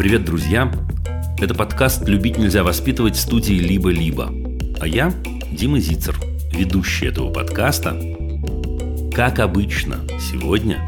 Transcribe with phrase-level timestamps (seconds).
[0.00, 0.72] Привет, друзья!
[1.38, 4.32] Это подкаст «Любить нельзя воспитывать» студии «Либо-либо».
[4.80, 5.12] А я
[5.52, 6.18] Дима Зицер,
[6.50, 8.00] ведущий этого подкаста.
[9.14, 10.78] Как обычно, сегодня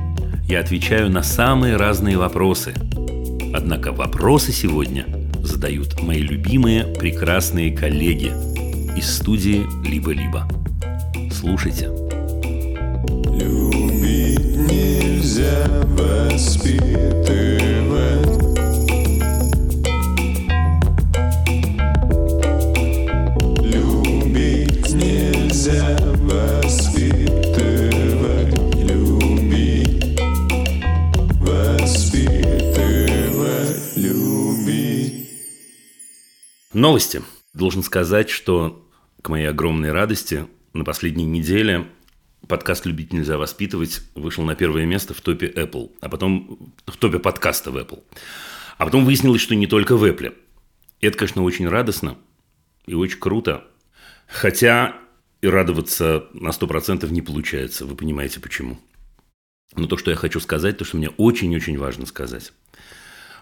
[0.48, 2.72] я отвечаю на самые разные вопросы.
[3.52, 5.04] Однако вопросы сегодня
[5.42, 8.32] задают мои любимые прекрасные коллеги
[8.98, 10.48] из студии «Либо-либо».
[11.30, 12.01] Слушайте.
[36.92, 37.22] Новости.
[37.54, 38.86] Должен сказать, что
[39.22, 41.88] к моей огромной радости на последней неделе
[42.46, 47.18] подкаст «Любить нельзя воспитывать» вышел на первое место в топе Apple, а потом в топе
[47.18, 48.04] подкаста в Apple.
[48.76, 50.36] А потом выяснилось, что не только в Apple.
[51.00, 52.18] И это, конечно, очень радостно
[52.84, 53.64] и очень круто.
[54.26, 54.94] Хотя
[55.40, 57.86] и радоваться на 100% не получается.
[57.86, 58.78] Вы понимаете, почему.
[59.74, 62.52] Но то, что я хочу сказать, то, что мне очень-очень важно сказать.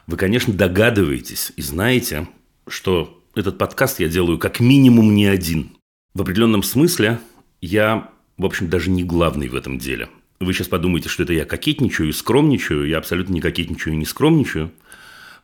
[0.06, 2.28] Вы, конечно, догадываетесь и знаете,
[2.68, 5.70] что этот подкаст я делаю как минимум не один.
[6.14, 7.20] В определенном смысле
[7.60, 10.08] я, в общем, даже не главный в этом деле.
[10.40, 12.88] Вы сейчас подумаете, что это я кокетничаю и скромничаю.
[12.88, 14.72] Я абсолютно не кокетничаю и не скромничаю.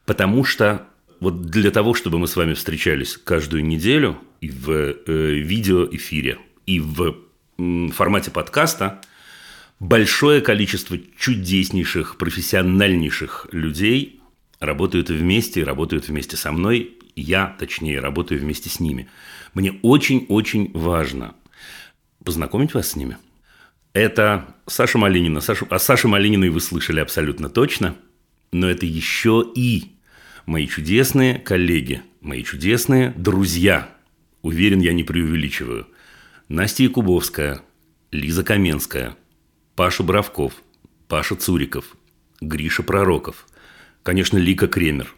[0.04, 0.86] Потому что
[1.20, 6.80] вот для того, чтобы мы с вами встречались каждую неделю и в э, видеоэфире, и
[6.80, 7.16] в
[7.58, 9.00] м, формате подкаста,
[9.80, 14.20] большое количество чудеснейших, профессиональнейших людей
[14.60, 16.95] работают вместе работают вместе со мной.
[17.16, 19.08] Я, точнее, работаю вместе с ними.
[19.54, 21.34] Мне очень-очень важно
[22.22, 23.16] познакомить вас с ними.
[23.94, 25.40] Это Саша Малинина.
[25.40, 27.96] Сашу, о Саше Малининой вы слышали абсолютно точно.
[28.52, 29.96] Но это еще и
[30.44, 33.88] мои чудесные коллеги, мои чудесные друзья.
[34.42, 35.88] Уверен, я не преувеличиваю.
[36.48, 37.62] Настя Якубовская,
[38.12, 39.16] Лиза Каменская,
[39.74, 40.52] Паша Бравков,
[41.08, 41.96] Паша Цуриков,
[42.42, 43.46] Гриша Пророков,
[44.02, 45.15] конечно, Лика Кремер.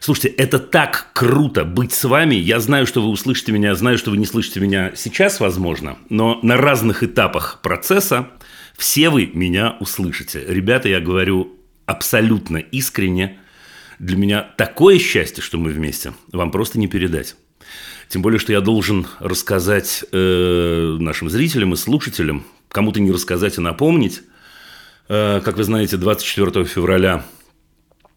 [0.00, 2.34] Слушайте, это так круто быть с вами.
[2.34, 6.38] Я знаю, что вы услышите меня, знаю, что вы не слышите меня сейчас, возможно, но
[6.42, 8.28] на разных этапах процесса
[8.76, 10.44] все вы меня услышите.
[10.46, 11.56] Ребята, я говорю
[11.86, 13.38] абсолютно искренне.
[13.98, 17.34] Для меня такое счастье, что мы вместе, вам просто не передать.
[18.08, 23.60] Тем более, что я должен рассказать э, нашим зрителям и слушателям, кому-то не рассказать, а
[23.60, 24.22] напомнить.
[25.08, 27.24] Э, как вы знаете, 24 февраля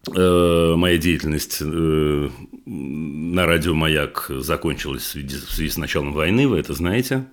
[0.06, 2.30] моя деятельность э,
[2.66, 7.26] на радио «Маяк» закончилась в связи, с началом войны, вы это знаете,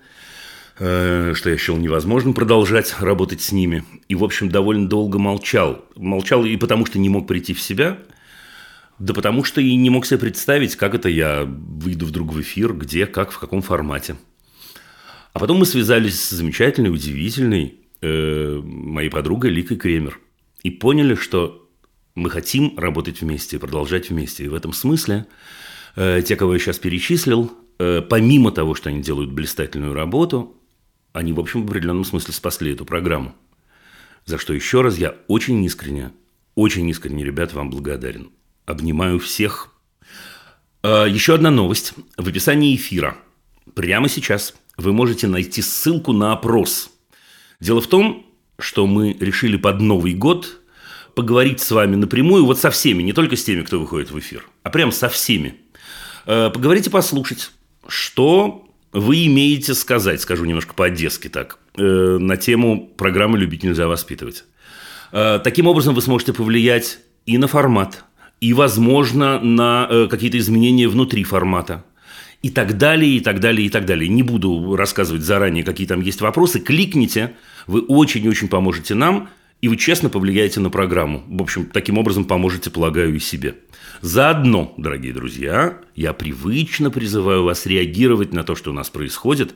[0.77, 3.83] э, что я счел невозможным продолжать работать с ними.
[4.07, 5.85] И, в общем, довольно долго молчал.
[5.95, 7.97] Молчал и потому, что не мог прийти в себя–
[8.99, 12.73] да потому что и не мог себе представить, как это я выйду вдруг в эфир,
[12.73, 14.17] где, как, в каком формате.
[15.31, 20.19] А потом мы связались с замечательной, удивительной э, моей подругой Ликой Кремер.
[20.63, 21.68] И поняли, что
[22.19, 24.43] мы хотим работать вместе, продолжать вместе.
[24.43, 25.25] И в этом смысле
[25.95, 30.55] э, те, кого я сейчас перечислил, э, помимо того, что они делают блистательную работу,
[31.13, 33.33] они, в общем, в определенном смысле спасли эту программу.
[34.25, 36.11] За что еще раз я очень искренне,
[36.55, 38.31] очень искренне, ребята, вам благодарен.
[38.65, 39.73] Обнимаю всех.
[40.83, 41.93] А, Еще одна новость.
[42.17, 43.17] В описании эфира
[43.73, 46.91] прямо сейчас вы можете найти ссылку на опрос.
[47.59, 48.25] Дело в том,
[48.59, 50.58] что мы решили под Новый год
[51.15, 54.47] поговорить с вами напрямую, вот со всеми, не только с теми, кто выходит в эфир,
[54.63, 55.55] а прям со всеми.
[56.25, 57.51] А, Поговорить и послушать,
[57.87, 64.45] что вы имеете сказать, скажу немножко по-одесски так, э, на тему программы «Любить нельзя воспитывать».
[65.11, 68.03] А, Таким образом, вы сможете повлиять и на формат,
[68.41, 71.85] и, возможно, на э, какие-то изменения внутри формата.
[72.41, 74.07] И так далее, и так далее, и так далее.
[74.07, 76.61] Не буду рассказывать заранее, какие там есть вопросы.
[76.61, 77.35] Кликните,
[77.67, 79.29] вы очень-очень поможете нам,
[79.61, 81.23] и вы честно повлияете на программу.
[81.27, 83.55] В общем, таким образом поможете, полагаю, и себе.
[84.01, 89.55] Заодно, дорогие друзья, я привычно призываю вас реагировать на то, что у нас происходит,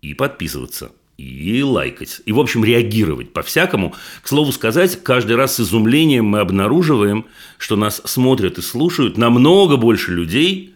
[0.00, 2.20] и подписываться и лайкать.
[2.24, 3.94] И, в общем, реагировать по-всякому.
[4.22, 7.26] К слову сказать, каждый раз с изумлением мы обнаруживаем,
[7.58, 10.74] что нас смотрят и слушают намного больше людей,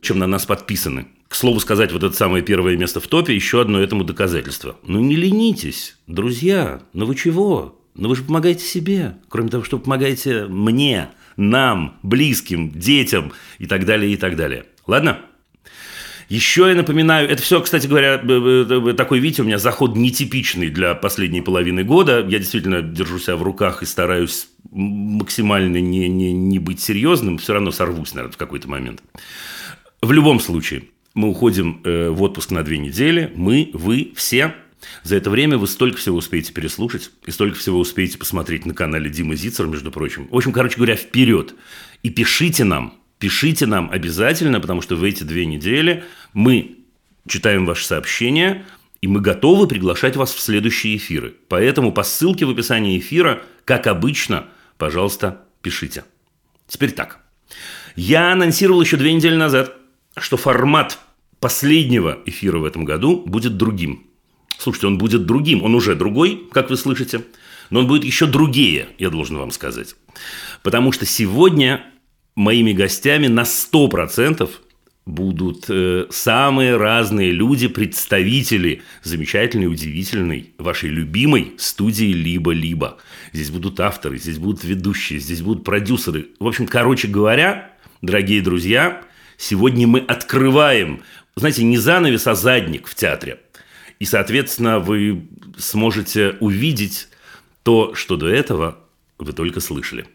[0.00, 1.08] чем на нас подписаны.
[1.28, 4.76] К слову сказать, вот это самое первое место в топе– еще одно этому доказательство.
[4.84, 7.79] Ну, не ленитесь, друзья, ну вы чего?
[8.00, 13.84] Ну вы же помогаете себе, кроме того, что помогаете мне, нам, близким, детям и так
[13.84, 14.64] далее, и так далее.
[14.86, 15.18] Ладно?
[16.30, 18.16] Еще я напоминаю, это все, кстати говоря,
[18.94, 22.24] такой, видите, у меня заход нетипичный для последней половины года.
[22.26, 27.52] Я действительно держу себя в руках и стараюсь максимально не, не, не быть серьезным, все
[27.52, 29.02] равно сорвусь, наверное, в какой-то момент.
[30.00, 34.54] В любом случае, мы уходим э, в отпуск на две недели, мы, вы, все.
[35.02, 39.10] За это время вы столько всего успеете переслушать и столько всего успеете посмотреть на канале
[39.10, 40.28] Димы Зицер, между прочим.
[40.30, 41.54] В общем, короче говоря, вперед.
[42.02, 46.78] И пишите нам, Пишите нам обязательно, потому что в эти две недели мы
[47.28, 48.64] читаем ваши сообщения,
[49.02, 51.34] и мы готовы приглашать вас в следующие эфиры.
[51.48, 54.46] Поэтому по ссылке в описании эфира, как обычно,
[54.78, 56.04] пожалуйста, пишите.
[56.66, 57.20] Теперь так.
[57.94, 59.76] Я анонсировал еще две недели назад,
[60.16, 60.98] что формат
[61.40, 64.06] последнего эфира в этом году будет другим.
[64.60, 65.62] Слушайте, он будет другим.
[65.62, 67.24] Он уже другой, как вы слышите.
[67.70, 69.94] Но он будет еще другие, я должен вам сказать.
[70.62, 71.86] Потому что сегодня
[72.34, 74.50] моими гостями на 100%
[75.06, 82.98] будут э, самые разные люди, представители замечательной, удивительной, вашей любимой студии «Либо-либо».
[83.32, 86.28] Здесь будут авторы, здесь будут ведущие, здесь будут продюсеры.
[86.38, 87.72] В общем, короче говоря,
[88.02, 89.02] дорогие друзья,
[89.38, 91.02] сегодня мы открываем,
[91.34, 93.40] знаете, не занавес, а задник в театре.
[94.00, 97.08] И, соответственно, вы сможете увидеть
[97.62, 98.78] то, что до этого
[99.18, 100.06] вы только слышали.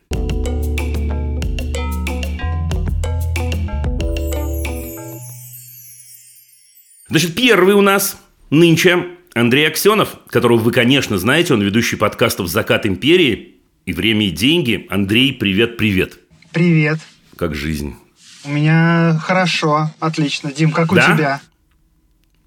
[7.08, 8.18] Значит, первый у нас
[8.50, 9.06] нынче
[9.36, 13.56] Андрей Аксенов, которого вы, конечно, знаете, он ведущий подкастов «Закат империи»
[13.86, 14.88] и «Время и деньги».
[14.90, 16.18] Андрей, привет-привет.
[16.52, 17.00] Привет.
[17.38, 17.96] Как жизнь?
[18.44, 20.52] У меня хорошо, отлично.
[20.52, 21.16] Дим, как у Да?
[21.16, 21.42] тебя?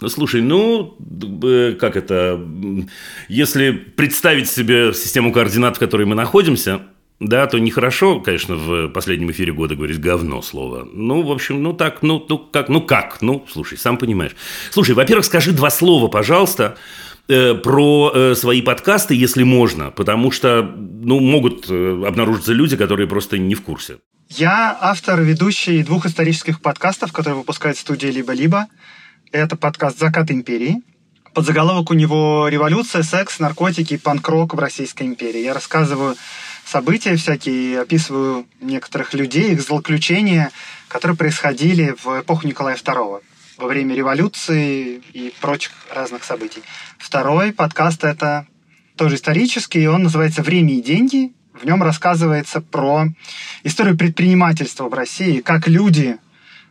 [0.06, 0.97] Слушай, ну,
[1.43, 2.41] э, как это,
[3.29, 6.83] если представить себе систему координат, в которой мы находимся,
[7.21, 10.89] да, то нехорошо, конечно, в последнем эфире года говорить говно слово.
[10.93, 14.37] Ну, в общем, ну так, ну, ну как, ну как, ну, слушай, сам понимаешь.
[14.71, 16.77] Слушай, во-первых, скажи два слова, пожалуйста,
[17.27, 23.09] э, про э, свои подкасты, если можно, потому что, ну, могут э, обнаружиться люди, которые
[23.09, 23.97] просто не в курсе.
[24.29, 28.69] Я автор, ведущий двух исторических подкастов, которые выпускает студия «Либо-либо».
[29.30, 30.80] Это подкаст «Закат империи».
[31.34, 35.42] Подзаголовок у него «Революция, секс, наркотики панк-рок в Российской империи».
[35.42, 36.16] Я рассказываю
[36.64, 40.50] события всякие, описываю некоторых людей, их злоключения,
[40.88, 43.20] которые происходили в эпоху Николая II
[43.58, 46.62] во время революции и прочих разных событий.
[46.96, 48.46] Второй подкаст– это
[48.96, 51.32] тоже исторический, он называется «Время и деньги».
[51.52, 53.08] В нем рассказывается про
[53.62, 56.16] историю предпринимательства в России, как люди,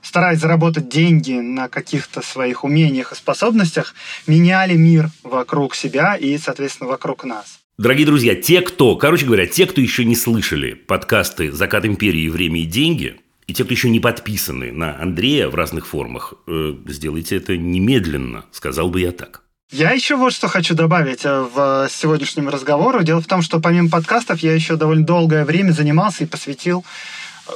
[0.08, 3.94] стараясь заработать деньги на каких-то своих умениях и способностях,
[4.26, 7.60] меняли мир вокруг себя и, соответственно, вокруг нас.
[7.78, 12.30] Дорогие друзья, те, кто, короче говоря, те, кто еще не слышали подкасты «Закат империи.
[12.30, 13.18] Время и деньги»,
[13.48, 18.46] и те, кто еще не подписаны на Андрея в разных формах, э, сделайте это немедленно,
[18.52, 19.44] сказал бы я так.
[19.72, 23.04] Я еще вот что хочу добавить э, в сегодняшнем разговору.
[23.04, 26.86] Дело в том, что помимо подкастов я еще довольно долгое время занимался и посвятил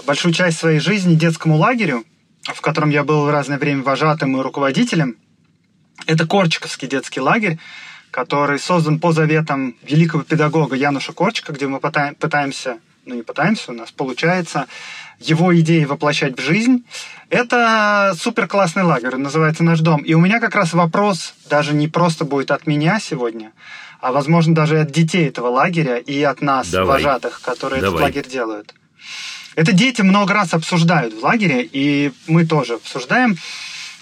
[0.06, 2.04] большую часть своей жизни детскому лагерю,
[2.44, 5.18] в котором я был в разное время вожатым и руководителем.
[6.08, 7.60] Это Корчиковский детский лагерь,
[8.10, 13.72] который создан по заветам великого педагога Януша Корчика, где мы пыта- пытаемся, ну не пытаемся,
[13.72, 14.68] у нас получается
[15.20, 16.84] его идеи воплощать в жизнь.
[17.30, 20.02] Это супер классный лагерь, он называется «Наш дом».
[20.02, 23.52] И у меня как раз вопрос даже не просто будет от меня сегодня,
[24.02, 26.98] а, возможно, даже от детей этого лагеря и от нас, Давай.
[26.98, 28.04] вожатых, которые этот Давай.
[28.06, 28.74] лагерь делают.
[29.56, 33.38] Это дети много раз обсуждают в лагере, и мы тоже обсуждаем.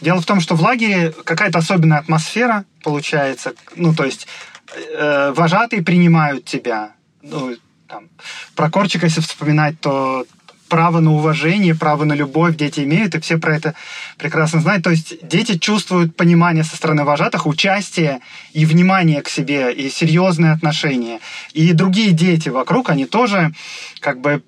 [0.02, 3.54] Дело в том, что в лагере какая-то особенная атмосфера получается.
[3.76, 4.28] Ну, то есть
[4.76, 6.92] э, вожатые принимают тебя.
[7.22, 7.56] Ну,
[7.88, 8.10] там,
[8.56, 10.26] про Корчика, если вспоминать, то
[10.70, 13.76] право на уважение, право на любовь дети имеют, и все про это
[14.18, 14.84] прекрасно знают.
[14.84, 18.20] То есть дети чувствуют понимание со стороны вожатых, участие
[18.54, 21.20] и внимание к себе, и серьезные отношения.
[21.54, 23.52] И другие дети вокруг, они тоже
[24.00, 24.44] как бы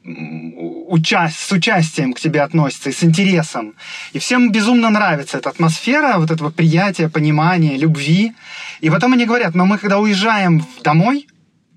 [0.87, 3.73] уча- с участием к тебе относятся и с интересом.
[4.13, 8.33] И всем безумно нравится эта атмосфера вот этого приятия, понимания, любви.
[8.79, 11.27] И потом они говорят, но мы когда уезжаем домой,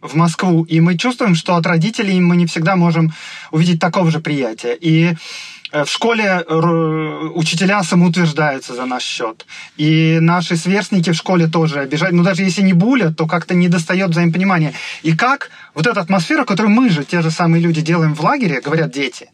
[0.04, 3.12] в Москву, и мы чувствуем, что от родителей мы не всегда можем
[3.50, 4.74] увидеть такого же приятия.
[4.74, 5.14] И
[5.72, 6.44] э, в школе
[7.34, 9.46] учителя самоутверждаются за наш счет.
[9.78, 12.14] И наши сверстники в школе тоже обижают.
[12.14, 14.74] Ну, даже если не булят, то как-то не достает взаимопонимания.
[15.02, 18.60] И как вот эта атмосфера, которую мы же, те же самые люди, делаем в лагере,
[18.60, 19.30] говорят дети,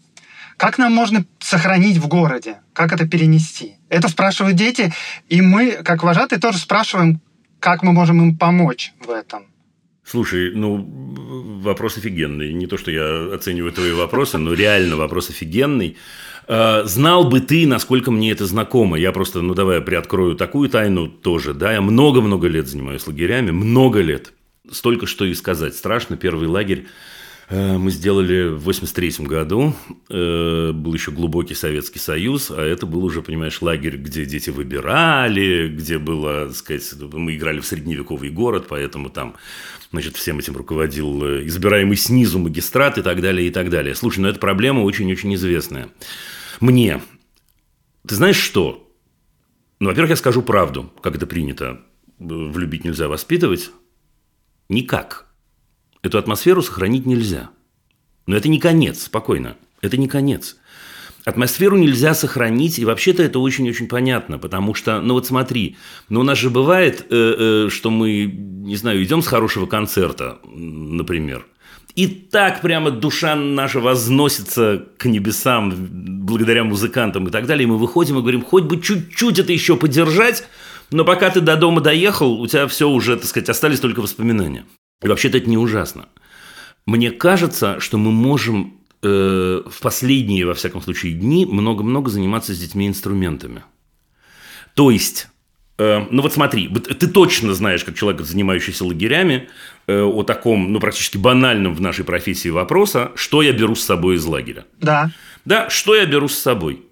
[0.56, 2.58] как нам можно сохранить в городе?
[2.74, 3.74] Как это перенести?
[3.88, 4.92] Это спрашивают дети,
[5.28, 7.20] и мы, как вожатые, тоже спрашиваем,
[7.58, 9.49] как мы можем им помочь в этом.
[10.04, 12.52] Слушай, ну, вопрос офигенный.
[12.52, 15.96] Не то, что я оцениваю твои вопросы, но реально вопрос офигенный.
[16.48, 18.98] Э, знал бы ты, насколько мне это знакомо.
[18.98, 21.54] Я просто, ну давай, приоткрою такую тайну тоже.
[21.54, 24.32] Да, я много-много лет занимаюсь лагерями, много лет.
[24.70, 25.76] Столько, что и сказать.
[25.76, 26.16] Страшно.
[26.16, 26.86] Первый лагерь
[27.50, 29.74] мы сделали в 83 году.
[30.08, 35.68] Э, был еще глубокий Советский Союз, а это был уже, понимаешь, лагерь, где дети выбирали,
[35.68, 39.34] где было, так сказать, мы играли в средневековый город, поэтому там,
[39.90, 43.96] значит, всем этим руководил э, избираемый снизу магистрат и так далее, и так далее.
[43.96, 45.88] Слушай, ну эта проблема очень-очень известная.
[46.60, 47.02] Мне.
[48.06, 48.88] Ты знаешь что?
[49.80, 51.80] Ну, во-первых, я скажу правду, как это принято.
[52.18, 53.70] Влюбить нельзя воспитывать.
[54.68, 55.29] Никак.
[56.02, 57.50] Эту атмосферу сохранить нельзя.
[58.26, 59.56] Но это не конец, спокойно.
[59.82, 60.56] Это не конец.
[61.24, 65.76] Атмосферу нельзя сохранить, и вообще-то это очень-очень понятно, потому что, ну вот смотри,
[66.08, 70.38] ну у нас же бывает, э, э, что мы, не знаю, идем с хорошего концерта,
[70.44, 71.46] например,
[71.94, 75.74] и так прямо душа наша возносится к небесам
[76.24, 79.76] благодаря музыкантам и так далее, и мы выходим и говорим, хоть бы чуть-чуть это еще
[79.76, 80.44] поддержать,
[80.90, 84.64] но пока ты до дома доехал, у тебя все уже, так сказать, остались только воспоминания.
[85.02, 86.08] И вообще-то это не ужасно.
[86.86, 92.58] Мне кажется, что мы можем э, в последние, во всяком случае, дни много-много заниматься с
[92.58, 93.62] детьми инструментами.
[94.74, 95.28] То есть,
[95.78, 99.48] э, ну вот смотри, ты точно знаешь, как человек, занимающийся лагерями,
[99.86, 104.16] э, о таком, ну практически банальном в нашей профессии вопроса, что я беру с собой
[104.16, 104.64] из лагеря.
[104.78, 105.10] Да.
[105.44, 106.82] Да, что я беру с собой.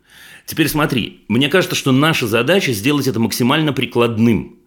[0.47, 4.58] Теперь смотри, мне кажется, что наша задача сделать это максимально прикладным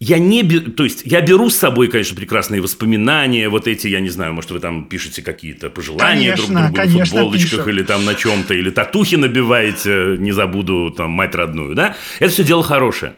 [0.00, 3.98] я не беру, то есть я беру с собой, конечно, прекрасные воспоминания, вот эти, я
[4.00, 7.70] не знаю, может, вы там пишете какие-то пожелания конечно, друг другу конечно, на футболочках пишем.
[7.70, 11.96] или там на чем-то, или татухи набиваете, не забуду там мать родную, да?
[12.20, 13.16] Это все дело хорошее.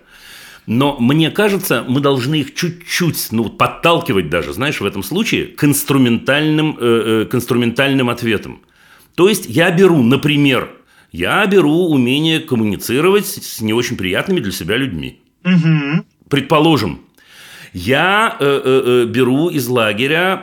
[0.66, 5.64] Но мне кажется, мы должны их чуть-чуть, ну, подталкивать даже, знаешь, в этом случае к
[5.64, 8.62] инструментальным, э, э, к инструментальным ответам.
[9.16, 10.70] То есть я беру, например,
[11.12, 15.20] я беру умение коммуницировать с не очень приятными для себя людьми.
[15.42, 16.04] Мгм.
[16.30, 17.00] Предположим,
[17.72, 20.42] я э, э, э, беру из лагеря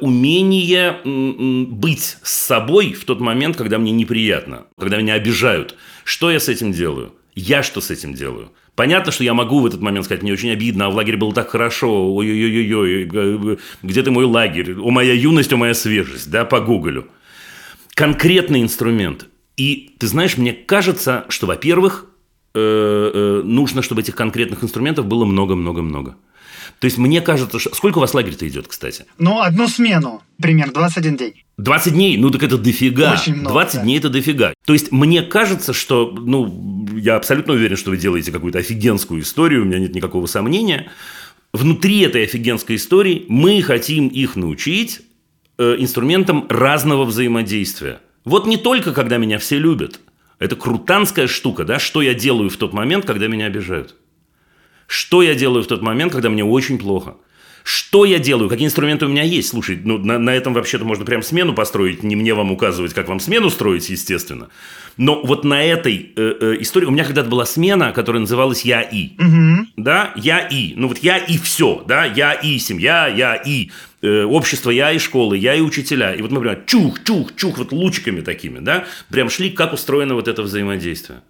[0.00, 5.76] умение быть с собой в тот момент, когда мне неприятно, когда меня обижают.
[6.04, 7.14] Что я с этим делаю?
[7.34, 8.52] Я что с этим делаю?
[8.74, 11.32] Понятно, что я могу в этот момент сказать, мне очень обидно, а в лагере было
[11.32, 16.44] так хорошо, ой-ой-ой-ой, э, где ты мой лагерь, о моя юность, о моя свежесть, да,
[16.44, 17.06] по Гоголю.
[17.94, 19.28] Конкретный инструмент.
[19.56, 22.06] И ты знаешь, мне кажется, что, во-первых,
[22.54, 22.58] э,
[23.14, 26.16] э, нужно, чтобы этих конкретных инструментов было много-много-много.
[26.78, 27.74] То есть мне кажется, что...
[27.74, 29.04] Сколько у вас лагерь-то идет, кстати?
[29.18, 31.44] Ну, одну смену, примерно, 21 день.
[31.58, 33.12] 20 дней, ну так это дофига.
[33.12, 33.82] Очень много, 20 да.
[33.82, 34.54] дней это дофига.
[34.64, 39.62] То есть мне кажется, что, ну, я абсолютно уверен, что вы делаете какую-то офигенскую историю,
[39.62, 40.90] у меня нет никакого сомнения.
[41.52, 45.02] Внутри этой офигенской истории мы хотим их научить
[45.58, 48.00] э, инструментам разного взаимодействия.
[48.24, 50.00] Вот не только, когда меня все любят.
[50.40, 53.94] Это крутанская штука, да, что я делаю в тот момент, когда меня обижают.
[54.86, 57.14] Что я делаю в тот момент, когда мне очень плохо?
[57.62, 58.48] Что я делаю?
[58.48, 59.50] Какие инструменты у меня есть?
[59.50, 62.02] Слушай, ну на, на этом вообще-то можно прям смену построить.
[62.02, 64.48] Не мне вам указывать, как вам смену строить, естественно.
[64.96, 66.86] Но вот на этой э, э, истории...
[66.86, 69.10] У меня когда-то была смена, которая называлась «Я и».
[69.76, 70.72] Да, «Я и».
[70.74, 71.84] Ну вот «Я и все».
[71.86, 73.70] Да, «Я и семья», «Я и
[74.02, 76.14] э, общество», «Я и школы», «Я и учителя».
[76.14, 80.14] И вот мы прям чух, чух, чух, вот лучиками такими, да, прям шли, как устроено
[80.14, 81.20] вот это взаимодействие.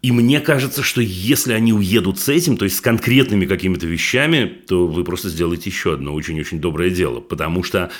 [0.00, 4.44] И мне кажется, что если они уедут с этим, то есть с конкретными какими-то вещами,
[4.44, 7.18] то вы просто сделаете еще одно очень-очень доброе дело.
[7.18, 7.90] Потому что,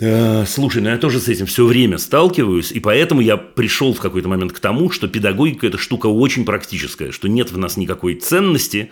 [0.00, 4.00] э, слушай, ну я тоже с этим все время сталкиваюсь, и поэтому я пришел в
[4.00, 8.16] какой-то момент к тому, что педагогика– это штука очень практическая, что нет в нас никакой
[8.16, 8.90] ценности,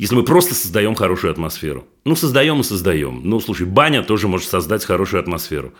[0.00, 1.86] если мы просто создаем хорошую атмосферу.
[2.06, 3.20] Ну, создаем и создаем.
[3.22, 5.74] Ну, слушай, баня тоже может создать хорошую атмосферу.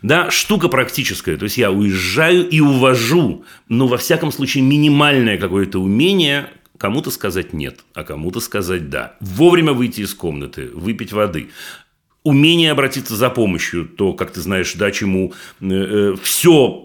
[0.00, 1.36] Да, штука практическая.
[1.36, 6.48] То есть я уезжаю и увожу, но во всяком случае минимальное какое-то умение
[6.78, 9.16] кому-то сказать нет, а кому-то сказать да.
[9.20, 11.50] Вовремя выйти из комнаты, выпить воды.
[12.22, 16.82] Умение обратиться за помощью, то, как ты знаешь, да, чему все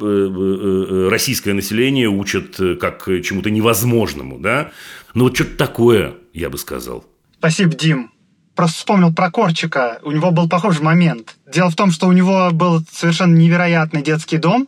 [1.09, 4.71] российское население учат э, как чему-то невозможному, да.
[5.13, 7.05] Ну вот что-то такое, я бы сказал.
[7.37, 8.11] Спасибо, Дим.
[8.55, 9.99] Просто вспомнил про Корчика.
[10.03, 11.35] У него был похожий момент.
[11.51, 14.67] Дело в том, что у него был совершенно невероятный детский дом,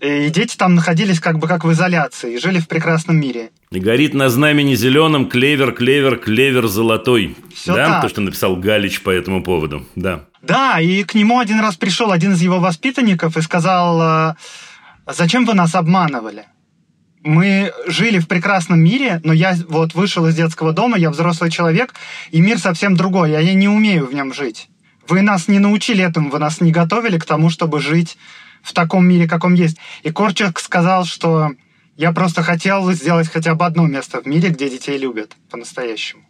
[0.00, 3.50] и дети там находились как бы как в изоляции и жили в прекрасном мире.
[3.70, 7.36] И горит на знамени зеленом клевер, клевер, клевер золотой.
[7.54, 8.02] Всё да, так.
[8.02, 9.86] то, что написал Галич по этому поводу.
[9.94, 10.24] Да.
[10.42, 14.34] Да, и к нему один раз пришел один из его воспитанников и сказал, э,
[15.06, 16.46] зачем вы нас обманывали?
[17.24, 21.94] Мы жили в прекрасном мире, но я вот вышел из детского дома, я взрослый человек,
[22.30, 24.68] и мир совсем другой, а я не умею в нем жить.
[25.08, 28.18] Вы нас не научили этому, вы нас не готовили к тому, чтобы жить
[28.62, 29.78] в таком мире, каком есть.
[30.02, 31.52] И Корчик сказал, что
[31.96, 36.24] я просто хотел сделать хотя бы одно место в мире, где детей любят по-настоящему.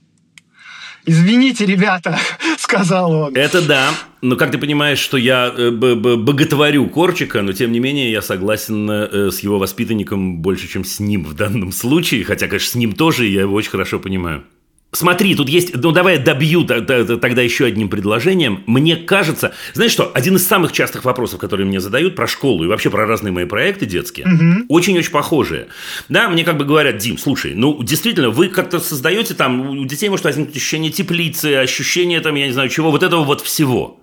[1.06, 2.18] Извините, ребята,
[2.58, 3.36] сказал он.
[3.36, 3.90] Это да.
[4.22, 8.90] Но как ты понимаешь, что я э, боготворю Корчика, но тем не менее я согласен
[8.90, 12.24] э, с его воспитанником больше, чем с ним в данном случае.
[12.24, 14.44] Хотя, конечно, с ним тоже, я его очень хорошо понимаю.
[14.94, 18.62] Смотри, тут есть, ну давай я добью тогда еще одним предложением.
[18.66, 22.68] Мне кажется, знаешь что, один из самых частых вопросов, которые мне задают про школу и
[22.68, 24.26] вообще про разные мои проекты детские,
[24.68, 25.66] очень-очень похожие.
[26.08, 30.08] Да, мне как бы говорят, Дим, слушай, ну действительно, вы как-то создаете там, у детей
[30.08, 34.00] может возникнуть ощущение теплицы, ощущение там, я не знаю чего, вот этого вот всего.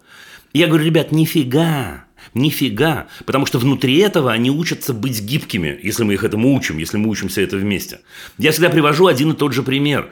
[0.52, 6.16] Я говорю, ребят, нифига, нифига, потому что внутри этого они учатся быть гибкими, если мы
[6.16, 8.02] их этому учим, если мы учимся это вместе.
[8.38, 10.12] Я всегда привожу один и тот же пример.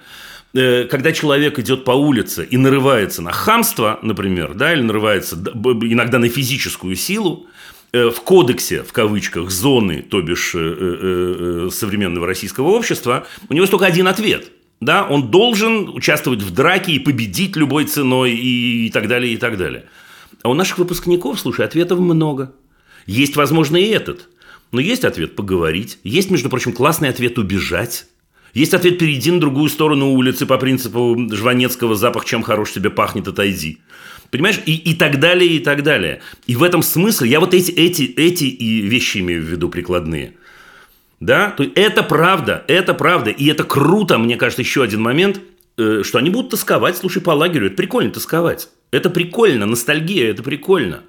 [0.54, 6.18] Э, Когда человек идет по улице и нарывается на хамство, например, да, или нарывается иногда
[6.18, 7.48] на физическую силу,
[7.92, 13.72] э, в кодексе, в кавычках, зоны, то бишь э, современного российского общества, у него есть
[13.72, 14.52] только один ответ.
[14.82, 19.38] Да, он должен участвовать в драке и победить любой ценой и, и так далее, и
[19.38, 19.86] так далее.
[20.42, 22.54] А у наших выпускников, слушай, ответов много.
[23.06, 24.30] Есть, возможно, и этот.
[24.72, 26.00] Но есть ответ поговорить.
[26.04, 28.06] Есть, между прочим, классный ответ убежать.
[28.54, 33.28] Есть ответ перейди на другую сторону улицы по принципу Жванецкого запах чем хорош тебе пахнет,
[33.28, 33.80] отойди.
[34.32, 34.60] Понимаешь?
[34.66, 36.22] И, и так далее, и так далее.
[36.48, 40.34] И в этом смысле я вот эти, эти, эти и вещи имею в виду прикладные.
[41.20, 43.32] Да, то есть это правда, это правда.
[43.32, 45.42] И это круто, мне кажется, еще один момент,
[45.78, 47.68] э, что они будут тосковать, слушай, по лагерю.
[47.68, 48.70] Это прикольно тосковать.
[48.92, 51.02] Это прикольно, ностальгия, это прикольно.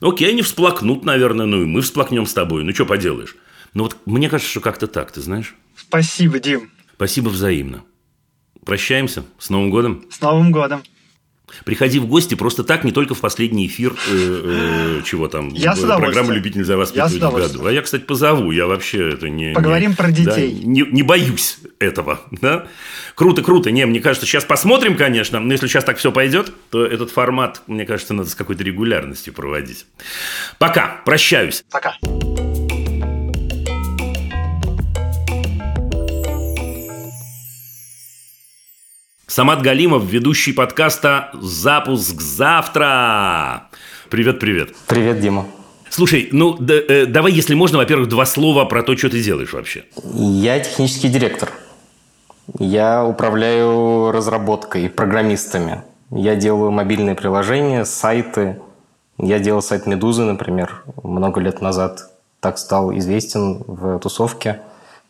[0.00, 2.64] Окей, они всплакнут, наверное, ну и мы всплакнем с тобой.
[2.64, 3.36] Ну, что поделаешь?
[3.74, 5.54] Но вот мне кажется, что как-то так, ты знаешь?
[5.76, 6.70] Спасибо, Дим.
[6.98, 7.84] Спасибо взаимно.
[8.66, 9.22] Прощаемся.
[9.38, 10.04] С Новым годом.
[10.10, 10.82] С Новым годом.
[11.64, 15.76] Приходи в гости просто так, не только в последний эфир, э, э, чего там, Я
[15.76, 16.00] с э, удовольствием.
[16.00, 17.66] программы «Любитель за Я воспитывать в году».
[17.66, 19.54] А я, кстати, позову, я вообще это не...
[19.54, 20.52] Поговорим не- про детей.
[20.60, 22.66] да, не, не боюсь этого, да?
[23.14, 23.70] Круто, круто.
[23.70, 27.62] Не, мне кажется, сейчас посмотрим, конечно, но если сейчас так все пойдет, то этот формат,
[27.68, 29.86] мне кажется, надо с какой-то регулярностью проводить.
[30.58, 31.62] Пока, прощаюсь.
[31.70, 31.94] Пока.
[39.28, 43.64] Самат Галимов, ведущий подкаста «Запуск завтра».
[44.08, 44.70] Привет-привет.
[44.86, 45.44] Привет, Дима.
[45.90, 49.52] Слушай, ну да, э, давай, если можно, во-первых, два слова про то, что ты делаешь
[49.52, 49.84] вообще.
[50.14, 51.50] Я технический директор.
[52.58, 55.82] Я управляю разработкой, программистами.
[56.10, 58.58] Я делаю мобильные приложения, сайты.
[59.18, 62.00] Я делал сайт «Медузы», например, много лет назад.
[62.40, 64.62] Так стал известен в тусовке.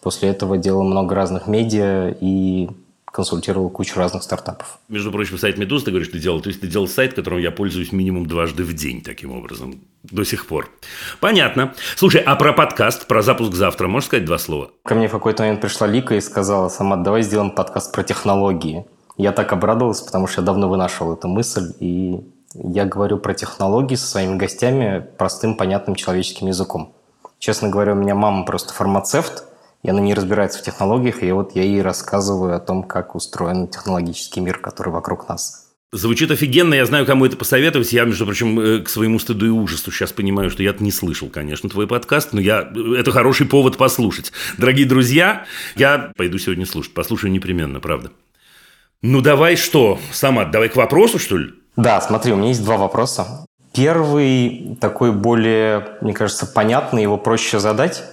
[0.03, 2.69] После этого делал много разных медиа и
[3.11, 4.79] консультировал кучу разных стартапов.
[4.89, 6.41] Между прочим, сайт Медуз, ты говоришь, ты делал.
[6.41, 10.25] То есть, ты делал сайт, которым я пользуюсь минимум дважды в день, таким образом, до
[10.25, 10.71] сих пор.
[11.21, 11.75] Понятно.
[11.97, 14.71] Слушай, а про подкаст, про запуск завтра, можешь сказать два слова?
[14.85, 18.87] Ко мне в какой-то момент пришла Лика и сказала, Самат, давай сделаем подкаст про технологии.
[19.17, 22.21] Я так обрадовался, потому что я давно вынашивал эту мысль, и
[22.55, 26.95] я говорю про технологии со своими гостями простым, понятным человеческим языком.
[27.39, 29.45] Честно говоря, у меня мама просто фармацевт,
[29.89, 33.69] и она не разбирается в технологиях, и вот я ей рассказываю о том, как устроен
[33.69, 35.71] технологический мир, который вокруг нас.
[35.93, 37.91] Звучит офигенно, я знаю, кому это посоветовать.
[37.95, 41.31] Я, между прочим, э, к своему стыду и ужасу сейчас понимаю, что я не слышал,
[41.31, 42.71] конечно, твой подкаст, но я...
[42.99, 44.31] это хороший повод послушать.
[44.59, 46.93] Дорогие друзья, я пойду сегодня слушать.
[46.93, 48.11] Послушаю непременно, правда.
[49.01, 51.55] Ну, давай что, Самат, давай к вопросу, что ли?
[51.77, 53.47] Да, смотри, у меня есть два вопроса.
[53.73, 58.05] Первый такой более, мне кажется, понятный, его проще задать.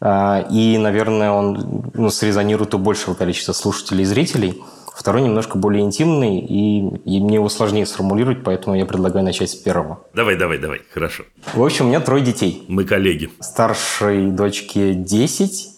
[0.00, 4.62] А, И, наверное, он ну, срезонирует у большего количества слушателей и зрителей.
[4.94, 9.54] Второй немножко более интимный, и, и мне его сложнее сформулировать, поэтому я предлагаю начать с
[9.54, 10.00] первого.
[10.12, 11.22] Давай, давай, давай, хорошо.
[11.54, 12.64] В общем, у меня трое детей.
[12.66, 13.30] Мы коллеги.
[13.38, 15.68] Старшей дочке 10,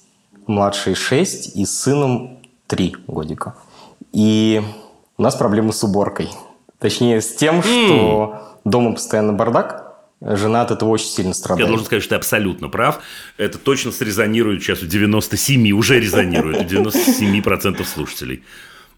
[0.46, 3.56] младшей 6 и с сыном 3 годика.
[4.12, 4.62] И
[5.18, 6.30] у нас проблемы с уборкой.
[6.78, 9.89] Точнее, с тем, что дома постоянно бардак.
[10.22, 11.68] Жена от этого очень сильно Я страдает.
[11.68, 13.00] должен сказать, что ты абсолютно прав.
[13.38, 18.44] Это точно срезонирует сейчас у 97, уже резонирует у 97% слушателей.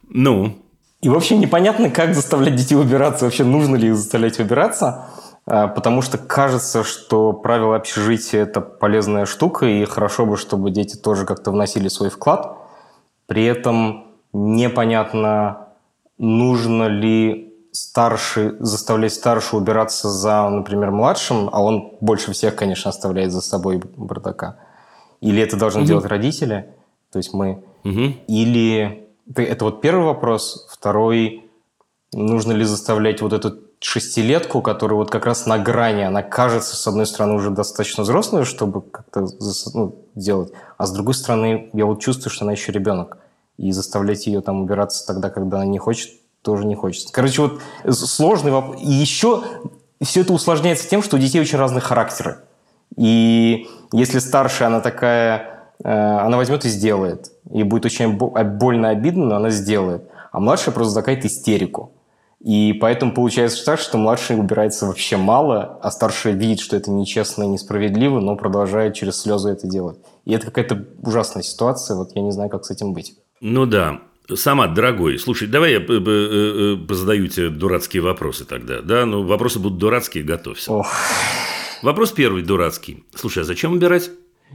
[0.09, 0.59] Ну,
[1.01, 3.25] И, в общем, непонятно, как заставлять детей убираться.
[3.25, 5.07] Вообще, нужно ли их заставлять убираться.
[5.47, 10.97] А, Потому что кажется, что правила общежития– это полезная штука, и хорошо бы, чтобы дети
[10.97, 12.57] тоже как-то вносили свой вклад.
[13.27, 15.69] При этом непонятно,
[16.19, 23.33] нужно ли старший, заставлять старшего убираться за, например, младшим, а он больше всех, конечно, оставляет
[23.33, 24.57] за собой бардака.
[25.21, 26.75] Или это должны делать родители,
[27.11, 27.65] то есть мы.
[27.85, 28.15] мгм.
[28.29, 30.69] Или это- это вот первый вопрос.
[30.71, 31.51] Второй,
[32.13, 36.87] нужно ли заставлять вот эту шестилетку, которая вот как раз на грани, она кажется, с
[36.87, 39.27] одной стороны, уже достаточно взрослой, чтобы как-то
[39.75, 43.19] ну, делать, а с другой стороны, я вот чувствую, что она еще ребенок.
[43.57, 46.11] И заставлять ее там убираться тогда, когда она не хочет,
[46.43, 47.13] тоже не хочется.
[47.13, 47.63] Короче, вот
[47.95, 48.81] сложный вопрос.
[48.83, 49.43] И еще
[50.03, 52.39] все это усложняется тем, что у детей очень разные характеры.
[52.97, 57.31] И если старшая, она такая, э, она возьмет и сделает.
[57.51, 60.09] И будет очень больно обидно, но она сделает.
[60.33, 61.93] А младшая просто закатит истерику.
[62.41, 67.45] И поэтому получается так, что младший убирается вообще мало, а старший видит, что это нечестно
[67.45, 69.99] и несправедливо, но продолжает через слезы это делать.
[70.25, 73.15] И это какая-то ужасная ситуация, вот я не знаю, как с этим быть.
[73.41, 74.01] Ну да,
[74.35, 78.81] Самат, дорогой, слушай, давай я э, позадаю тебе дурацкие вопросы тогда.
[78.81, 80.73] Да, ну вопросы будут дурацкие, готовься.
[80.73, 80.93] Ох.
[81.83, 83.05] Вопрос первый дурацкий.
[83.15, 84.11] Слушай, а зачем убирать?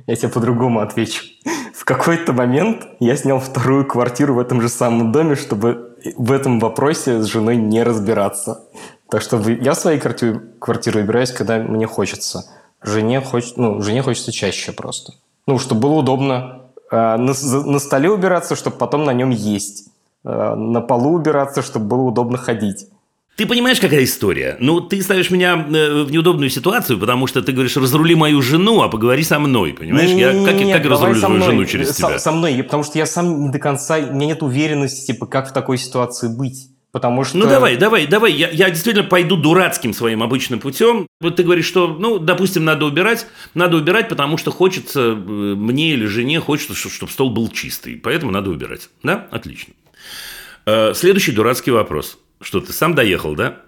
[0.05, 1.25] Я тебе по-другому отвечу.
[1.73, 6.59] В какой-то момент я снял вторую квартиру в этом же самом доме, чтобы в этом
[6.59, 8.67] вопросе с женой не разбираться.
[9.09, 12.45] Так что я в своей квартире, квартире убираюсь, когда мне хочется.
[12.81, 15.13] Жене, хоч, ну, жене хочется чаще просто.
[15.47, 16.66] Ну, чтобы было удобно.
[16.89, 19.89] А, на, на столе убираться, чтобы потом на нем есть.
[20.23, 22.87] А, на полу убираться, чтобы было удобно ходить.
[23.37, 24.57] Ты понимаешь, какая история?
[24.59, 28.81] Ну, ты ставишь меня э, в неудобную ситуацию, потому что ты говоришь, разрули мою жену,
[28.81, 30.09] а поговори со мной, понимаешь?
[30.09, 32.19] Не, я не, как, не, как разрулю свою жену через со, тебя?
[32.19, 35.51] Со мной, потому что я сам не до конца, у меня нет уверенности, типа, как
[35.51, 36.69] в такой ситуации быть.
[36.91, 37.37] Потому что...
[37.37, 41.07] Ну давай, давай, давай, я, я действительно пойду дурацким своим обычным путем.
[41.19, 45.91] Вот ты говоришь, что, ну, допустим, надо убирать, надо убирать, потому что хочется, э, мне
[45.91, 48.89] или жене хочется, чтобы стол был чистый, поэтому надо убирать.
[49.03, 49.27] Да?
[49.31, 49.73] Отлично.
[50.65, 52.17] Э, следующий дурацкий вопрос.
[52.39, 53.61] Что, ты сам доехал, да?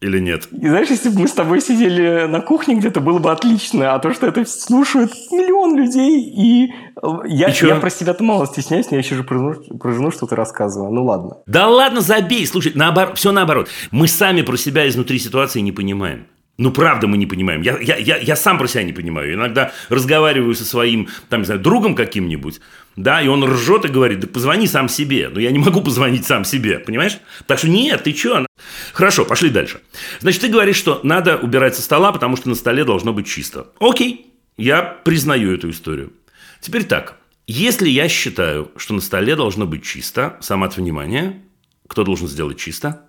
[0.00, 0.46] Или нет?
[0.52, 3.94] И знаешь, если бы мы с тобой сидели на кухне где-то, было бы отлично.
[3.94, 8.46] А то, что это слушают миллион людей, и э, я, и я про себя-то мало
[8.46, 10.92] стесняюсь, но я еще же про про жену что-то рассказываю.
[10.92, 11.38] Ну ладно.
[11.46, 12.46] Да ладно, забей.
[12.46, 13.68] Слушай, наоборот, все наоборот.
[13.90, 16.26] Мы сами про себя изнутри ситуации не понимаем.
[16.58, 17.62] Ну, правда, мы не понимаем.
[17.62, 19.32] Я, я, я, я сам про себя не понимаю.
[19.32, 22.60] Иногда разговариваю со своим, там, не знаю, другом каким-нибудь,
[22.96, 25.28] да, и он ржет и говорит, да позвони сам себе.
[25.32, 27.18] Но я не могу позвонить сам себе, понимаешь?
[27.46, 28.44] Так что нет, ты что?
[28.92, 29.80] Хорошо, пошли дальше.
[30.18, 33.68] Значит, ты говоришь, что надо убирать со стола, потому что на столе должно быть чисто.
[33.78, 36.12] Окей, я признаю эту историю.
[36.60, 37.18] Теперь так.
[37.46, 41.40] Если я считаю, что на столе должно быть чисто, сам от внимания,
[41.86, 43.02] кто должен сделать чисто?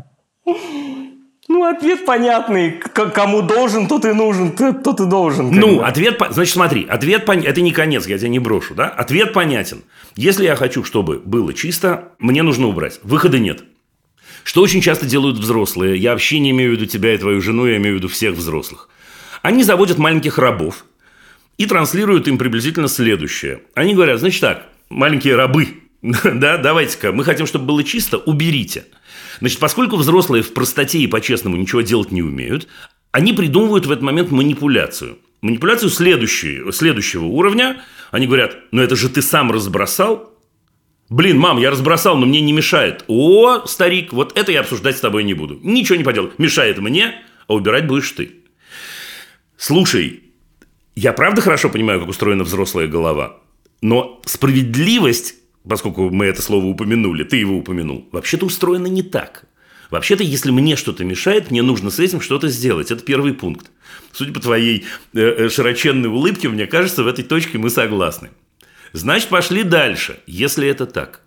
[1.63, 2.71] Ну, ответ понятный.
[2.71, 5.49] Кому должен, тот и нужен, тот и должен.
[5.49, 5.85] Ну, бы.
[5.85, 6.21] ответ...
[6.29, 7.49] Значит, смотри, ответ понятен.
[7.49, 8.89] Это не конец, я тебя не брошу, да?
[8.89, 9.81] Ответ понятен.
[10.17, 12.99] Если я хочу, чтобы было чисто, мне нужно убрать.
[13.03, 13.63] Выхода нет.
[14.43, 15.95] Что очень часто делают взрослые.
[15.95, 18.35] Я вообще не имею в виду тебя и твою жену, я имею в виду всех
[18.35, 18.89] взрослых.
[19.41, 20.83] Они заводят маленьких рабов
[21.57, 23.61] и транслируют им приблизительно следующее.
[23.73, 25.69] Они говорят, значит так, маленькие рабы,
[26.01, 28.83] да, давайте-ка, мы хотим, чтобы было чисто, уберите–
[29.39, 32.67] Значит, поскольку взрослые в простоте и по-честному ничего делать не умеют,
[33.11, 35.19] они придумывают в этот момент манипуляцию.
[35.41, 37.81] Манипуляцию следующего, следующего уровня.
[38.11, 40.33] Они говорят, ну это же ты сам разбросал.
[41.09, 43.03] Блин, мам, я разбросал, но мне не мешает.
[43.07, 45.59] О, старик, вот это я обсуждать с тобой не буду.
[45.61, 46.33] Ничего не поделаю.
[46.37, 48.31] Мешает мне, а убирать будешь ты.
[49.57, 50.23] Слушай,
[50.95, 53.37] я правда хорошо понимаю, как устроена взрослая голова.
[53.81, 55.35] Но справедливость
[55.67, 59.45] поскольку мы это слово упомянули, ты его упомянул, вообще-то устроено не так.
[59.89, 62.89] Вообще-то, если мне что-то мешает, мне нужно с этим что-то сделать.
[62.89, 63.69] Это первый пункт.
[64.11, 68.31] Судя по твоей э, э, широченной улыбке, мне кажется, в этой точке мы согласны.
[68.93, 71.21] Значит, пошли дальше, если это так.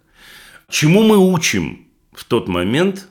[0.68, 3.08] Чему мы учим в тот момент,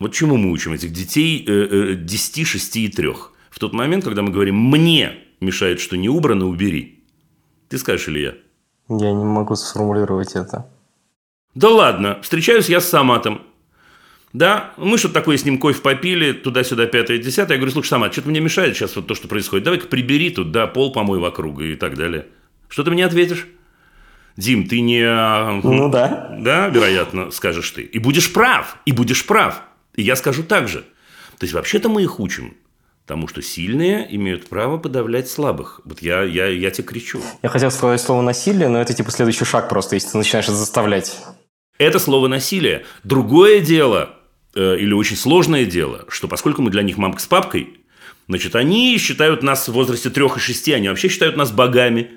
[0.00, 3.08] вот чему мы учим этих детей э, 10, 6 и 3?
[3.50, 7.04] В тот момент, когда мы говорим «мне мешает, что не убрано, убери».
[7.68, 8.34] Ты скажешь или я?
[8.88, 10.68] Я не могу сформулировать это.
[11.54, 13.42] Да ладно, встречаюсь я с Саматом.
[14.32, 17.56] Да, мы что-то такое с ним кофе попили, туда-сюда, пятое, десятое.
[17.56, 19.64] Я говорю, слушай, Самат, что-то мне мешает сейчас вот то, что происходит.
[19.64, 22.26] Давай-ка прибери тут, да, пол помой вокруг и так далее.
[22.68, 23.46] Что ты мне ответишь?
[24.36, 25.02] Дим, ты не...
[25.02, 26.36] А, ну да.
[26.38, 27.82] Да, вероятно, скажешь ты.
[27.82, 29.62] И будешь прав, и будешь прав.
[29.94, 30.80] И я скажу так же.
[31.38, 32.54] То есть, вообще-то мы их учим.
[33.06, 35.80] Потому что сильные имеют право подавлять слабых.
[35.84, 37.22] Вот я, я, я тебе кричу.
[37.40, 40.56] Я хотел сказать слово «насилие», но это типа следующий шаг просто, если ты начинаешь это
[40.56, 41.16] заставлять.
[41.78, 42.84] Это слово «насилие».
[43.04, 44.16] Другое дело,
[44.56, 47.78] э, или очень сложное дело, что поскольку мы для них мамка с папкой,
[48.26, 52.10] значит, они считают нас в возрасте трех и шести, они вообще считают нас богами.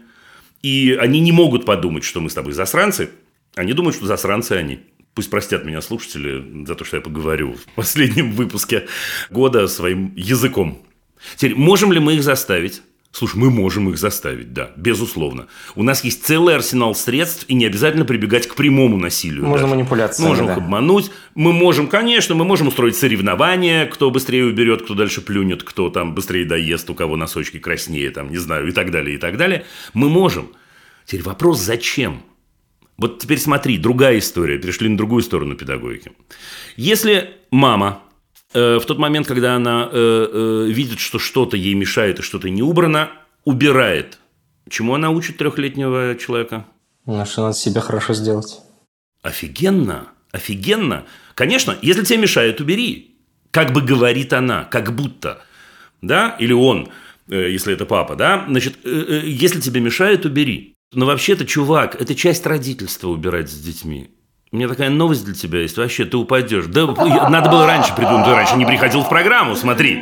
[0.64, 3.12] И они не могут подумать, что мы с тобой засранцы.
[3.54, 4.80] Они думают, что засранцы они.
[5.20, 8.88] Пусть простят меня слушатели за то, что я поговорю в последнем выпуске
[9.30, 10.82] года своим языком.
[11.36, 12.82] Теперь, можем ли мы их заставить?
[13.12, 15.48] Слушай, мы можем их заставить, да, безусловно.
[15.76, 19.44] У нас есть целый арсенал средств, и не обязательно прибегать к прямому насилию.
[19.46, 19.76] Можно даже.
[19.76, 20.54] манипуляциями, Можем да.
[20.54, 21.12] их обмануть.
[21.36, 26.16] Мы можем, конечно, мы можем устроить соревнования, кто быстрее уберет, кто дальше плюнет, кто там
[26.16, 29.66] быстрее доест, у кого носочки краснее, там, не знаю, и так далее, и так далее.
[29.94, 30.54] Мы можем.
[31.04, 32.24] Теперь вопрос, зачем?
[33.00, 34.58] Вот теперь смотри, другая история.
[34.58, 36.12] Перешли на другую сторону педагогики.
[36.76, 38.04] Если мама
[38.54, 42.50] э, в тот момент, когда она э, э, видит, что что-то ей мешает и что-то
[42.50, 43.10] не убрано,
[43.46, 44.20] убирает.
[44.70, 46.66] Чему она учит трехлетнего человека?
[47.06, 48.60] Ну, что надо себе хорошо сделать.
[49.22, 51.06] Офигенно, офигенно.
[51.36, 53.16] Конечно, если тебе мешает, убери.
[53.52, 55.42] Как бы говорит она, как будто.
[56.02, 56.36] Да?
[56.38, 56.90] Или он,
[57.30, 58.46] э, если это папа, да?
[58.50, 60.76] Значит, э, э, если тебе мешает, убери.
[60.92, 64.10] Но вообще-то, чувак, это часть родительства убирать с детьми.
[64.52, 65.78] У меня такая новость для тебя есть.
[65.78, 66.66] Вообще, ты упадешь.
[66.66, 66.88] Да,
[67.30, 68.26] надо было раньше придумать.
[68.26, 70.02] Ты раньше не приходил в программу, смотри.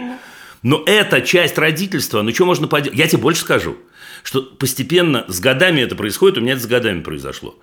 [0.63, 2.21] Но это часть родительства.
[2.21, 2.97] Ну, что можно поделать?
[2.97, 3.76] Я тебе больше скажу,
[4.23, 6.38] что постепенно с годами это происходит.
[6.38, 7.56] У меня это с годами произошло.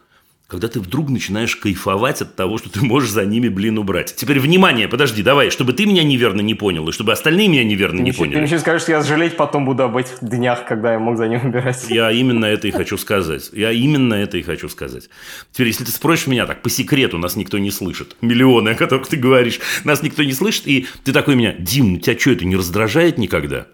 [0.46, 4.14] Когда ты вдруг начинаешь кайфовать от того, что ты можешь за ними, блин, убрать.
[4.14, 8.00] Теперь, внимание, подожди, давай, чтобы ты меня неверно не понял, и чтобы остальные меня неверно
[8.00, 8.44] не Ты еще- Ты поняли.
[8.46, 11.46] еще скажешь, что я жалеть потом буду об этих днях, когда я мог за ним
[11.46, 11.86] убирать.
[11.88, 13.48] Я именно это и хочу сказать.
[13.54, 15.08] Я именно это и хочу сказать.
[15.50, 18.14] Теперь, если ты спросишь меня так, по секрету, нас никто не слышит.
[18.20, 20.66] Миллионы, о которых ты говоришь, нас никто не слышит.
[20.68, 23.66] И ты такой меня, Дим, ну тебя что, это не раздражает никогда?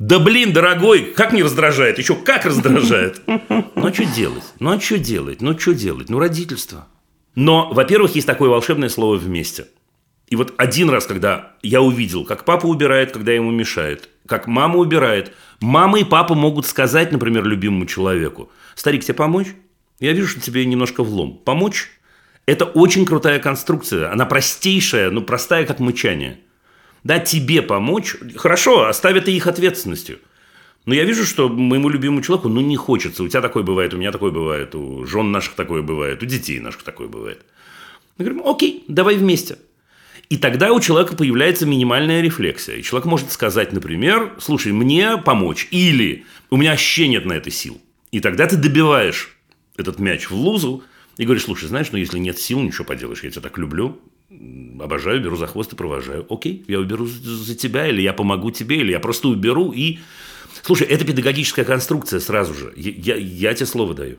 [0.00, 1.98] Да блин, дорогой, как не раздражает?
[1.98, 3.20] Еще как раздражает?
[3.26, 4.44] Ну а что делать?
[4.58, 5.42] Ну а что делать?
[5.42, 6.08] Ну что делать?
[6.08, 6.88] Ну родительство.
[7.34, 9.66] Но, во-первых, есть такое волшебное слово «вместе».
[10.28, 14.78] И вот один раз, когда я увидел, как папа убирает, когда ему мешает, как мама
[14.78, 19.48] убирает, мама и папа могут сказать, например, любимому человеку, «Старик, тебе помочь?
[19.98, 21.38] Я вижу, что тебе немножко влом.
[21.44, 21.90] Помочь?»
[22.46, 24.10] Это очень крутая конструкция.
[24.10, 26.40] Она простейшая, но простая, как мычание.
[27.04, 28.16] Да, тебе помочь.
[28.36, 30.18] Хорошо, оставь это их ответственностью.
[30.86, 33.22] Но я вижу, что моему любимому человеку, ну, не хочется.
[33.22, 36.58] У тебя такое бывает, у меня такое бывает, у жен наших такое бывает, у детей
[36.58, 37.44] наших такое бывает.
[38.16, 39.58] Мы говорим, окей, давай вместе.
[40.28, 42.76] И тогда у человека появляется минимальная рефлексия.
[42.76, 45.68] И человек может сказать, например, слушай, мне помочь.
[45.70, 47.80] Или у меня вообще нет на это сил.
[48.12, 49.36] И тогда ты добиваешь
[49.76, 50.84] этот мяч в лузу
[51.16, 54.00] и говоришь, слушай, знаешь, ну если нет сил, ничего поделаешь, я тебя так люблю,
[54.80, 56.26] обожаю, беру за хвост и провожаю.
[56.30, 59.98] Окей, я уберу за тебя, или я помогу тебе, или я просто уберу и...
[60.62, 62.72] Слушай, это педагогическая конструкция сразу же.
[62.76, 64.18] Я, я, я тебе слово даю.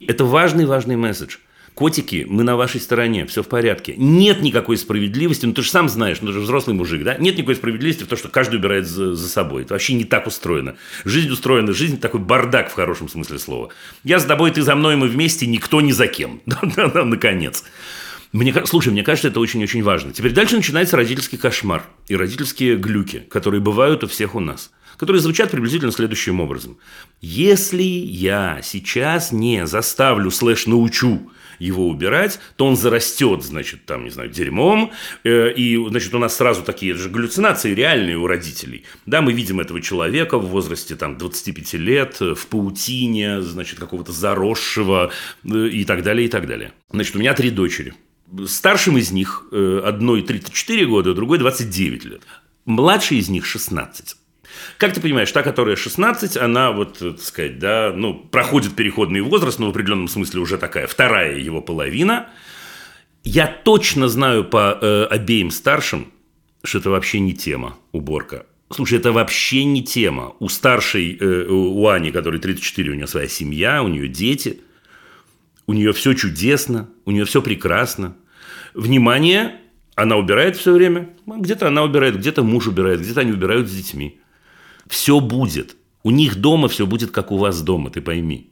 [0.00, 1.36] Это важный-важный месседж.
[1.74, 3.94] Котики, мы на вашей стороне, все в порядке.
[3.96, 7.16] Нет никакой справедливости, ну ты же сам знаешь, ну ты же взрослый мужик, да?
[7.18, 9.62] Нет никакой справедливости в том, что каждый убирает за, за собой.
[9.62, 10.74] Это вообще не так устроено.
[11.04, 13.68] Жизнь устроена, жизнь такой бардак в хорошем смысле слова.
[14.02, 16.40] Я с тобой, ты за мной, мы вместе, никто ни за кем.
[16.46, 17.64] Да-да-да, наконец.
[18.32, 20.12] Мне, слушай, мне кажется, это очень-очень важно.
[20.12, 25.22] Теперь дальше начинается родительский кошмар и родительские глюки, которые бывают у всех у нас, которые
[25.22, 26.76] звучат приблизительно следующим образом.
[27.22, 34.10] Если я сейчас не заставлю слэш научу его убирать, то он зарастет, значит, там, не
[34.10, 34.92] знаю, дерьмом,
[35.24, 38.84] э, и, значит, у нас сразу такие же галлюцинации реальные у родителей.
[39.06, 44.12] Да, мы видим этого человека в возрасте, там, 25 лет, э, в паутине, значит, какого-то
[44.12, 45.10] заросшего
[45.44, 46.72] э, и так далее, и так далее.
[46.92, 47.94] Значит, у меня три дочери.
[48.46, 52.22] Старшим из них э, одной 34 года, другой 29 лет.
[52.64, 54.16] Младший из них 16.
[54.76, 59.20] Как ты понимаешь, та, которая 16, она вот, э, так сказать, да, ну, проходит переходный
[59.20, 62.28] возраст, но в определенном смысле уже такая вторая его половина.
[63.24, 66.12] Я точно знаю по э, обеим старшим,
[66.62, 68.46] что это вообще не тема уборка.
[68.70, 70.34] Слушай, это вообще не тема.
[70.40, 74.60] У старшей, э, у Ани, которой 34, у нее своя семья, у нее дети.
[75.68, 78.16] У нее все чудесно, у нее все прекрасно.
[78.72, 79.60] Внимание,
[79.94, 81.10] она убирает все время.
[81.26, 84.18] Где-то она убирает, где-то муж убирает, где-то они убирают с детьми.
[84.88, 85.76] Все будет.
[86.02, 88.50] У них дома все будет, как у вас дома, ты пойми.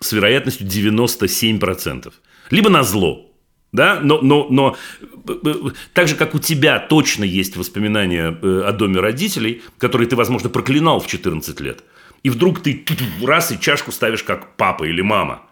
[0.00, 2.10] С вероятностью 97%.
[2.48, 3.30] Либо на зло.
[3.72, 4.76] Да, но, но, но
[5.28, 5.54] э, э,
[5.92, 10.48] так же, как у тебя точно есть воспоминания э, о доме родителей, которые ты, возможно,
[10.48, 11.84] проклинал в 14 лет,
[12.24, 12.84] и вдруг ты
[13.22, 15.49] раз и чашку ставишь как папа или мама.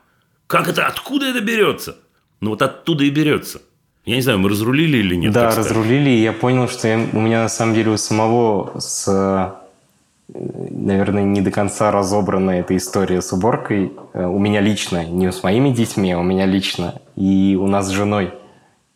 [0.49, 0.87] Как это?
[0.87, 1.97] Откуда это берется?
[2.41, 3.61] Ну вот оттуда и берется.
[4.05, 5.33] Я не знаю, мы разрулили или нет.
[5.33, 9.07] да, разрулили, и я понял, что я- у меня на самом деле у самого с,
[9.07, 10.39] э,
[10.71, 13.93] наверное, не до конца разобрана эта история с уборкой.
[14.15, 16.95] Э, У меня лично, не с моими детьми, а у меня лично.
[17.17, 18.33] И у нас с женой.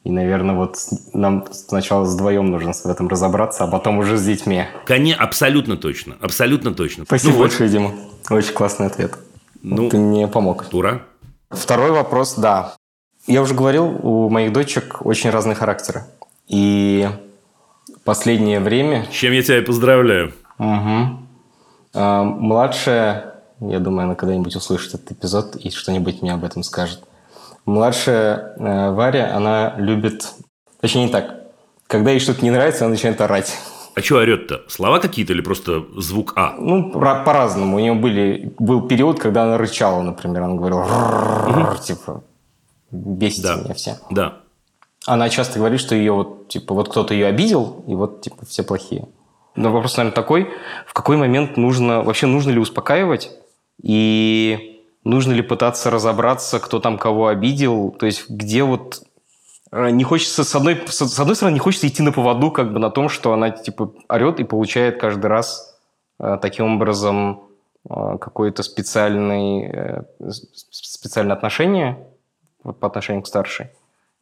[0.04, 4.24] И, наверное, вот с- нам сначала вдвоем нужно в этом разобраться, а потом уже с
[4.24, 4.64] детьми.
[4.86, 6.16] Коне, абсолютно точно.
[6.20, 7.04] Абсолютно точно.
[7.04, 7.92] Спасибо Ну вот, большое, Дима.
[8.30, 9.12] Очень классный ответ.
[9.62, 10.64] Ну, Ты мне помог.
[10.72, 11.02] Ура.
[11.52, 12.74] Второй вопрос, да.
[13.26, 16.04] Я уже говорил, у моих дочек очень разные характеры.
[16.48, 17.08] И
[18.04, 20.32] последнее время чем я тебя и поздравляю.
[20.58, 21.28] Мгм.
[21.94, 27.04] А, младшая, я думаю, она когда-нибудь услышит этот эпизод и что-нибудь мне об этом скажет.
[27.64, 30.26] Младшая э, Варя, она любит...
[30.80, 31.44] Точнее, не так.
[31.86, 33.56] Когда ей что-то не нравится, она начинает орать.
[33.94, 34.62] А что орет-то?
[34.68, 36.54] Слова какие-то или просто звук А?
[36.58, 37.76] Ну, по- по-разному.
[37.76, 40.42] У нее были, был период, когда она рычала, например.
[40.42, 42.22] Она говорила, типа,
[42.90, 43.56] бесите Да.
[43.56, 43.98] меня все.
[44.10, 44.38] Да.
[45.06, 48.62] Она часто говорит, что ее вот, типа, вот кто-то ее обидел, и вот, типа, все
[48.62, 49.08] плохие.
[49.56, 50.48] Но вопрос, наверное, такой,
[50.86, 53.30] в какой момент нужно, вообще нужно ли успокаивать,
[53.82, 59.02] и нужно ли пытаться разобраться, кто там кого обидел, то есть где вот
[59.72, 62.90] не хочется, с одной, с одной стороны, не хочется идти на поводу как бы на
[62.90, 65.78] том, что она, типа, орет и получает каждый раз
[66.20, 67.44] э, таким образом
[67.88, 71.98] э, какое-то специальный, э, с- с- специальное отношение
[72.62, 73.68] по отношению к старшей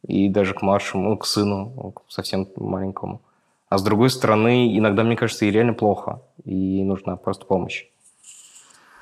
[0.07, 3.21] и даже к младшему, ну, к сыну, к совсем маленькому.
[3.69, 7.85] А с другой стороны, иногда, мне кажется, ей реально плохо, и нужна просто помощь.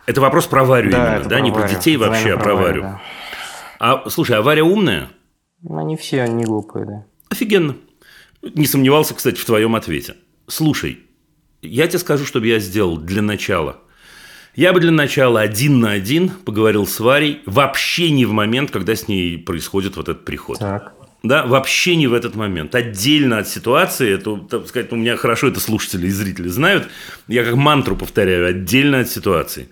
[0.07, 1.39] Это вопрос про Варю именно, это да?
[1.39, 2.81] Не про детей вообще, а про Варю.
[2.81, 3.01] да.
[3.79, 5.09] А, слушай, а Варя умная?
[5.67, 7.05] Они все не глупые, да.
[7.29, 7.75] Офигенно.
[8.41, 10.15] Не сомневался, кстати, в твоем ответе.
[10.47, 10.99] Слушай,
[11.61, 13.81] я тебе скажу, что бы я сделал для начала.
[14.55, 18.95] Я бы для начала один на один поговорил с Варей вообще не в момент, когда
[18.95, 20.59] с ней происходит вот этот приход.
[20.59, 20.93] Так.
[21.21, 22.73] Да, вообще не в этот момент.
[22.75, 26.87] Отдельно от ситуации, это, так сказать, у меня хорошо это слушатели и зрители знают,
[27.27, 29.69] я как мантру повторяю, отдельно от ситуации.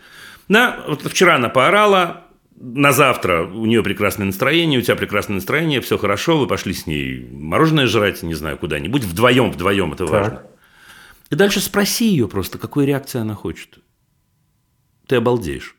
[0.50, 2.27] Да, вот вчера она поорала,
[2.60, 6.88] на завтра у нее прекрасное настроение, у тебя прекрасное настроение, все хорошо, вы пошли с
[6.88, 10.44] ней мороженое жрать, не знаю, куда-нибудь, вдвоем, вдвоем, это важно.
[11.30, 13.80] И дальше спроси ее просто, какой реакции она хочет.
[15.08, 15.76] Ты обалдеешь.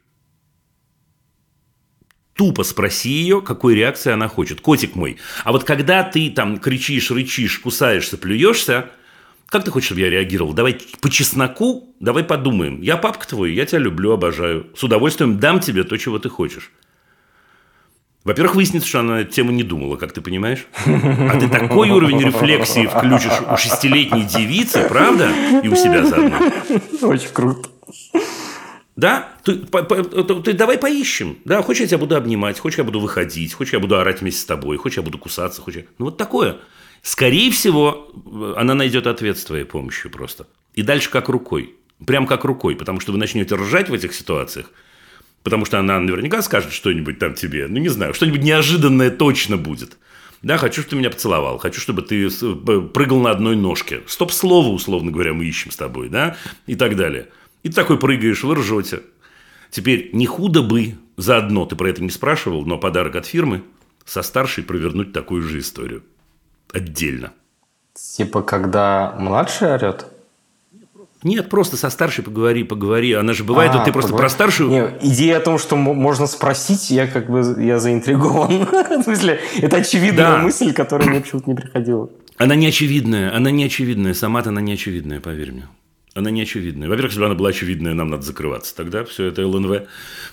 [2.34, 4.60] Тупо спроси ее, какой реакции она хочет.
[4.60, 8.90] Котик мой, а вот когда ты там кричишь, рычишь, кусаешься, плюешься,
[9.48, 10.52] как ты хочешь, чтобы я реагировал?
[10.52, 12.80] Давай по чесноку, давай подумаем.
[12.82, 14.66] Я папка твой, я тебя люблю, обожаю.
[14.76, 16.70] С удовольствием дам тебе то, чего ты хочешь.
[18.24, 20.66] Во-первых, выяснится, что она тему не думала, как ты понимаешь.
[20.84, 25.30] А ты такой уровень рефлексии включишь у шестилетней девицы, правда?
[25.62, 26.38] И у себя заодно.
[27.08, 27.70] Очень круто.
[28.96, 29.28] Да?
[29.44, 31.38] Ты, по- по- ты- ты давай поищем.
[31.44, 34.40] Да, хочешь, я тебя буду обнимать, хочешь, я буду выходить, хочешь, я буду орать вместе
[34.40, 35.84] с тобой, хочешь, я буду кусаться, хочешь...
[35.98, 36.56] Ну, вот такое.
[37.02, 38.10] Скорее всего,
[38.56, 40.46] она найдет ответ с твоей помощью просто.
[40.74, 41.74] И дальше как рукой.
[42.06, 42.76] Прям как рукой.
[42.76, 44.70] Потому что вы начнете ржать в этих ситуациях.
[45.42, 47.66] Потому что она наверняка скажет что-нибудь там тебе.
[47.68, 49.96] Ну, не знаю, что-нибудь неожиданное точно будет.
[50.42, 51.58] Да, хочу, чтобы ты меня поцеловал.
[51.58, 54.02] Хочу, чтобы ты прыгал на одной ножке.
[54.06, 56.36] Стоп-слово, условно говоря, мы ищем с тобой, да?
[56.66, 57.28] И так далее.
[57.62, 59.00] И ты такой прыгаешь, вы ржете.
[59.70, 63.62] Теперь не худо бы заодно, ты про это не спрашивал, но подарок от фирмы
[64.04, 66.04] со старшей провернуть такую же историю.
[66.72, 67.32] Отдельно.
[67.94, 70.06] Типа, когда младший орет?
[71.24, 73.12] Нет, просто со старшей поговори, поговори.
[73.12, 74.70] Она же бывает, А, вот ты просто поговор- про старшую...
[74.70, 78.66] Не, идея о том, что можно спросить, я как бы я заинтригован.
[79.00, 80.38] В смысле, это очевидная Да.
[80.38, 82.08] мысль, которая мне почему-то не приходила.
[82.36, 84.14] Она не очевидная, она не очевидная.
[84.14, 85.66] Сама-то она не очевидная, поверь мне.
[86.14, 86.88] Она не очевидная.
[86.88, 88.76] Во-первых, если бы она была очевидная, нам надо закрываться.
[88.76, 89.88] Тогда все это ЛНВ.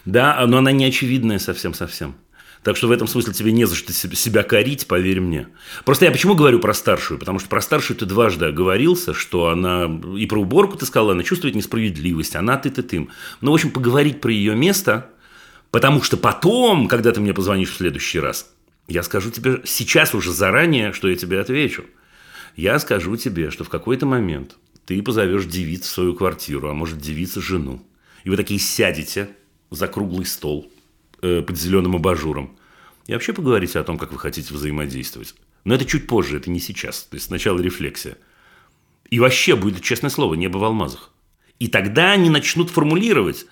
[0.05, 2.13] Да, но она не очевидная совсем-совсем.
[2.65, 5.49] Так что в этом смысле тебе не за что себя корить, поверь мне.
[5.85, 7.19] Просто я почему говорю про старшую?
[7.19, 9.85] Потому что про старшую ты дважды оговорился, что она...
[10.17, 13.09] И про уборку ты сказала, она чувствует несправедливость, она ты-ты-тым.
[13.41, 15.11] Ну, в общем, поговорить про ее место,
[15.69, 18.51] потому что потом, когда ты мне позвонишь в следующий раз,
[18.87, 21.85] я скажу тебе сейчас уже заранее, что я тебе отвечу.
[22.55, 24.55] Я скажу тебе, что в какой-то момент
[24.87, 27.85] ты позовешь девиц в свою квартиру, а может девица жену.
[28.23, 29.29] И вы такие сядете
[29.69, 30.71] за круглый стол
[31.21, 32.57] э, под зеленым абажуром.
[33.07, 35.35] И вообще поговорите о том, как вы хотите взаимодействовать.
[35.63, 37.03] Но это чуть позже, это не сейчас.
[37.03, 38.17] То есть сначала рефлексия.
[39.09, 41.11] И вообще будет, честное слово, небо в алмазах.
[41.59, 43.45] И тогда они начнут формулировать.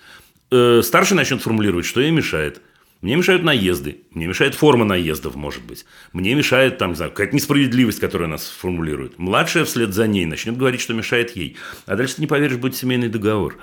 [0.50, 2.60] Э, старший начнет формулировать, что ей мешает.
[3.00, 5.84] Мне мешают наезды, мне мешает форма наездов, может быть.
[6.14, 9.18] Мне мешает, там, не знаю, какая-то несправедливость, которая нас формулирует.
[9.18, 11.58] Младшая вслед за ней начнет говорить, что мешает ей.
[11.84, 13.58] А дальше ты не поверишь, будет семейный договор.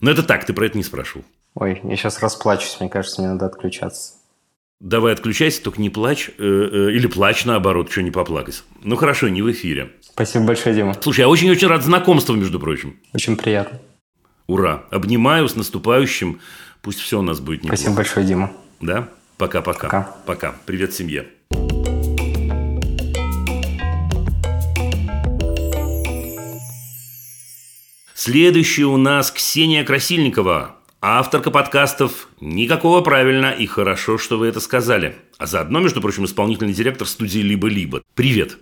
[0.00, 1.24] Но это так, ты про это не спрашивал.
[1.54, 4.14] Ой, я сейчас расплачусь, мне кажется, мне надо отключаться.
[4.80, 6.30] Давай отключайся, только не плачь.
[6.38, 8.64] э, э, или плачь наоборот, что не поплакать.
[8.82, 9.92] Ну хорошо, не в эфире.
[10.00, 10.96] Спасибо большое, Дима.
[11.00, 12.98] Слушай, я очень-очень рад знакомству, между прочим.
[13.12, 13.78] Очень приятно.
[14.48, 14.84] Ура!
[14.90, 16.40] Обнимаю с наступающим.
[16.80, 17.76] Пусть все у нас будет неплохо.
[17.76, 18.52] Спасибо большое, Дима.
[18.80, 19.08] Да?
[19.38, 19.86] Пока-пока.
[19.88, 20.16] Пока.
[20.26, 20.54] Пока.
[20.66, 21.26] Привет семье.
[28.14, 35.16] Следующая у нас Ксения Красильникова, авторка подкастов «Никакого правильно» и «Хорошо, что вы это сказали».
[35.36, 38.02] А заодно, между прочим, исполнительный директор студии «Либо-либо».
[38.14, 38.56] Привет.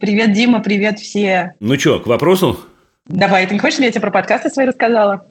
[0.00, 1.52] Привет, Дима, привет все.
[1.60, 2.58] Ну что, к вопросу?
[3.06, 5.26] Давай, ты не хочешь, чтобы я тебе про подкасты свои рассказала?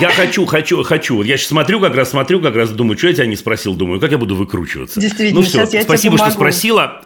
[0.00, 1.22] Я хочу, хочу, хочу.
[1.22, 3.98] Я сейчас смотрю, как раз смотрю, как раз думаю, что я тебя не спросил, думаю,
[3.98, 5.00] как я буду выкручиваться.
[5.00, 6.38] Действительно, ну, все, сейчас я тебе спасибо, что помогу.
[6.38, 7.02] спросила.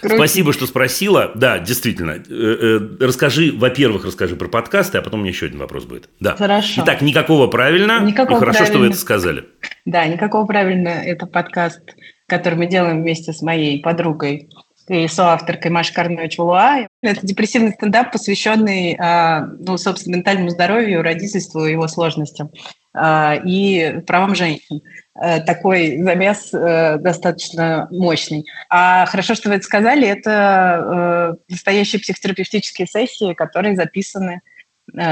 [0.00, 0.16] Крути.
[0.16, 1.32] Спасибо, что спросила.
[1.34, 2.12] Да, действительно.
[2.12, 6.08] Э, э, Расскажи, во-первых, расскажи про подкасты, а потом у меня еще один вопрос будет.
[6.20, 6.36] Да.
[6.36, 6.82] Хорошо.
[6.84, 8.00] Итак, никакого правильно.
[8.00, 8.92] Никакого и хорошо, что вы правильно.
[8.92, 9.44] это сказали.
[9.84, 10.88] Да, никакого правильно.
[10.88, 11.80] Это подкаст,
[12.26, 14.48] который мы делаем вместе с моей подругой
[14.88, 16.86] и соавторкой Машей Карнович Валуа.
[17.02, 22.50] Это депрессивный стендап, посвященный, а, ну, собственно, ментальному здоровью, родительству и его сложностям
[22.94, 24.80] а, и правам женщин.
[25.20, 28.46] Э, Такой замес э, достаточно мощный.
[28.70, 34.40] А хорошо, что вы это сказали, это э, настоящие психотерапевтические сессии, которые записаны,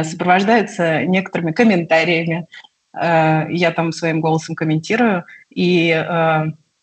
[0.05, 2.47] сопровождаются некоторыми комментариями,
[2.95, 5.27] я там своим голосом комментирую.
[5.55, 5.91] И,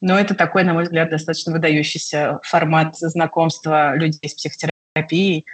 [0.04, 5.46] ну, это такой, на мой взгляд, достаточно выдающийся формат знакомства людей с психотерапией.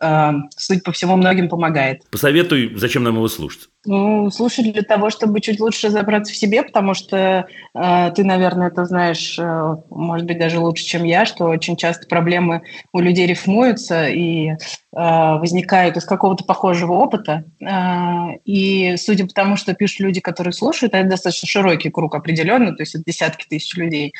[0.00, 2.02] Э, Судя по всему, многим помогает.
[2.10, 3.68] Посоветуй, зачем нам его слушать.
[3.84, 8.68] Ну, слушать для того, чтобы чуть лучше разобраться в себе, потому что э, ты, наверное,
[8.68, 13.26] это знаешь, э, может быть, даже лучше, чем я, что очень часто проблемы у людей
[13.26, 14.56] рифмуются и э,
[14.92, 17.44] возникают из какого-то похожего опыта.
[17.60, 22.74] Э, и судя по тому, что пишут люди, которые слушают, это достаточно широкий круг определенно,
[22.74, 24.12] то есть это десятки тысяч людей.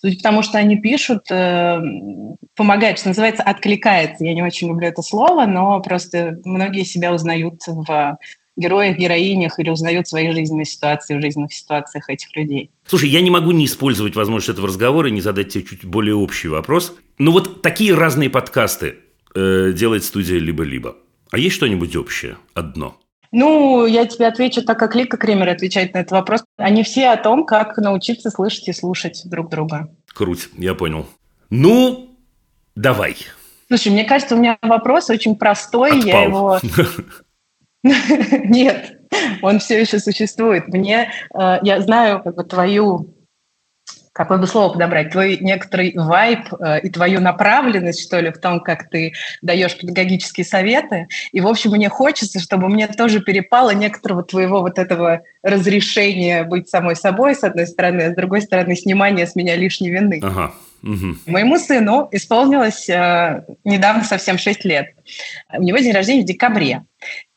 [0.00, 1.80] Судя по тому, что они пишут, э,
[2.56, 4.24] помогает, что называется, откликается.
[4.24, 8.18] Я не очень люблю это слово, но просто многие себя узнают в
[8.56, 12.70] героях, героинях или узнают свои жизненные ситуации в жизненных ситуациях этих людей.
[12.86, 16.14] Слушай, я не могу не использовать возможность этого разговора и не задать тебе чуть более
[16.14, 16.96] общий вопрос.
[17.18, 18.96] Ну вот такие разные подкасты
[19.34, 20.96] э, делает студия «Либо-либо».
[21.30, 22.36] А есть что-нибудь общее?
[22.54, 22.99] Одно?
[23.32, 26.44] Ну, я тебе отвечу так, как Лика Кремер отвечает на этот вопрос.
[26.56, 29.88] Они все о том, как научиться слышать и слушать друг друга.
[30.12, 31.06] Круть, я понял.
[31.48, 32.16] Ну,
[32.74, 33.16] давай.
[33.68, 36.00] Слушай, мне кажется, у меня вопрос очень простой.
[36.00, 36.24] Я Отпал.
[36.24, 36.60] его...
[37.82, 39.00] Нет,
[39.42, 40.68] он все еще существует.
[40.68, 43.14] Мне, э, я знаю как бы твою,
[44.12, 48.60] какое бы слово подобрать, твой некоторый вайб э, и твою направленность, что ли, в том,
[48.60, 51.06] как ты даешь педагогические советы.
[51.32, 56.68] И, в общем, мне хочется, чтобы мне тоже перепало некоторого твоего вот этого разрешения быть
[56.68, 60.20] самой собой, с одной стороны, а с другой стороны, снимания с меня лишней вины.
[60.22, 60.52] Ага.
[60.82, 61.20] мгм.
[61.26, 64.88] Моему сыну исполнилось э, недавно совсем 6 лет.
[65.56, 66.82] У него день рождения в декабре.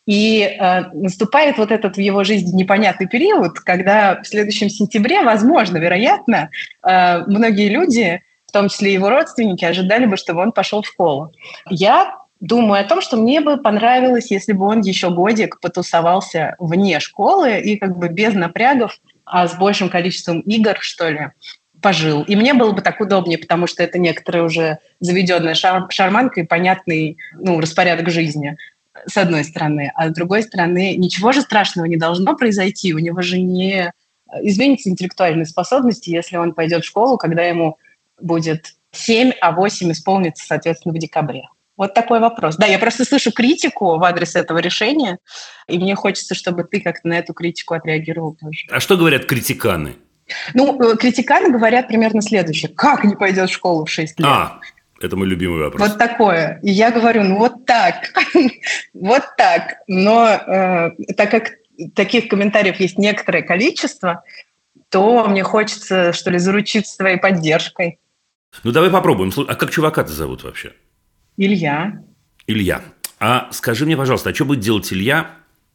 [0.06, 5.78] И э, наступает вот этот в его жизни непонятный период, когда в следующем сентябре, возможно,
[5.78, 6.50] вероятно,
[6.86, 11.32] э, многие люди, в том числе его родственники, ожидали бы, чтобы он пошел в школу.
[11.70, 17.00] Я думаю о том, что мне бы понравилось, если бы он еще годик потусовался вне
[17.00, 21.30] школы и как бы без напрягов, а с большим количеством игр, что ли,
[21.82, 22.24] пожил.
[22.24, 26.46] И мне было бы так удобнее, потому что это некоторая уже заведенная шар- шарманка и
[26.46, 28.58] понятный ну, распорядок жизни,
[29.06, 29.92] с одной стороны.
[29.96, 32.94] А с другой стороны, ничего же страшного не должно произойти.
[32.94, 33.92] У него же не
[34.42, 37.78] изменится интеллектуальные способности, если он пойдет в школу, когда ему
[38.20, 41.44] будет 7, а 8 исполнится, соответственно, в декабре.
[41.76, 42.56] Вот такой вопрос.
[42.56, 45.18] Да, я просто слышу критику в адрес этого решения,
[45.68, 48.68] и мне хочется, чтобы ты как-то на эту критику отреагировал тоже.
[48.70, 49.96] А что говорят критиканы?
[50.54, 52.72] Ну, э, критиканы говорят примерно следующее.
[52.74, 54.28] Как не пойдет в школу в 6 лет?
[54.28, 54.60] А,
[55.04, 55.90] это мой любимый вопрос.
[55.90, 56.60] Вот такое.
[56.64, 58.14] И я говорю, ну вот так,
[58.94, 59.76] вот так.
[59.88, 61.52] Но э, так как
[61.94, 64.24] таких комментариев есть некоторое количество,
[64.90, 68.00] то мне хочется, что ли, заручиться твоей поддержкой.
[68.64, 69.32] Ну, давай попробуем.
[69.48, 70.74] А как чувака-то зовут вообще?
[71.38, 72.04] Илья.
[72.46, 72.82] Илья.
[73.20, 75.32] А скажи мне, пожалуйста, а что будет делать Илья,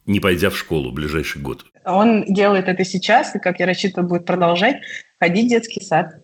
[0.09, 1.65] не пойдя в школу в ближайший год?
[1.85, 4.77] Он делает это сейчас, и, как я рассчитываю, будет продолжать
[5.19, 6.15] ходить в детский сад,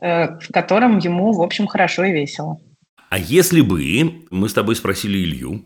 [0.00, 2.58] э, в котором ему, в общем, хорошо и весело.
[3.10, 5.64] А если бы мы с тобой спросили Илью,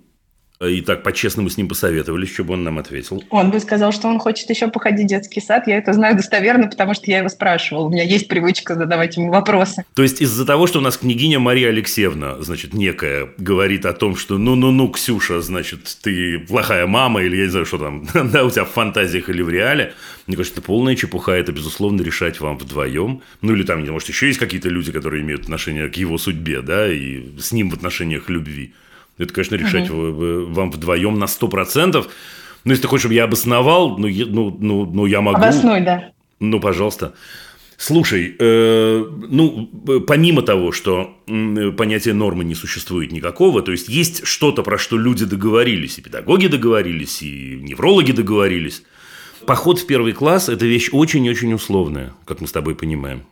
[0.61, 3.22] и так по-честному с ним посоветовались, чтобы он нам ответил.
[3.30, 5.68] Он бы сказал, что он хочет еще походить в детский сад.
[5.68, 7.84] Я это знаю достоверно, потому что я его спрашивала.
[7.84, 9.84] У меня есть привычка задавать ему вопросы.
[9.94, 14.16] То есть из-за того, что у нас княгиня Мария Алексеевна, значит, некая, говорит о том,
[14.16, 18.50] что ну-ну-ну, Ксюша, значит, ты плохая мама, или я не знаю, что там, да, у
[18.50, 19.94] тебя в фантазиях или в реале,
[20.26, 23.22] мне кажется, это полная чепуха, это, безусловно, решать вам вдвоем.
[23.42, 26.92] Ну, или там, может, еще есть какие-то люди, которые имеют отношение к его судьбе, да,
[26.92, 28.74] и с ним в отношениях любви.
[29.18, 32.08] Это, конечно, решать вы- вам вдвоем на 100%.
[32.64, 35.36] Ну, если ты хочешь, чтобы я обосновал, ну, я- ну, ну, ну я могу.
[35.38, 36.12] Обоснуй, да.
[36.40, 37.14] Ну, пожалуйста.
[37.76, 39.70] Слушай, э, ну,
[40.06, 41.16] помимо того, что
[41.76, 46.48] понятия нормы не существует никакого, то есть есть что-то, про что люди договорились, и педагоги
[46.48, 48.82] договорились, и неврологи договорились.
[49.46, 53.22] Поход в первый класс– это вещь очень-очень условная, как мы с тобой понимаем.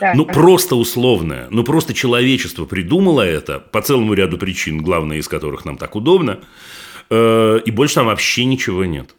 [0.00, 0.14] Да.
[0.14, 1.48] Ну, просто условная.
[1.50, 6.40] Ну, просто человечество придумало это по целому ряду причин, главная из которых нам так удобно,
[7.10, 9.14] э, и больше там вообще ничего нет.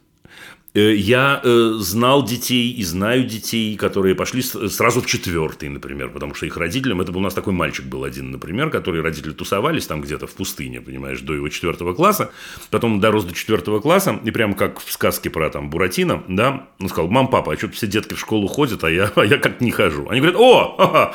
[0.72, 6.34] Э, Я э, знал детей и знаю детей, которые пошли сразу в четвертый, например, потому
[6.34, 9.86] что их родителям, это был у нас такой мальчик был один, например, который родители тусовались
[9.86, 12.30] там где-то в пустыне, понимаешь, до его четвертого класса,
[12.70, 16.88] потом дорос до четвертого класса, и прям как в сказке про там Буратино, да, он
[16.88, 19.60] сказал, мам, папа, а что все детки в школу ходят, а я, а я как
[19.60, 20.08] не хожу.
[20.08, 21.14] Они говорят, о, ха-ха,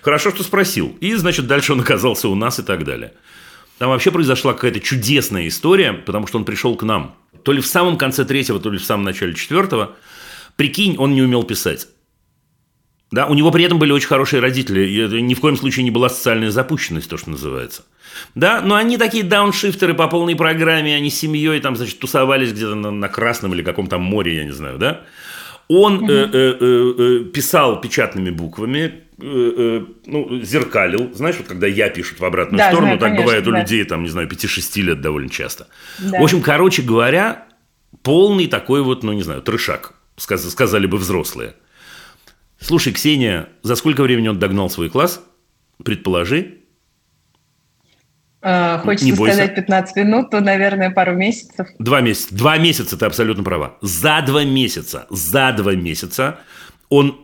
[0.00, 0.96] хорошо, что спросил.
[1.00, 3.14] И, значит, дальше он оказался у нас и так далее.
[3.78, 7.16] Там вообще произошла какая-то чудесная история, потому что он пришел к нам.
[7.44, 9.96] То ли в самом конце третьего, то ли в самом начале четвертого.
[10.56, 11.88] Прикинь, он не умел писать.
[13.10, 15.04] Да, у него при этом были очень хорошие родители.
[15.04, 17.84] Это ни в коем случае не была социальная запущенность, то, что называется.
[18.34, 22.74] Да, но они такие дауншифтеры по полной программе, они с семьей там, значит, тусовались где-то
[22.74, 25.02] на, на Красном или каком-то море, я не знаю, да.
[25.74, 31.14] Он э, э, э, писал печатными буквами, ну, зеркалил.
[31.14, 33.60] Знаешь, вот когда я пишут в обратную Да, сторону, знаю, так конечно, бывает у да.
[33.60, 35.68] людей, там, не знаю, 5-6 лет довольно часто.
[36.00, 36.18] Да.
[36.20, 37.46] В общем, короче говоря,
[38.02, 41.54] полный такой вот, ну, не знаю, трешак, сказ- сказали бы взрослые.
[42.58, 45.24] Слушай, Ксения, за сколько времени он догнал свой класс?
[45.84, 46.58] Предположи.
[48.42, 49.34] Э, Хочется Не бойся.
[49.36, 51.68] сказать 15 минут, то, наверное, пару месяцев.
[51.78, 52.34] Два месяца.
[52.34, 53.76] Два месяца, ты абсолютно права.
[53.80, 56.40] За два месяца, за два месяца
[56.88, 57.20] он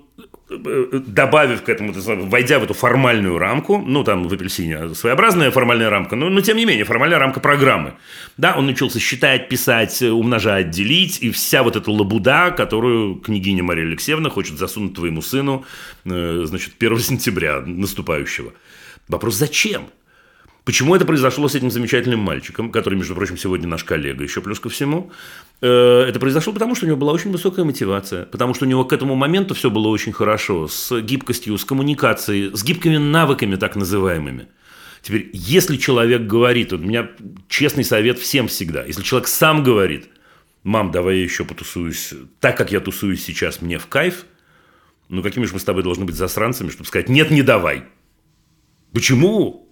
[0.49, 1.93] э, добавив к этому,
[2.29, 6.57] войдя в эту формальную рамку, ну, там в апельсине своеобразная формальная рамка, но, но тем
[6.57, 7.95] не менее, формальная рамка программы.
[8.37, 13.87] Да, он научился считать, писать, умножать, делить, и вся вот эта лабуда, которую княгиня Мария
[13.87, 15.65] Алексеевна хочет засунуть твоему сыну,
[16.05, 18.53] э, значит, 1 сентября наступающего.
[19.09, 19.89] Вопрос, зачем?
[20.69, 24.61] Почему это произошло с этим замечательным мальчиком, который, между прочим, сегодня наш коллега, еще плюс
[24.61, 25.11] ко всему?
[25.63, 28.85] Э, Это произошло потому, что у него была очень высокая мотивация, потому что у него
[28.85, 33.77] к этому моменту все было очень хорошо, с гибкостью, с коммуникацией, с гибкими навыками так
[33.77, 34.49] называемыми.
[35.01, 37.09] Теперь, если человек говорит, вот у меня
[37.49, 40.11] честный совет всем всегда, если человек сам говорит,
[40.65, 44.27] мам, давай я еще потусуюсь, так как я тусуюсь сейчас, мне в кайф,
[45.09, 47.85] ну какими же мы с тобой должны быть засранцами, чтобы сказать, нет, не давай.
[48.93, 49.67] Почему?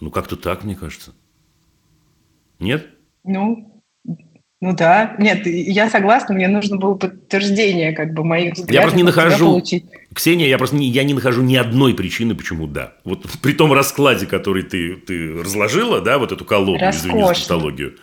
[0.00, 1.14] Ну, как-то так, мне кажется.
[2.58, 2.86] Нет?
[3.24, 3.82] Ну,
[4.60, 5.14] ну да.
[5.18, 8.74] Нет, я согласна, мне нужно было подтверждение как бы моих взглядов.
[8.74, 9.84] Я просто не нахожу, получить.
[10.14, 12.94] Ксения, я просто не, я не нахожу ни одной причины, почему да.
[13.04, 17.34] Вот при том раскладе, который ты, ты разложила, да, вот эту колоду, извини за Роскошно.
[17.34, 17.96] тавтологию.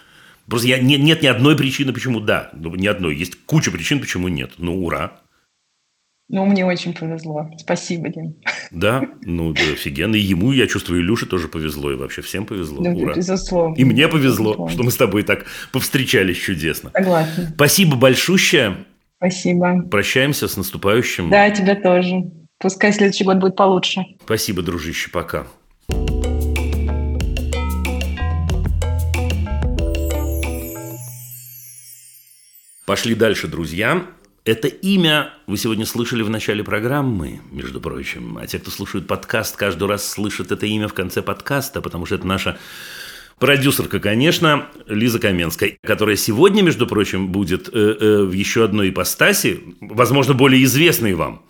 [0.48, 2.52] Просто я, не- нет ни одной причины, почему да.
[2.54, 3.16] Ну, ни одной.
[3.16, 4.54] Есть куча причин, почему нет.
[4.58, 5.20] Ну, ура.
[6.28, 7.50] Ну, мне очень повезло.
[7.60, 8.36] Спасибо, Дим.
[8.72, 10.16] Да, ну, да, офигенно.
[10.16, 11.92] И ему, я чувствую, Илюше тоже повезло.
[11.92, 12.82] И вообще всем повезло.
[12.82, 13.14] Ну, ура.
[13.14, 13.76] безусловно.
[13.76, 14.74] И мне повезло, Безусловно.
[14.74, 16.90] что мы с тобой так повстречались чудесно.
[16.96, 17.52] Согласна.
[17.56, 18.86] Спасибо большущее.
[19.18, 19.84] Спасибо.
[19.84, 21.30] Прощаемся с наступающим.
[21.30, 22.32] Да, тебя тоже.
[22.60, 24.02] Пускай следующий год будет получше.
[24.24, 25.12] Спасибо, дружище.
[25.12, 25.46] Пока.
[32.86, 34.06] Пошли дальше, друзья.
[34.46, 38.38] Это имя вы сегодня слышали в начале программы, между прочим.
[38.38, 42.14] А те, кто слушает подкаст, каждый раз слышат это имя в конце подкаста, потому что
[42.14, 42.60] это наша
[43.40, 49.62] продюсерка, конечно, Лиза Каменская, которая сегодня, между прочим, будет э, э, в еще одной ипостаси,
[49.82, 51.44] возможно, более известной вам,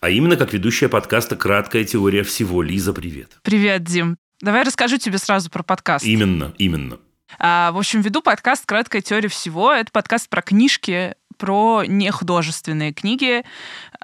[0.00, 2.60] а именно как ведущая подкаста «Краткая теория всего».
[2.60, 3.38] Лиза, привет.
[3.40, 4.18] Привет, Дим.
[4.42, 6.04] Давай расскажу тебе сразу про подкаст.
[6.04, 6.98] Именно, именно.
[7.38, 9.72] А, в общем, веду подкаст «Краткая теория всего».
[9.72, 13.44] Это подкаст про книжки, про нехудожественные книги,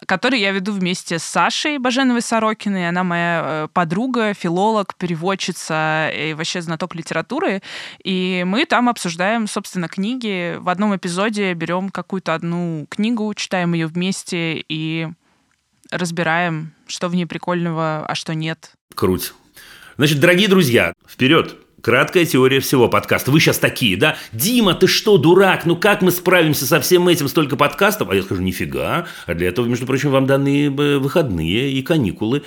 [0.07, 2.89] которые я веду вместе с Сашей Баженовой Сорокиной.
[2.89, 7.63] Она моя э, подруга, филолог, переводчица и вообще знаток литературы.
[8.03, 10.57] И мы там обсуждаем, собственно, книги.
[10.59, 15.09] В одном эпизоде берем какую-то одну книгу, читаем ее вместе и
[15.91, 18.73] разбираем, что в ней прикольного, а что нет.
[18.95, 19.33] Круть.
[19.97, 21.57] Значит, дорогие друзья, вперед!
[21.83, 23.31] Краткая теория всего подкаста.
[23.31, 24.17] Вы сейчас такие, да?
[24.33, 25.65] Дима, ты что, дурак?
[25.65, 27.29] Ну как мы справимся со всем этим?
[27.29, 28.11] Столько подкастов?
[28.11, 29.07] А я скажу, нифига.
[29.27, 32.43] А для этого, между прочим, вам даны э, выходные и каникулы.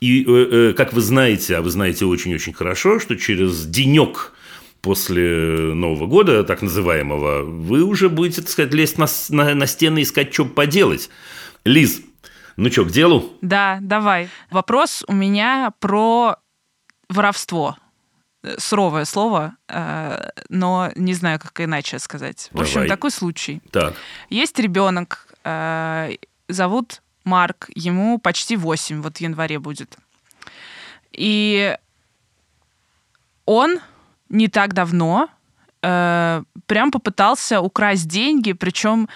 [0.00, 4.32] И, э, э, как вы знаете, а вы знаете очень-очень хорошо, что через денек
[4.80, 9.98] после Нового года, так называемого, вы уже будете, так сказать, лезть на, на, на стены
[9.98, 11.10] и искать, что поделать.
[11.64, 12.00] Лиз,
[12.56, 13.32] ну что, к делу?
[13.42, 14.28] Да, давай.
[14.50, 16.36] Вопрос у меня про
[17.08, 17.76] воровство.
[18.48, 22.48] Э, Суровое слово, э, но не знаю, как иначе сказать.
[22.52, 23.60] В общем, такой случай.
[23.70, 23.94] Так,
[24.30, 26.16] Есть ребенок, э,
[26.48, 29.96] зовут Марк, ему почти 8, вот в январе будет.
[31.12, 31.76] И
[33.44, 33.80] он
[34.28, 35.28] не так давно
[35.80, 39.08] прям попытался украсть деньги, причем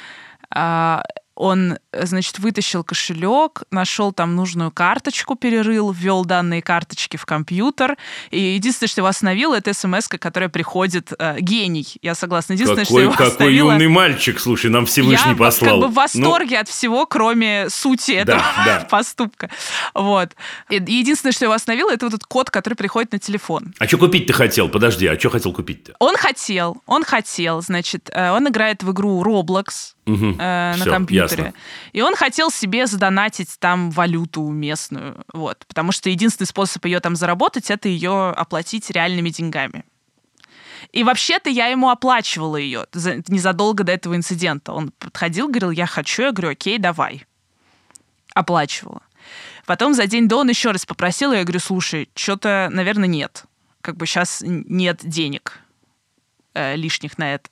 [0.55, 1.01] э,
[1.35, 7.97] он, э, значит, вытащил кошелек, нашел там нужную карточку, перерыл, ввел данные карточки в компьютер.
[8.31, 11.87] И единственное, что его остановило, это смс которая приходит э, гений.
[12.03, 12.53] Я согласна.
[12.53, 13.73] Единственное, какой, что его какой остановило...
[13.73, 15.81] юный мальчик, слушай, нам Всевышний я послал.
[15.81, 18.87] как бы в Ну, восторге от всего, кроме сути этого да.
[18.91, 19.49] поступка.
[19.95, 20.31] Вот.
[20.69, 23.75] И единственное, что его остановило, это вот этот код, который приходит на телефон.
[23.79, 24.69] а что купить ты хотел?
[24.69, 25.95] Подожди, а что хотел купить-то?
[25.99, 31.45] Он хотел, он хотел, значит, э, он играет в игру Roblox Э, на Всё, компьютере.
[31.45, 31.59] ясно.
[31.93, 37.15] И он хотел себе задонатить там валюту местную, вот, потому что единственный способ ее там
[37.15, 39.85] заработать, это ее оплатить реальными деньгами.
[40.91, 44.73] И вообще-то я ему оплачивала ее за- незадолго до этого инцидента.
[44.73, 47.25] Он подходил, говорил, я хочу, я говорю, окей, давай.
[48.35, 49.03] Оплачивала.
[49.67, 53.45] Потом за день до он еще раз попросил, я говорю, слушай, что-то, наверное, нет.
[53.81, 55.61] Как бы сейчас нет денег
[56.55, 57.49] э, лишних на это.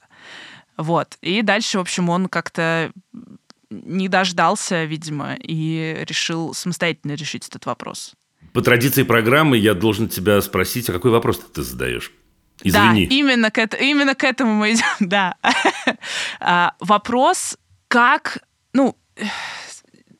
[0.81, 1.19] Вот.
[1.21, 2.91] И дальше, в общем, он как-то
[3.71, 8.15] не дождался, видимо, и решил самостоятельно решить этот вопрос.
[8.53, 12.11] По традиции программы я должен тебя спросить, а какой вопрос ты задаешь?
[12.63, 13.07] Извини.
[13.07, 15.37] Да, именно к, это- именно к этому мы идем, да.
[16.41, 17.57] А, Вопрос,
[17.89, 18.39] как,
[18.73, 18.97] ну,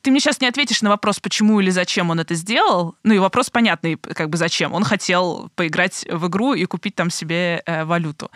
[0.01, 2.95] ты мне сейчас не ответишь на вопрос, почему или зачем он это сделал.
[3.03, 4.73] Ну и вопрос понятный, как бы зачем.
[4.73, 8.31] Он хотел поиграть в игру и купить там себе э, валюту.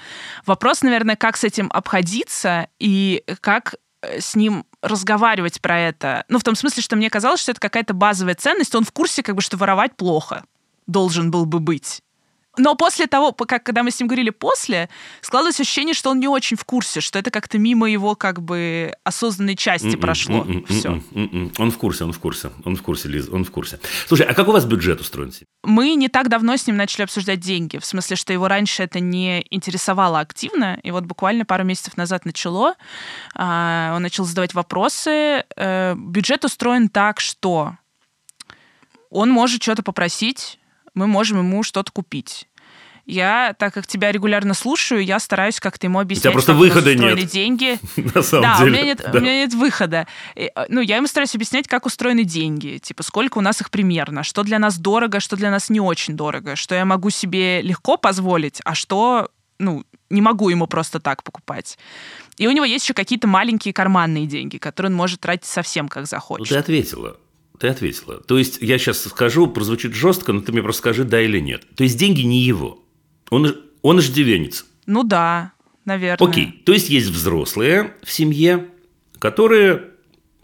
[0.46, 6.26] Вопрос, наверное, как с этим обходиться и как э, с ним разговаривать про это.
[6.30, 8.76] Ну, в том смысле, что мне казалось, что это какая-то базовая ценность.
[8.76, 10.44] Он в курсе, как бы, что воровать плохо
[10.88, 12.02] должен был бы быть.
[12.58, 14.90] Но после того, как, когда мы с ним говорили после,
[15.22, 18.94] складывалось ощущение, что он не очень в курсе, что это как-то мимо его как бы
[19.04, 20.42] осознанной части М-м, прошло.
[20.44, 21.02] м-м, Все.
[21.14, 21.52] м-м.
[21.58, 22.52] Он в курсе, он в курсе.
[22.64, 23.80] Он в курсе, Лиз, он в курсе.
[24.08, 25.26] Слушай, а как у вас бюджет устроен?
[25.64, 29.00] Мы не так давно с ним начали обсуждать деньги, в смысле, что его раньше это
[29.00, 32.76] не интересовало активно, и вот буквально пару месяцев назад начало.
[33.36, 35.44] А, Он начал задавать вопросы.
[35.56, 37.74] Э, Бюджет устроен так, что
[39.10, 40.60] он может что-то попросить,
[40.96, 42.48] мы можем ему что-то купить.
[43.08, 46.74] Я, так как тебя регулярно слушаю, я стараюсь как-то ему объяснять, просто как у нас
[46.74, 47.30] выхода устроены нет.
[47.30, 47.80] деньги.
[48.16, 48.70] На самом да, деле.
[48.70, 49.20] у меня нет, Да.
[49.20, 50.08] у меня нет выхода.
[50.36, 54.24] Э, Ну, я ему стараюсь объяснять, как устроены деньги, типа, сколько у нас их примерно,
[54.24, 57.98] что для нас дорого, что для нас не очень дорого, что я могу себе легко
[57.98, 59.30] позволить, а что,
[59.60, 61.78] ну, не могу ему просто так покупать.
[62.38, 66.02] И у него есть еще какие-то маленькие карманные деньги, которые он может тратить совсем как
[66.02, 66.50] Ну, захочет.
[66.50, 67.18] ты ответила.
[67.60, 68.22] Ты ответила.
[68.22, 71.64] То есть, я сейчас скажу, прозвучит жестко, но ты мне просто скажи, да или нет.
[71.76, 72.84] То есть, деньги не его.
[73.30, 74.66] Он, он иждивенец.
[74.86, 75.54] Ну да,
[75.86, 76.28] наверное.
[76.28, 76.62] Окей.
[76.66, 78.68] То есть, есть взрослые в семье,
[79.20, 79.92] которые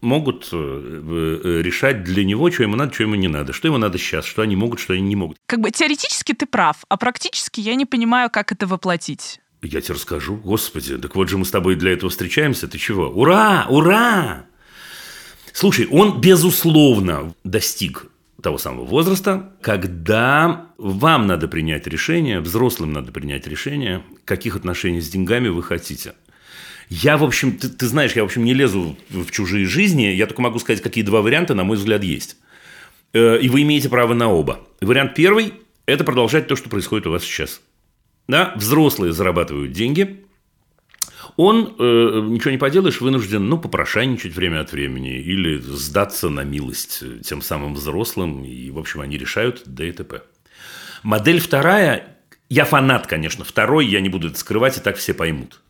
[0.02, 3.78] могут э, э, решать для него, что ему надо, что ему не надо, что ему
[3.78, 5.38] надо сейчас, что они могут, что они не могут.
[5.46, 9.40] Как бы теоретически ты прав, а практически я не понимаю, как это воплотить.
[9.62, 10.38] Я тебе расскажу.
[10.38, 12.68] Господи, так вот же мы с тобой для этого встречаемся.
[12.68, 13.10] Ты чего?
[13.10, 13.68] Ура!
[13.70, 14.46] Ура!
[15.54, 18.08] Слушай, он, безусловно, достиг
[18.42, 25.10] того самого возраста, когда вам надо принять решение, взрослым надо принять решение, каких отношений с
[25.10, 26.14] деньгами вы хотите.
[26.90, 30.26] Я, в общем, ты, ты знаешь, я, в общем, не лезу в чужие жизни, я
[30.26, 32.38] только могу сказать, какие два варианта, на мой взгляд, есть.
[33.14, 34.60] Э, И вы имеете право на оба.
[34.82, 35.54] Вариант первый–
[35.86, 37.62] это продолжать то, что происходит у вас сейчас.
[38.28, 40.26] Да, взрослые зарабатывают деньги,
[41.38, 47.00] он, э, ничего не поделаешь, вынужден, ну, попрошайничать время от времени или сдаться на милость
[47.02, 50.22] э, тем самым взрослым, и, в общем, они решают да и т.п.
[51.04, 52.18] Модель вторая,
[52.50, 55.62] я фанат, конечно, второй, я не буду это скрывать, и так все поймут.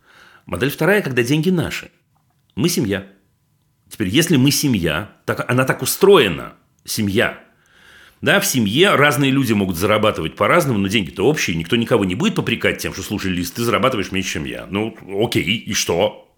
[0.46, 1.92] Модель вторая, когда деньги наши.
[2.56, 3.08] Мы семья.
[3.90, 6.54] Теперь, если мы семья, так, она так устроена,
[6.86, 7.44] семья,
[8.22, 12.36] да, в семье разные люди могут зарабатывать по-разному, но деньги-то общие, никто никого не будет
[12.36, 14.68] попрекать тем, что, слушай, Лиз, ты зарабатываешь меньше, чем я.
[14.70, 16.32] Ну, окей, и что?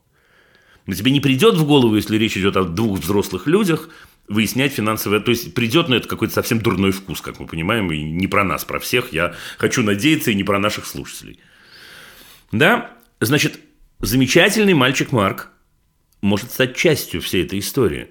[0.86, 3.90] Но тебе не придет в голову, если речь идет о двух взрослых людях,
[4.30, 5.20] выяснять финансовое...
[5.20, 8.46] То есть, придет, но это какой-то совсем дурной вкус, как мы понимаем, и не про
[8.46, 9.12] нас, про всех.
[9.12, 11.40] Я хочу надеяться, и не про наших слушателей.
[12.54, 12.92] Да?
[13.20, 13.60] Значит,
[14.00, 15.50] замечательный мальчик Марк
[16.22, 18.08] может стать частью всей этой истории.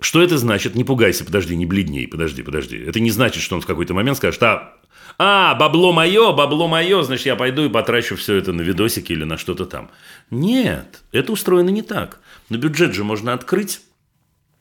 [0.00, 0.74] Что это значит?
[0.74, 2.76] Не пугайся, подожди, не бледней, подожди, подожди.
[2.76, 4.74] Это не значит, что он в какой-то момент скажет, а,
[5.18, 9.24] а, бабло мое, бабло мое, значит, я пойду и потрачу все это на видосики или
[9.24, 9.90] на что-то там.
[10.30, 12.20] Нет, это устроено не так.
[12.48, 13.80] Но бюджет же можно открыть.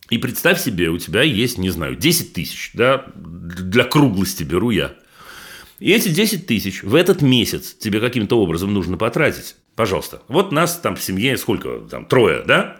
[0.09, 4.95] И представь себе, у тебя есть, не знаю, 10 тысяч, да, для круглости беру я.
[5.79, 9.55] И эти 10 тысяч в этот месяц тебе каким-то образом нужно потратить.
[9.75, 10.23] Пожалуйста.
[10.27, 11.81] Вот нас там в семье сколько?
[11.81, 12.77] Там трое, да?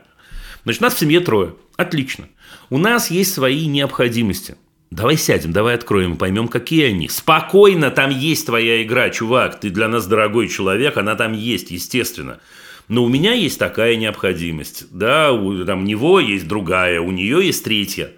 [0.63, 1.53] Значит, нас в семье трое.
[1.75, 2.27] Отлично.
[2.69, 4.55] У нас есть свои необходимости.
[4.89, 7.09] Давай сядем, давай откроем и поймем, какие они.
[7.09, 9.59] Спокойно, там есть твоя игра, чувак.
[9.59, 12.39] Ты для нас дорогой человек, она там есть, естественно.
[12.87, 17.63] но у меня есть такая необходимость, да, у там, него есть другая, у нее есть
[17.63, 18.11] третья.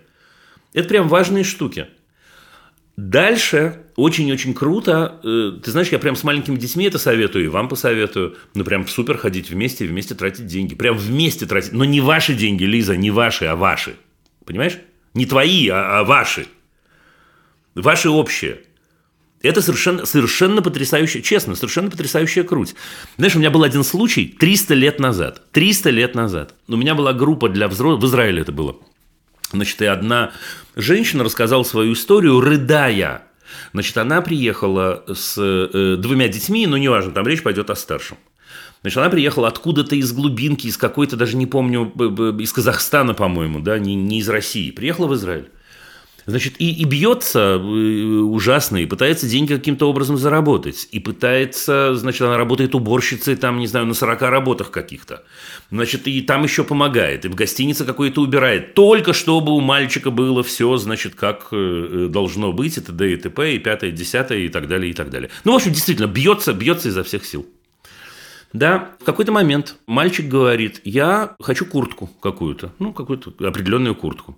[0.73, 1.87] Это прям важные штуки.
[2.95, 5.19] Дальше очень-очень круто.
[5.23, 8.35] э, Ты знаешь, я прям с маленькими детьми это советую, и вам посоветую.
[8.53, 10.75] Ну, прям супер ходить вместе, вместе тратить деньги.
[10.75, 11.71] Прям вместе тратить.
[11.71, 13.95] Но не ваши деньги, Лиза, не ваши, а ваши.
[14.49, 14.79] Понимаешь?
[15.13, 16.47] Не твои, а, а ваши.
[17.75, 18.61] Ваши общие.
[19.43, 22.73] Это совершенно, совершенно потрясающая, честно, совершенно потрясающая круть.
[23.17, 25.43] Знаешь, у меня был один случай 300 лет назад.
[25.51, 26.55] 300 лет назад.
[26.67, 28.75] У меня была группа для взрослых, в Израиле это было.
[29.51, 30.31] Значит, и одна
[30.75, 33.25] женщина рассказала свою историю, рыдая.
[33.73, 38.17] Значит, она приехала с э, двумя детьми, но неважно, там речь пойдет о старшем.
[38.81, 41.91] Значит, она приехала откуда-то из глубинки, из какой-то, даже не помню,
[42.39, 44.71] из Казахстана, по-моему, да, не, не из России.
[44.71, 45.49] Приехала в Израиль.
[46.29, 50.87] Значит, и, и бьется э, ужасно, и пытается деньги каким-то образом заработать.
[50.91, 55.23] И пытается, значит, она работает уборщицей, там, не знаю, на 40 работах каких-то.
[55.71, 58.75] Значит, и там еще помогает, и в гостинице какой-то убирает.
[58.75, 63.13] Только чтобы у мальчика было все, значит, как э, должно быть, и т.д.
[63.13, 65.31] и т.п., и пятое, и десятое, и так далее, и так далее.
[65.43, 67.47] Ну, в общем, действительно, бьется, бьется изо всех сил.
[68.51, 74.37] Да, в какой-то момент мальчик говорит, я хочу куртку какую-то, ну, какую-то определенную куртку.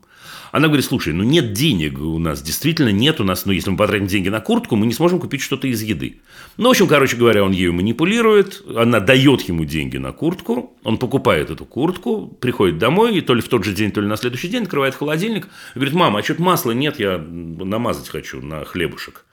[0.51, 3.77] Она говорит, слушай, ну нет денег у нас, действительно нет у нас, ну если мы
[3.77, 6.19] потратим деньги на куртку, мы не сможем купить что-то из еды.
[6.57, 10.97] Ну, в общем, короче говоря, он ею манипулирует, она дает ему деньги на куртку, он
[10.97, 14.17] покупает эту куртку, приходит домой, и то ли в тот же день, то ли на
[14.17, 18.65] следующий день открывает холодильник, и говорит, мама, а что-то масла нет, я намазать хочу на
[18.65, 19.25] хлебушек.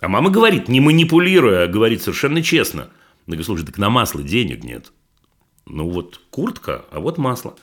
[0.00, 2.90] А мама говорит, не манипулируя, а говорит совершенно честно.
[3.28, 4.90] Она говорит, слушай, так на масло денег нет.
[5.66, 7.56] Ну вот куртка, а вот масло.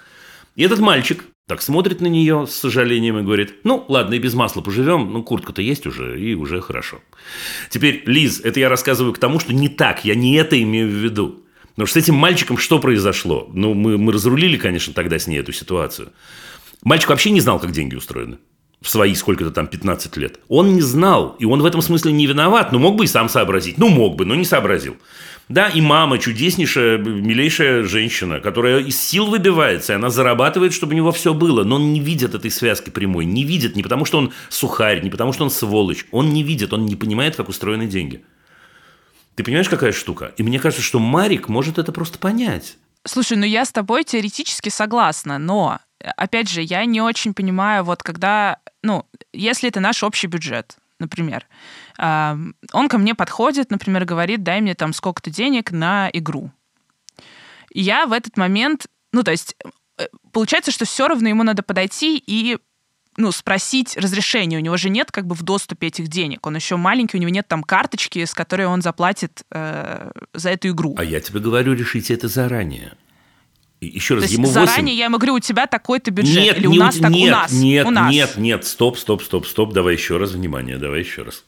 [0.56, 4.36] И этот мальчик так смотрит на нее с сожалением и говорит, ну ладно, и без
[4.36, 7.00] масла поживем, ну куртка-то есть уже, и уже хорошо.
[7.72, 10.94] Теперь, Лиз, это я рассказываю к тому, что не так, я не это имею в
[10.94, 11.44] виду.
[11.70, 13.50] Потому что с этим мальчиком что произошло?
[13.52, 16.14] Ну, мы, мы разрулили, конечно, тогда с ней эту ситуацию.
[16.84, 18.38] Мальчик вообще не знал, как деньги устроены.
[18.82, 20.40] В свои сколько-то там 15 лет.
[20.48, 23.30] Он не знал, и он в этом смысле не виноват, но мог бы и сам
[23.30, 23.80] сообразить.
[23.80, 24.96] Ну, мог бы, но не сообразил.
[25.48, 30.96] Да, и мама чудеснейшая, милейшая женщина, которая из сил выбивается, и она зарабатывает, чтобы у
[30.96, 34.18] него все было, но он не видит этой связки прямой, не видит, не потому что
[34.18, 37.86] он сухарь, не потому что он сволочь, он не видит, он не понимает, как устроены
[37.86, 38.26] деньги.
[39.36, 40.34] Ты понимаешь, какая штука?
[40.38, 42.78] И мне кажется, что Марик может это просто понять.
[43.04, 45.80] Слушай, ну я с тобой теоретически согласна, но,
[46.18, 51.46] опять же, я не очень понимаю, вот когда, ну, если это наш общий бюджет, например,
[51.98, 56.52] он ко мне подходит, например, говорит, дай мне там сколько-то денег на игру.
[57.72, 59.56] И я в этот момент, ну, то есть,
[59.98, 62.58] э, получается, что все равно ему надо подойти и
[63.18, 64.60] ну, спросить разрешение.
[64.60, 66.46] У него же нет как бы в доступе этих денег.
[66.46, 70.70] Он еще маленький, у него нет там карточки, с которой он заплатит э, за эту
[70.70, 70.96] игру.
[70.98, 72.94] А я тебе говорю, решите это заранее.
[73.82, 75.00] Еще раз, То есть ему заранее 8.
[75.00, 76.44] я ему говорю, у тебя такой-то бюджет.
[76.44, 77.52] Нет, Или не у нас так, нет, у нас.
[77.52, 78.12] нет, у нас.
[78.12, 81.44] нет, нет, стоп, стоп, стоп, стоп, давай еще раз, внимание, давай еще раз.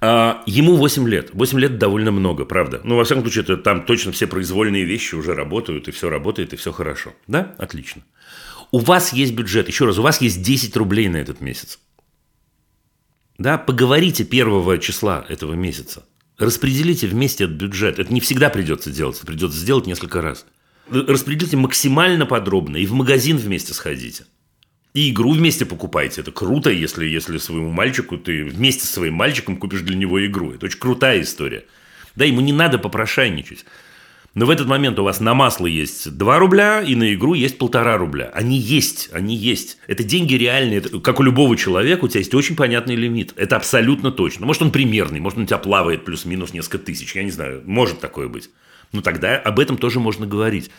[0.00, 1.30] А, ему 8 лет.
[1.32, 2.80] 8 лет довольно много, правда.
[2.84, 6.52] Ну, во всяком случае, это, там точно все произвольные вещи уже работают, и все работает,
[6.52, 7.14] и все хорошо.
[7.26, 7.54] Да?
[7.58, 8.02] Отлично.
[8.72, 11.78] У вас есть бюджет, еще раз, у вас есть 10 рублей на этот месяц.
[13.38, 16.04] Да, поговорите первого числа этого месяца.
[16.38, 17.98] Распределите вместе этот бюджет.
[17.98, 20.46] Это не всегда придется делать, это придется сделать несколько раз.
[20.88, 24.24] Распределите максимально подробно и в магазин вместе сходите.
[24.96, 26.22] И игру вместе покупайте.
[26.22, 30.52] Это круто, если, если своему мальчику ты вместе со своим мальчиком купишь для него игру.
[30.52, 31.66] Это очень крутая история.
[32.14, 33.66] Да, ему не надо попрошайничать.
[34.32, 37.58] Но в этот момент у вас на масло есть 2 рубля, и на игру есть
[37.58, 38.30] полтора рубля.
[38.32, 39.76] Они есть, они есть.
[39.86, 40.78] Это деньги реальные.
[40.78, 43.34] Это, как у любого человека, у тебя есть очень понятный лимит.
[43.36, 44.46] Это абсолютно точно.
[44.46, 47.14] Может, он примерный, может, он у тебя плавает плюс-минус несколько тысяч.
[47.14, 48.48] Я не знаю, может такое быть.
[48.92, 50.70] Но тогда об этом тоже можно говорить.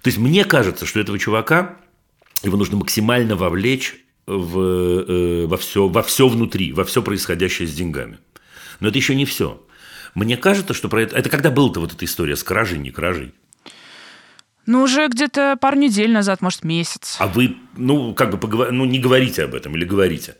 [0.00, 1.76] То есть, мне кажется, что этого чувака,
[2.48, 7.74] его нужно максимально вовлечь в, э, во, все, во все внутри, во все происходящее с
[7.74, 8.18] деньгами.
[8.80, 9.64] Но это еще не все.
[10.14, 11.16] Мне кажется, что про это...
[11.16, 13.32] Это когда была-то вот эта история с кражей, не кражей?
[14.66, 17.16] Ну, уже где-то пару недель назад, может, месяц.
[17.18, 18.72] А вы, ну, как бы, поговор...
[18.72, 20.36] ну, не говорите об этом или говорите?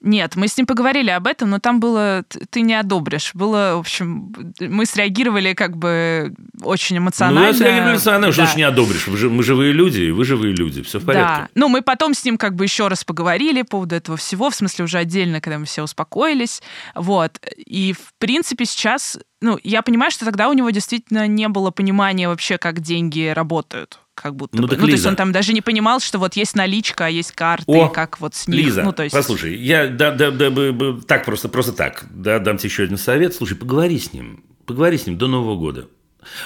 [0.00, 3.30] Нет, мы с ним поговорили об этом, но там было ты не одобришь.
[3.34, 7.40] Было, в общем, мы среагировали как бы очень эмоционально.
[7.40, 8.48] Ну, я среагировал эмоционально, что Да.
[8.48, 9.06] ж не одобришь.
[9.08, 11.42] Вы же- мы живые люди, и вы живые люди, все в порядке.
[11.42, 11.48] Да.
[11.54, 14.54] Ну, мы потом с ним как бы еще раз поговорили по поводу этого всего, в
[14.54, 16.62] смысле уже отдельно, когда мы все успокоились.
[16.94, 17.40] Вот.
[17.56, 22.28] И, в принципе, сейчас, ну, я понимаю, что тогда у него действительно не было понимания
[22.28, 24.00] вообще, как деньги работают.
[24.16, 24.68] Как будто Ну, бы.
[24.68, 25.10] так, ну, то есть Лиза.
[25.10, 28.34] он там даже не понимал, что вот есть наличка, а есть карты, О, как вот
[28.34, 28.64] с них.
[28.64, 29.14] Лиза, ну, то есть...
[29.14, 30.50] послушай, я да, да, да,
[31.06, 33.34] так просто, просто так, да, дам тебе еще один совет.
[33.34, 35.88] Слушай, поговори с ним, поговори с ним до Нового года.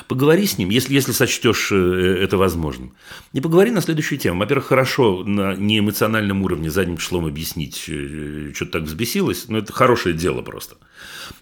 [0.09, 2.93] Поговори с ним, если, если сочтешь э, это возможным.
[3.33, 4.41] И поговори на следующую тему.
[4.41, 10.15] Во-первых, хорошо на неэмоциональном уровне задним числом объяснить, э, что так взбесилось, но это хорошее
[10.15, 10.77] дело просто.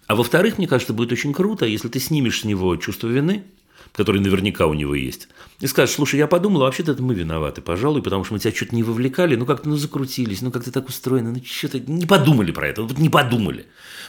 [0.06, 3.44] А во-вторых, мне кажется, будет очень круто, если ты снимешь с него чувство вины,
[3.92, 5.28] которое наверняка у него есть,
[5.60, 8.74] и скажешь, слушай, я подумала, вообще-то это мы виноваты, пожалуй, потому что мы тебя что-то
[8.74, 12.68] не вовлекали, ну как-то ну, закрутились, ну как-то так устроено, ну что-то не подумали про
[12.68, 13.66] это, вот не подумали.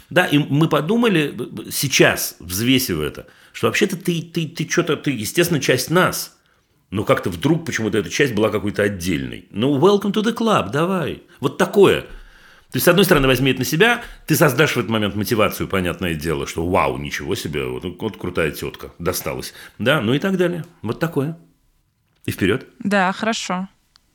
[0.10, 1.36] Да, и мы подумали
[1.72, 6.38] сейчас, взвесив это, что вообще-то ты, ты, ты что-то, ты, естественно, часть нас,
[6.92, 9.48] но как-то вдруг почему-то эта часть была какой-то отдельной.
[9.52, 11.24] Ну, welcome to the club, давай.
[11.40, 12.06] Вот такое–
[12.72, 15.68] то есть, с одной стороны, возьми это на себя, ты создашь в этот момент мотивацию,
[15.68, 19.56] понятное дело, что вау, ничего себе, вот, вот крутая тетка, досталась.
[19.80, 20.64] Да, ну и так далее.
[20.84, 21.36] Вот такое.
[22.26, 22.68] И вперед.
[22.78, 23.70] Да, хорошо.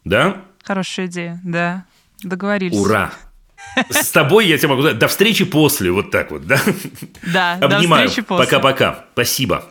[0.04, 0.44] Да?
[0.62, 1.84] Хорошая идея, да.
[2.22, 2.78] Договорились.
[2.78, 3.12] Ура!
[3.90, 6.60] С тобой я тебе могу сказать, до встречи после, вот так вот, да?
[7.32, 8.04] Да, Обнимаю.
[8.04, 8.44] до встречи после.
[8.44, 9.06] Пока-пока.
[9.14, 9.64] Спасибо.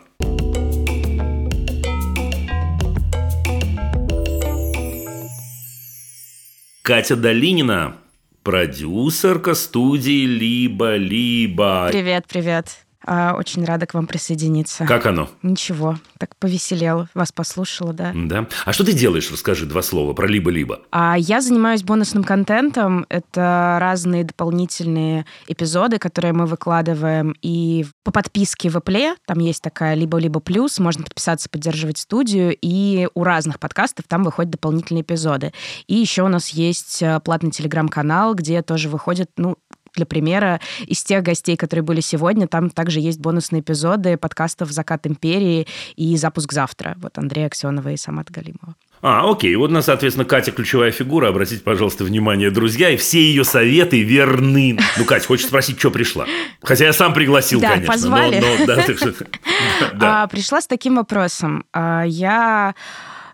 [6.81, 7.95] Катя Долинина,
[8.43, 11.87] продюсерка студии «Либо-либо».
[11.91, 12.82] Привет, привет.
[13.05, 14.85] А, Очень рада к вам присоединиться.
[14.85, 15.29] Как оно?
[15.41, 18.11] Ничего, так повеселел, вас послушала, да.
[18.13, 18.47] Да.
[18.65, 19.31] А что ты делаешь?
[19.31, 20.81] Расскажи два слова про «Либо-либо».
[20.91, 23.05] А я занимаюсь бонусным контентом.
[23.09, 29.15] Это разные дополнительные эпизоды, которые мы выкладываем и по подписке в Apple.
[29.25, 30.79] Там есть такая либо-либо плюс.
[30.79, 32.55] Можно подписаться, поддерживать студию.
[32.61, 35.51] И у разных подкастов там выходят дополнительные эпизоды.
[35.87, 39.57] И еще у нас есть э, платный телеграм-канал, где тоже выходят, ну,
[39.95, 45.05] для примера, из тех гостей, которые были сегодня, там также есть бонусные эпизоды подкастов «Закат
[45.07, 46.95] империи» и «Запуск завтра».
[47.01, 48.75] Вот Андрея Аксенова и Самат Галимова.
[49.05, 49.53] А, окей.
[49.57, 51.27] Вот, у нас, соответственно, Катя ключевая фигура.
[51.27, 54.79] Обратите, пожалуйста, внимание, друзья, и все ее советы верны.
[54.97, 56.25] Ну, Катя, хочешь спросить, что пришла?
[56.61, 57.87] Хотя я сам пригласил, Да, конечно.
[57.87, 58.39] но- позвали.
[58.39, 59.13] но, да, так что-
[59.95, 60.23] да.
[60.23, 61.65] А, пришла с таким вопросом.
[61.73, 62.75] А, я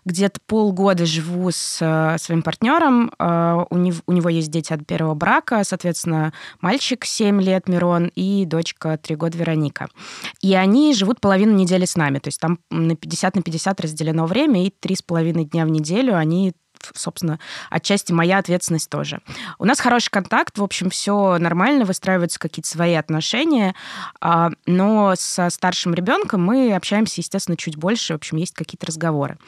[0.04, 3.12] где-то полгода живу с э, своим партнером.
[3.18, 8.10] Э, у, нев- у него есть дети от первого брака, соответственно, мальчик 7 лет Мирон
[8.14, 9.88] и дочка 3 года Вероника.
[10.40, 12.18] И они живут половину недели с нами.
[12.18, 15.70] То есть там на 50 на 50 разделено время, и три с половиной дня в
[15.70, 16.54] неделю они
[16.94, 19.20] собственно, отчасти моя ответственность тоже.
[19.58, 23.74] У нас хороший контакт, в общем, все нормально, выстраиваются какие-то свои отношения,
[24.20, 29.38] а, но со старшим ребенком мы общаемся, естественно, чуть больше, в общем, есть какие-то разговоры.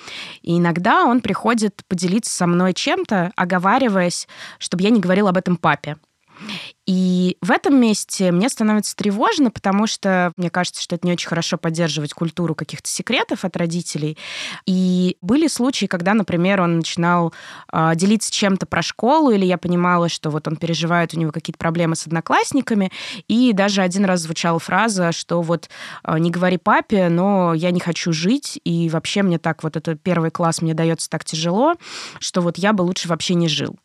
[0.43, 4.29] И иногда он приходит поделиться со мной чем-то, оговариваясь,
[4.59, 5.97] чтобы я не говорила об этом папе.
[6.87, 11.29] И в этом месте мне становится тревожно, потому что мне кажется, что это не очень
[11.29, 14.19] хорошо поддерживать культуру каких-то секретов от родителей.
[14.67, 17.33] И были случаи, когда, например, он начинал
[17.73, 21.59] э, делиться чем-то про школу, или я понимала, что вот он переживает, у него какие-то
[21.59, 22.91] проблемы с одноклассниками,
[23.29, 25.69] и даже один раз звучала фраза, что вот
[26.05, 29.95] э, не говори папе, но я не хочу жить, и вообще мне так вот это
[29.95, 31.75] первый класс мне дается так тяжело,
[32.19, 33.77] что вот я бы лучше вообще не жил.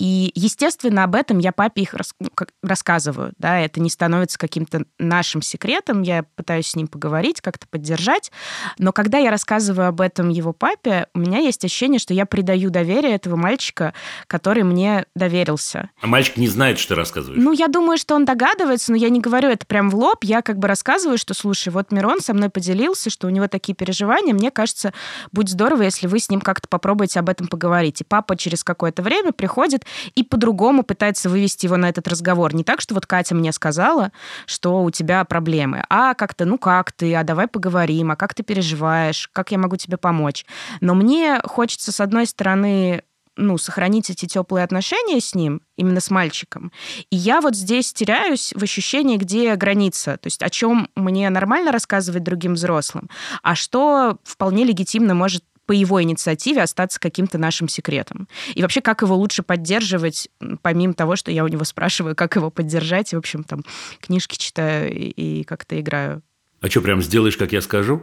[0.00, 4.38] И, естественно, об этом я папе их рас- ну, как- рассказываю, да, это не становится
[4.38, 8.32] каким-то нашим секретом, я пытаюсь с ним поговорить, как-то поддержать,
[8.78, 12.70] но когда я рассказываю об этом его папе, у меня есть ощущение, что я предаю
[12.70, 13.92] доверие этого мальчика,
[14.26, 15.90] который мне доверился.
[16.00, 17.42] А мальчик не знает, что ты рассказываешь.
[17.42, 20.24] Ну, я думаю, что он догадывается, но я не говорю это прям в лоб.
[20.24, 23.74] Я как бы рассказываю, что, слушай, вот Мирон со мной поделился, что у него такие
[23.74, 24.32] переживания.
[24.32, 24.94] Мне кажется,
[25.30, 28.00] будет здорово, если вы с ним как-то попробуете об этом поговорить.
[28.00, 29.84] И папа через какое-то время приходит
[30.14, 32.29] и по-другому пытается вывести его на этот разговор.
[32.52, 34.12] Не так, что вот Катя мне сказала,
[34.46, 38.42] что у тебя проблемы, а как-то, ну как ты, а давай поговорим, а как ты
[38.42, 40.44] переживаешь, как я могу тебе помочь.
[40.80, 43.02] Но мне хочется, с одной стороны,
[43.36, 46.72] ну, сохранить эти теплые отношения с ним, именно с мальчиком.
[47.10, 50.18] И я вот здесь теряюсь в ощущении, где граница.
[50.18, 53.08] То есть о чем мне нормально рассказывать другим взрослым,
[53.42, 58.26] а что вполне легитимно может по его инициативе остаться каким-то нашим секретом.
[58.56, 60.28] И вообще, как его лучше поддерживать,
[60.62, 63.62] помимо того, что я у него спрашиваю, как его поддержать, и, в общем, там,
[64.00, 66.22] книжки читаю и, и как-то играю.
[66.60, 68.02] А что, прям сделаешь, как я скажу?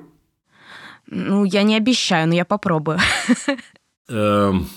[1.08, 3.00] Ну, я не обещаю, но я попробую.
[4.08, 4.70] Эм,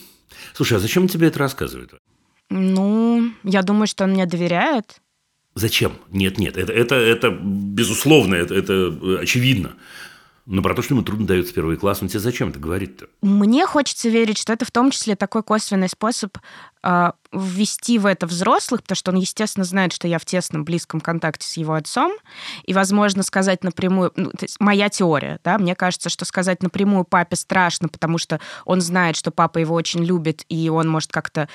[0.52, 1.92] Слушай, а зачем он тебе это рассказывает?
[2.48, 5.00] Ну, я думаю, что он мне доверяет.
[5.54, 5.92] Зачем?
[6.10, 9.76] Нет, нет, это, это, это безусловно, это, это э, очевидно.
[10.50, 13.06] Но про то, что ему трудно дается первый класс, он тебе зачем это говорит-то?
[13.22, 16.36] Мне хочется верить, что это в том числе такой косвенный способ
[16.82, 21.00] э, ввести в это взрослых, потому что он, естественно, знает, что я в тесном, близком
[21.00, 22.10] контакте с его отцом,
[22.64, 24.10] и, возможно, сказать напрямую...
[24.16, 28.40] Ну, то есть моя теория, да, мне кажется, что сказать напрямую папе страшно, потому что
[28.64, 31.48] он знает, что папа его очень любит, и он может как-то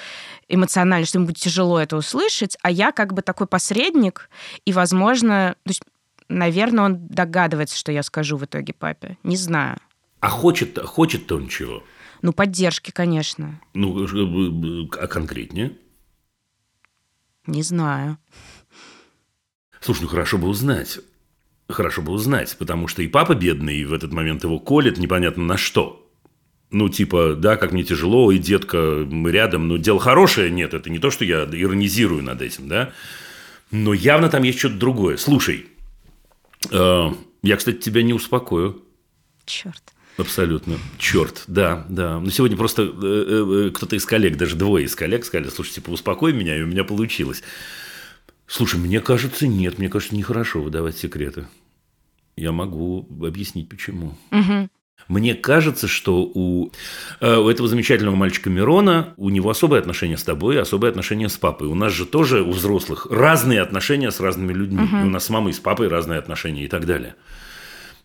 [0.47, 4.29] эмоционально, что ему будет тяжело это услышать, а я как бы такой посредник,
[4.63, 5.57] и, возможно...
[5.65, 5.81] То есть
[6.29, 9.17] наверное, он догадывается, что я скажу в итоге папе.
[9.23, 9.77] Не знаю.
[10.19, 11.83] А хочет, хочет-то он чего?
[12.21, 13.61] Ну, поддержки, конечно.
[13.73, 15.77] Ну, э, э, а конкретнее?
[17.45, 18.17] Не знаю.
[19.79, 20.99] Слушай, ну хорошо бы узнать.
[21.69, 25.43] Хорошо бы узнать, потому что и папа бедный, и в этот момент его колет непонятно
[25.43, 26.01] на что.
[26.71, 30.89] Ну, типа, да, как мне тяжело, и детка, мы рядом, но дело хорошее, нет, это
[30.89, 32.91] не то, что я иронизирую над этим, да,
[33.71, 35.17] но явно там есть что-то другое.
[35.17, 35.74] Слушай, э,
[36.71, 38.83] я, кстати, тебя не успокою.
[39.45, 39.93] Черт.
[40.17, 40.77] Абсолютно.
[40.97, 42.19] Черт, да, да.
[42.19, 45.89] Но сегодня просто э, э, кто-то из коллег, даже двое из коллег сказали, слушай, типа,
[45.89, 47.43] успокой меня, и у меня получилось.
[48.47, 51.47] Слушай, мне кажется, нет, мне кажется, нехорошо выдавать секреты.
[52.37, 54.17] Я могу объяснить, почему.
[54.31, 54.69] Мгм.
[55.07, 56.71] Мне кажется, что у,
[57.19, 61.37] э, у этого замечательного мальчика Мирона у него особое отношение с тобой, особое отношение с
[61.37, 61.67] папой.
[61.67, 64.87] У нас же тоже у взрослых разные отношения с разными людьми.
[65.03, 67.15] И у нас с мамой и с папой разные отношения и так далее.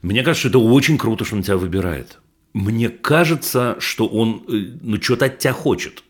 [0.03, 2.19] Мне кажется, что это очень круто, что он тебя выбирает.
[2.53, 6.03] Мне кажется, что он э, ну, что-то от тебя хочет.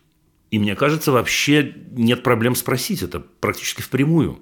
[0.49, 4.39] И мне кажется, вообще нет проблем спросить это практически впрямую.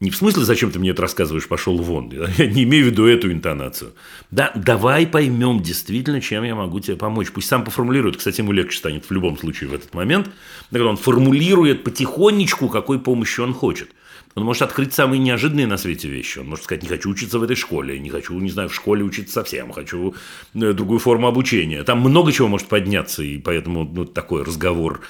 [0.00, 2.10] Не в смысле, зачем ты мне это рассказываешь, пошел вон.
[2.38, 3.92] Я не имею в виду эту интонацию.
[4.30, 7.30] Да, давай поймем действительно, чем я могу тебе помочь.
[7.30, 8.16] Пусть сам поформулирует.
[8.16, 10.30] Кстати, ему легче станет в любом случае в этот момент.
[10.70, 13.90] Когда он формулирует потихонечку, какой помощи он хочет.
[14.36, 16.38] Он может открыть самые неожиданные на свете вещи.
[16.38, 19.04] Он может сказать, не хочу учиться в этой школе, не хочу, не знаю, в школе
[19.04, 20.14] учиться совсем, хочу
[20.54, 21.82] э, другую форму обучения.
[21.82, 25.00] Там много чего может подняться, и поэтому ну, такой разговор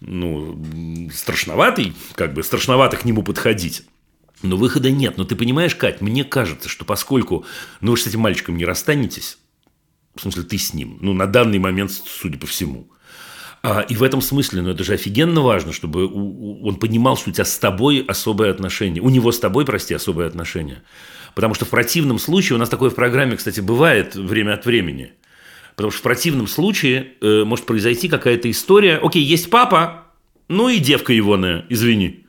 [0.00, 0.58] ну,
[1.12, 3.84] страшноватый, как бы страшновато к нему подходить.
[4.44, 5.16] Но выхода нет.
[5.16, 7.46] Но ты понимаешь, Кать, мне кажется, что поскольку
[7.80, 9.38] ну, вы же с этим мальчиком не расстанетесь,
[10.14, 12.88] в смысле, ты с ним, ну, на данный момент, судя по всему.
[13.62, 17.16] А, и в этом смысле, ну, это же офигенно важно, чтобы у- у- он понимал,
[17.16, 19.02] что у тебя с тобой особое отношение.
[19.02, 20.82] У него с тобой, прости, особое отношение.
[21.34, 25.14] Потому что в противном случае, у нас такое в программе, кстати, бывает время от времени.
[25.74, 28.98] Потому что в противном случае э, может произойти какая-то история.
[29.02, 30.04] Окей, есть папа,
[30.48, 32.23] ну и девка егоная, извини.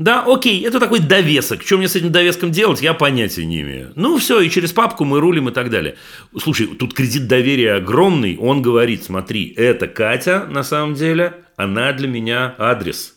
[0.00, 1.60] Да, окей, это такой довесок.
[1.62, 3.92] Что мне с этим довеском делать, я понятия не имею.
[3.96, 5.96] Ну, все, и через папку мы рулим и так далее.
[6.38, 8.38] Слушай, тут кредит доверия огромный.
[8.38, 13.14] Он говорит, смотри, это Катя, на самом деле, она для меня адрес.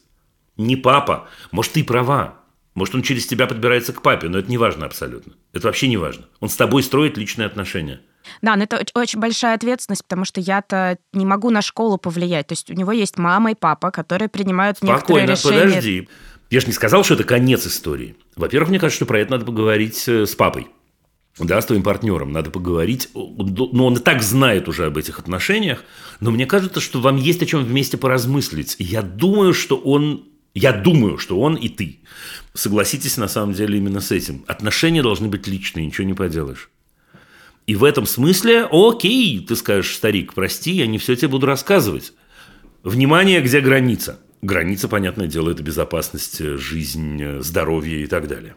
[0.57, 1.29] Не папа.
[1.51, 2.35] Может, ты права.
[2.75, 5.33] Может, он через тебя подбирается к папе, но это не важно абсолютно.
[5.53, 6.25] Это вообще не важно.
[6.41, 8.01] Он с тобой строит личные отношения.
[8.41, 12.47] Да, но это оч- очень большая ответственность, потому что я-то не могу на школу повлиять.
[12.47, 15.69] То есть у него есть мама и папа, которые принимают некоторые Спокойно, решения.
[15.69, 16.09] подожди.
[16.53, 18.15] Я же не сказал, что это конец истории.
[18.35, 20.67] Во-первых, мне кажется, что про это надо поговорить э, с папой.
[21.39, 23.09] Да, с твоим партнером надо поговорить.
[23.15, 25.83] Ну, он и так знает уже об этих отношениях,
[26.19, 28.75] но мне кажется, что вам есть о чем вместе поразмыслить.
[28.77, 32.01] Я думаю, что он я думаю, что он и ты
[32.53, 34.45] согласитесь на самом деле именно с этим.
[34.45, 36.69] Отношения должны быть личные, ничего не поделаешь.
[37.65, 42.13] И в этом смысле, окей, ты скажешь, старик, прости, я не все тебе буду рассказывать.
[42.83, 44.19] Внимание, где граница?
[44.43, 48.55] Граница, понятное дело, это безопасность, э, жизнь, э, здоровье и так далее.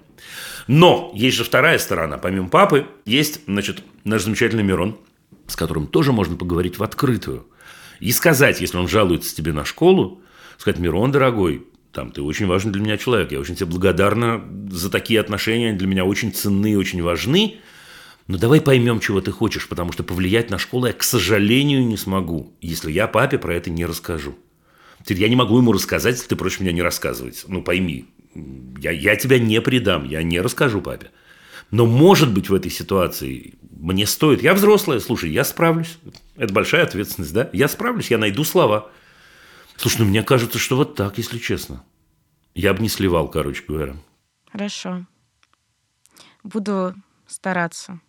[0.67, 2.19] Но есть же вторая сторона.
[2.19, 4.99] Помимо папы, есть, значит, наш замечательный Мирон,
[5.47, 7.47] с которым тоже можно поговорить в открытую.
[8.01, 10.21] И сказать, если он жалуется тебе на школу,
[10.59, 14.91] сказать, Мирон, дорогой, там, ты очень важный для меня человек, я очень тебе благодарна за
[14.91, 17.61] такие отношения, они для меня очень ценны очень важны,
[18.27, 21.97] но давай поймем, чего ты хочешь, потому что повлиять на школу я, к сожалению, не
[21.97, 24.37] смогу, если я папе про это не расскажу.
[25.07, 27.45] Теперь я не могу ему рассказать, если ты просишь меня не рассказывать.
[27.47, 28.07] Ну, пойми,
[28.81, 31.13] я, я тебя не предам, я не расскажу папе.
[31.71, 34.43] Но, может быть, в этой ситуации мне стоит...
[34.43, 35.99] Я взрослая, слушай, я справлюсь.
[36.35, 37.49] Это большая ответственность, да?
[37.53, 38.91] Я справлюсь, я найду слова.
[39.77, 41.85] Слушай, ну мне кажется, что вот так, если честно.
[42.57, 43.95] Я бы не сливал, короче говоря.
[44.51, 45.07] Хорошо.
[46.43, 46.97] Буду
[47.29, 48.01] стараться.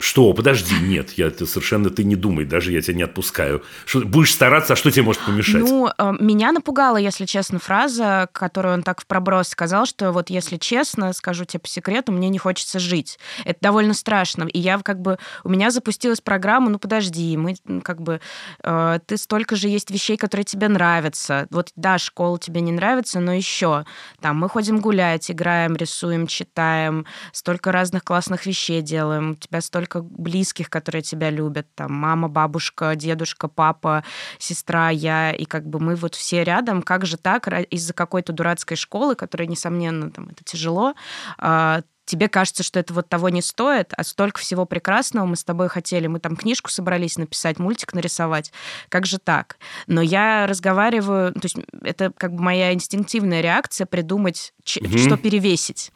[0.00, 0.32] Что?
[0.32, 3.62] Подожди, нет, я ты совершенно ты не думай, даже я тебя не отпускаю.
[3.86, 5.62] Что, будешь стараться, а что тебе может помешать?
[5.62, 10.30] Ну, э, меня напугала, если честно, фраза, которую он так в проброс сказал, что вот
[10.30, 13.20] если честно, скажу тебе по секрету, мне не хочется жить.
[13.44, 14.44] Это довольно страшно.
[14.44, 15.16] И я как бы...
[15.44, 18.20] У меня запустилась программа, ну подожди, мы как бы...
[18.64, 21.46] э, ты столько же есть вещей, которые тебе нравятся.
[21.50, 23.84] Вот да, школа тебе не нравится, но еще
[24.20, 29.83] там мы ходим гулять, играем, рисуем, читаем, столько разных классных вещей делаем, у тебя столько
[29.92, 34.04] близких, которые тебя любят, там мама, бабушка, дедушка, папа,
[34.38, 38.76] сестра, я, и как бы мы вот все рядом, как же так, из-за какой-то дурацкой
[38.76, 40.94] школы, которая, несомненно, там, это тяжело,
[41.38, 45.44] а, тебе кажется, что это вот того не стоит, а столько всего прекрасного мы с
[45.44, 46.06] тобой хотели.
[46.06, 48.52] Мы там книжку собрались написать, мультик нарисовать.
[48.88, 49.56] Как же так?
[49.86, 54.98] Но я разговариваю, то есть это как бы моя инстинктивная реакция придумать, угу.
[54.98, 55.92] что перевесить.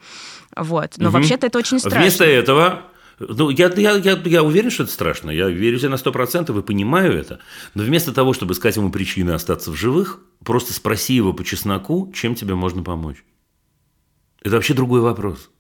[0.57, 0.95] Вот.
[0.97, 1.19] Но угу.
[1.19, 2.01] вообще-то это очень страшно.
[2.01, 2.83] Вместо этого
[3.19, 5.31] ну, я, я, я, я уверен, что это страшно.
[5.31, 7.41] Я верю тебе на сто процентов и понимаю это.
[7.75, 12.13] Но вместо того, чтобы искать ему причины остаться в живых, просто спроси его по чесноку,
[12.15, 13.25] чем тебе можно помочь.
[14.43, 15.51] Это вообще другой вопрос.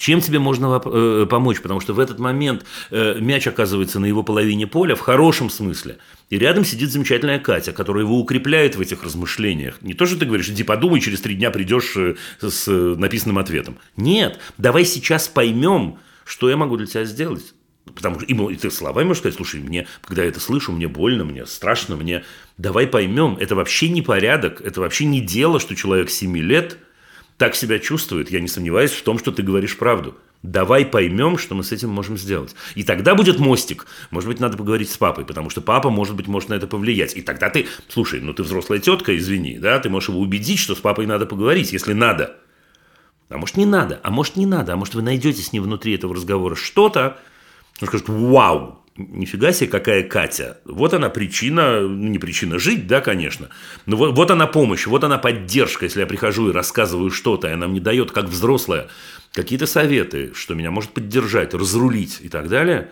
[0.00, 1.60] Чем тебе можно э, помочь?
[1.60, 5.98] Потому что в этот момент э, мяч оказывается на его половине поля, в хорошем смысле.
[6.30, 9.82] И рядом сидит замечательная Катя, которая его укрепляет в этих размышлениях.
[9.82, 13.76] Не то, что ты говоришь, иди подумай, через три дня придешь э, с написанным ответом.
[13.98, 15.98] Нет, давай сейчас поймем,
[16.30, 17.54] что я могу для тебя сделать.
[17.94, 21.24] Потому что и ты словами можешь сказать, слушай, мне, когда я это слышу, мне больно,
[21.24, 22.24] мне страшно, мне...
[22.56, 26.78] Давай поймем, это вообще не порядок, это вообще не дело, что человек 7 лет–
[27.40, 30.14] так себя чувствует, я не сомневаюсь в том, что ты говоришь правду.
[30.42, 32.54] Давай поймем, что мы с этим можем сделать.
[32.74, 33.86] И тогда будет мостик.
[34.10, 37.16] Может быть, надо поговорить с папой, потому что папа, может быть, может на это повлиять.
[37.16, 40.74] И тогда ты, слушай, ну ты взрослая тетка, извини, да, ты можешь его убедить, что
[40.74, 42.36] с папой надо поговорить, если надо.
[43.30, 45.94] А может, не надо, а может, не надо, а может, вы найдете с ним внутри
[45.94, 47.16] этого разговора что-то,
[47.80, 50.58] он скажет, вау, нифига себе, какая Катя.
[50.64, 53.48] Вот она причина, ну, не причина жить, да, конечно,
[53.86, 57.52] но вот, вот она помощь, вот она поддержка, если я прихожу и рассказываю что-то, и
[57.52, 58.88] она мне дает, как взрослая,
[59.32, 62.90] какие-то советы, что меня может поддержать, разрулить и так далее.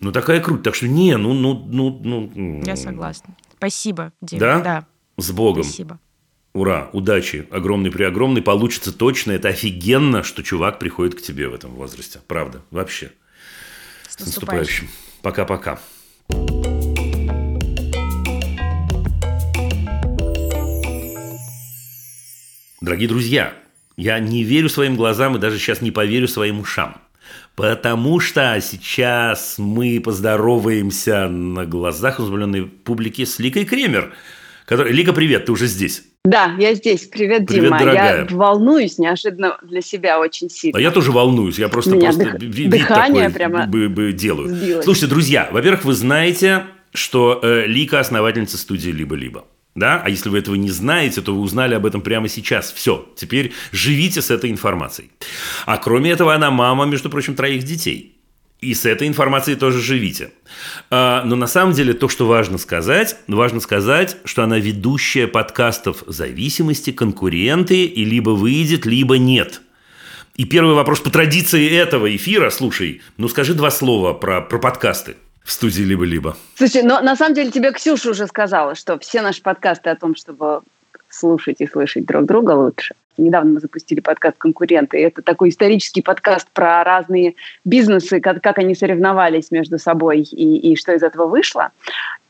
[0.00, 0.62] Ну, такая круть.
[0.62, 2.62] Так что не, ну, ну, ну, ну.
[2.64, 3.36] Я согласна.
[3.56, 4.40] Спасибо, Дима.
[4.40, 4.60] Да?
[4.60, 4.86] Да.
[5.16, 5.62] С Богом.
[5.62, 6.00] Спасибо.
[6.54, 11.54] Ура, удачи, огромный при огромный, получится точно, это офигенно, что чувак приходит к тебе в
[11.54, 13.12] этом возрасте, правда, вообще.
[14.06, 14.88] С наступающим.
[15.22, 15.80] Пока-пока.
[22.82, 23.54] Дорогие друзья,
[23.96, 27.00] я не верю своим глазам и даже сейчас не поверю своим ушам.
[27.56, 34.12] Потому что сейчас мы поздороваемся на глазах изумленной публики с Ликой Кремер.
[34.66, 34.92] Который...
[34.92, 36.11] Лика, привет, ты уже здесь.
[36.24, 37.08] Да, я здесь.
[37.08, 37.78] Привет, Привет Дима.
[37.80, 38.28] дорогая.
[38.30, 40.78] Я волнуюсь неожиданно для себя очень сильно.
[40.78, 44.12] А я тоже волнуюсь, я просто, Меня просто дых- вид дыхание такой прямо бы, бы
[44.12, 44.48] делаю.
[44.54, 44.84] сбилось.
[44.84, 49.46] Слушайте, друзья, во-первых, вы знаете, что э, Лика основательница студии «Либо-либо».
[49.74, 50.00] Да?
[50.04, 52.70] А если вы этого не знаете, то вы узнали об этом прямо сейчас.
[52.70, 55.10] Все, теперь живите с этой информацией.
[55.66, 58.11] А кроме этого, она мама, между прочим, троих детей.
[58.62, 60.30] И с этой информацией тоже живите.
[60.88, 66.04] А, но на самом деле то, что важно сказать, важно сказать, что она ведущая подкастов
[66.06, 69.62] зависимости, конкуренты, и либо выйдет, либо нет.
[70.36, 75.16] И первый вопрос по традиции этого эфира, слушай, ну скажи два слова про, про подкасты
[75.44, 76.36] в студии «Либо-либо».
[76.54, 80.14] Слушай, но на самом деле тебе Ксюша уже сказала, что все наши подкасты о том,
[80.14, 80.62] чтобы
[81.12, 82.94] слушать и слышать друг друга лучше.
[83.18, 84.98] Недавно мы запустили подкаст «Конкуренты».
[84.98, 87.34] Это такой исторический подкаст про разные
[87.64, 91.72] бизнесы, как, как они соревновались между собой и, и что из этого вышло.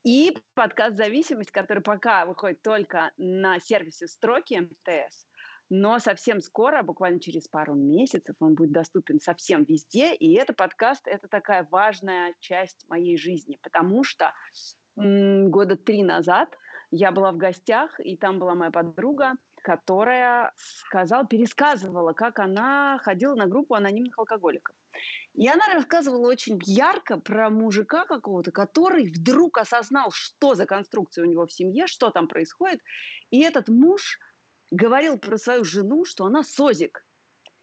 [0.03, 5.25] И подкаст «Зависимость», который пока выходит только на сервисе «Строки» МТС,
[5.69, 10.13] но совсем скоро, буквально через пару месяцев, он будет доступен совсем везде.
[10.13, 14.33] И это подкаст– это такая важная часть моей жизни, потому что
[14.95, 16.57] года три назад
[16.93, 19.33] я была в гостях, и там была моя подруга,
[19.63, 24.75] которая сказала, пересказывала, как она ходила на группу анонимных алкоголиков.
[25.33, 31.27] И она рассказывала очень ярко про мужика какого-то, который вдруг осознал, что за конструкция у
[31.27, 32.83] него в семье, что там происходит.
[33.31, 34.19] И этот муж
[34.69, 37.05] говорил про свою жену, что она созик.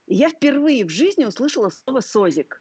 [0.09, 2.61] И я впервые в жизни услышала слово созик.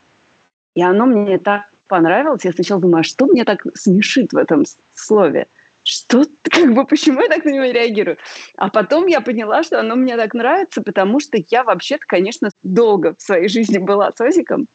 [0.76, 2.46] И оно мне так понравилось.
[2.46, 5.48] Я сначала думаю, а что мне так смешит в этом слове?
[5.90, 8.18] Что, как бы, почему я так на него реагирую?
[8.56, 13.16] А потом я поняла, что оно мне так нравится, потому что я вообще-то, конечно, долго
[13.16, 14.68] в своей жизни была созиком.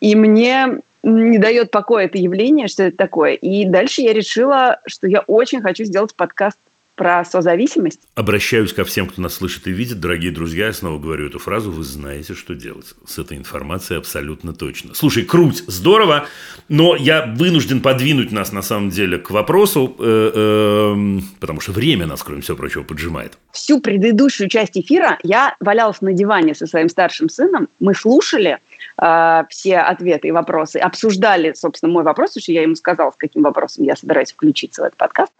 [0.00, 3.32] И мне не дает покоя это явление, что это такое.
[3.32, 6.58] И дальше я решила, что я очень хочу сделать подкаст
[7.00, 7.98] про созависимость.
[8.14, 10.00] Обращаюсь ко всем, кто нас слышит и видит.
[10.00, 11.70] Дорогие друзья, я снова говорю эту фразу.
[11.70, 14.92] Вы знаете, что делать с этой информацией абсолютно точно.
[14.92, 16.26] Слушай, круть, здорово,
[16.68, 22.04] но я вынужден подвинуть нас на самом деле к вопросу, э, э, потому что время
[22.04, 23.38] нас, кроме всего прочего, поджимает.
[23.50, 27.68] Всю предыдущую часть эфира я валялась на диване со своим старшим сыном.
[27.78, 28.58] Мы слушали
[29.00, 33.16] э, все ответы и вопросы, обсуждали, собственно, мой вопрос, потому что я ему сказала, с
[33.16, 35.32] каким вопросом я собираюсь включиться в этот подкаст,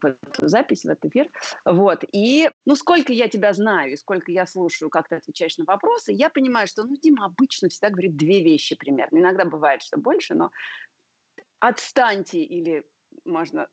[0.00, 1.28] в эту запись, в этот эфир.
[1.64, 2.04] Вот.
[2.12, 6.12] И, ну, сколько я тебя знаю и сколько я слушаю, как ты отвечаешь на вопросы,
[6.12, 9.18] я понимаю, что, ну, Дима обычно всегда говорит две вещи примерно.
[9.18, 10.52] Иногда бывает, что больше, но
[11.58, 12.86] отстаньте или
[13.24, 13.68] можно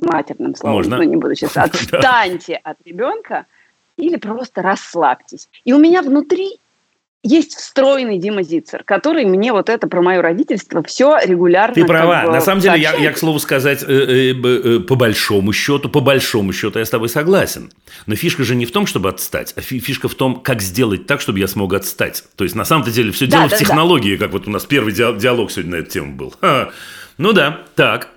[0.00, 0.96] матерным словом, Можно.
[0.98, 3.46] но не буду сейчас, отстаньте от ребенка
[3.96, 5.48] или просто расслабьтесь.
[5.64, 6.59] И у меня внутри
[7.22, 11.74] есть встроенный Дима Зицер, который мне вот это про мое родительство все регулярно...
[11.74, 12.24] Ты права.
[12.26, 15.88] бы На самом деле, я, я, к слову сказать, э, э, э, по большому счету,
[15.90, 17.70] по большому счету я с тобой согласен.
[18.06, 21.06] Но фишка же не в том, чтобы отстать, а фи- фишка в том, как сделать
[21.06, 22.24] так, чтобы я смог отстать.
[22.36, 23.64] То есть, на самом-то деле, все Да, дело в да, да.
[23.64, 26.34] технологии, как вот у нас первый диа- диалог сегодня на эту тему был.
[26.40, 26.70] Ха.
[27.18, 28.08] Ну да, так.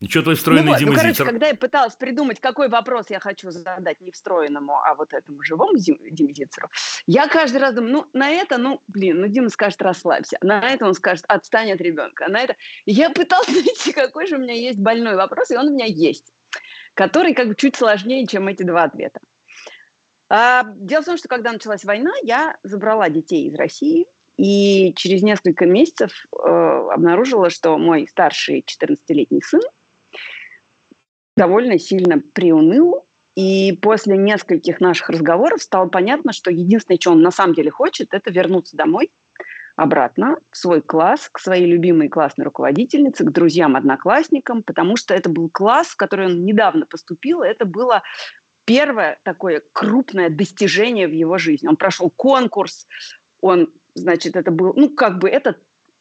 [0.00, 3.06] И что твой Ну, встроенный вот, Дима ну, короче, когда я пыталась придумать, какой вопрос
[3.08, 6.68] я хочу задать не встроенному, а вот этому живому Зицеру,
[7.06, 10.36] я каждый раз думаю, ну, на это, ну, блин, ну, Дима скажет, расслабься.
[10.42, 12.26] На это он скажет, отстань от ребенка.
[12.26, 12.56] А на это...
[12.84, 16.26] Я пыталась найти, какой же у меня есть больной вопрос, и он у меня есть,
[16.92, 19.20] который как бы чуть сложнее, чем эти два ответа.
[20.28, 25.22] А, дело в том, что когда началась война, я забрала детей из России, и через
[25.22, 29.62] несколько месяцев э, обнаружила, что мой старший 14-летний сын
[31.36, 33.04] довольно сильно приуныл,
[33.34, 38.14] и после нескольких наших разговоров стало понятно, что единственное, что он на самом деле хочет,
[38.14, 39.12] это вернуться домой,
[39.76, 45.50] обратно в свой класс, к своей любимой классной руководительнице, к друзьям-одноклассникам, потому что это был
[45.50, 48.02] класс, в который он недавно поступил, и это было
[48.64, 51.68] первое такое крупное достижение в его жизни.
[51.68, 52.86] Он прошел конкурс,
[53.42, 55.56] он, значит, это был, ну, как бы это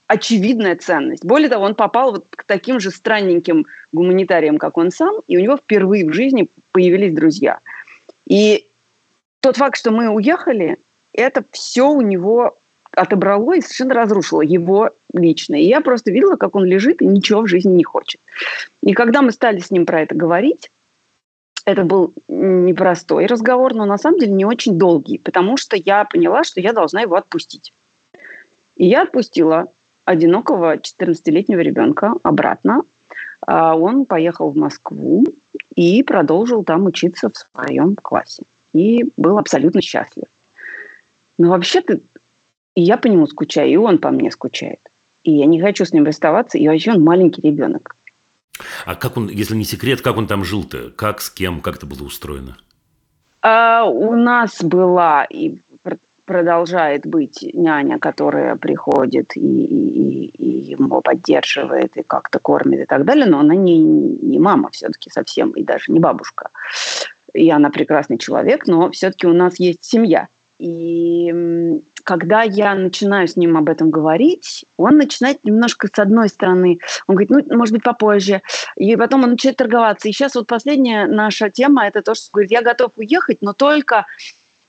[0.07, 1.25] очевидная ценность.
[1.25, 5.41] Более того, он попал вот к таким же странненьким гуманитариям, как он сам, и у
[5.41, 7.59] него впервые в жизни появились друзья.
[8.25, 8.67] И
[9.41, 10.77] тот факт, что мы уехали,
[11.13, 12.57] это все у него
[12.91, 15.55] отобрало и совершенно разрушило его лично.
[15.55, 18.21] И я просто видела, как он лежит и ничего в жизни не хочет.
[18.81, 20.71] И когда мы стали с ним про это говорить,
[21.65, 26.43] это был непростой разговор, но на самом деле не очень долгий, потому что я поняла,
[26.43, 27.73] что я должна его отпустить.
[28.75, 29.67] И я отпустила
[30.05, 32.83] одинокого 14-летнего ребенка обратно.
[33.45, 35.25] А Он поехал в Москву
[35.75, 38.43] и продолжил там учиться в своем классе.
[38.73, 40.25] И был абсолютно счастлив.
[41.37, 41.99] Но вообще-то
[42.75, 44.79] и я по нему скучаю, и он по мне скучает.
[45.23, 47.95] И я не хочу с ним расставаться, и вообще он маленький ребенок.
[48.85, 50.91] А как он, если не секрет, как он там жил-то?
[50.91, 52.57] Как, с кем, как это было устроено?
[53.41, 55.57] А у нас была и
[56.25, 63.05] продолжает быть няня, которая приходит и, и- и его поддерживает, и как-то кормит и так
[63.05, 66.49] далее, но она не, не мама все-таки совсем, и даже не бабушка.
[67.33, 70.27] И она прекрасный человек, но все-таки у нас есть семья.
[70.57, 71.33] И
[72.05, 77.15] когда я начинаю с ним об этом говорить, он начинает немножко с одной стороны, он
[77.15, 78.41] говорит, ну, может быть, попозже.
[78.77, 80.07] И потом он начинает торговаться.
[80.07, 84.05] И сейчас вот последняя наша тема, это то, что говорит, я готов уехать, но только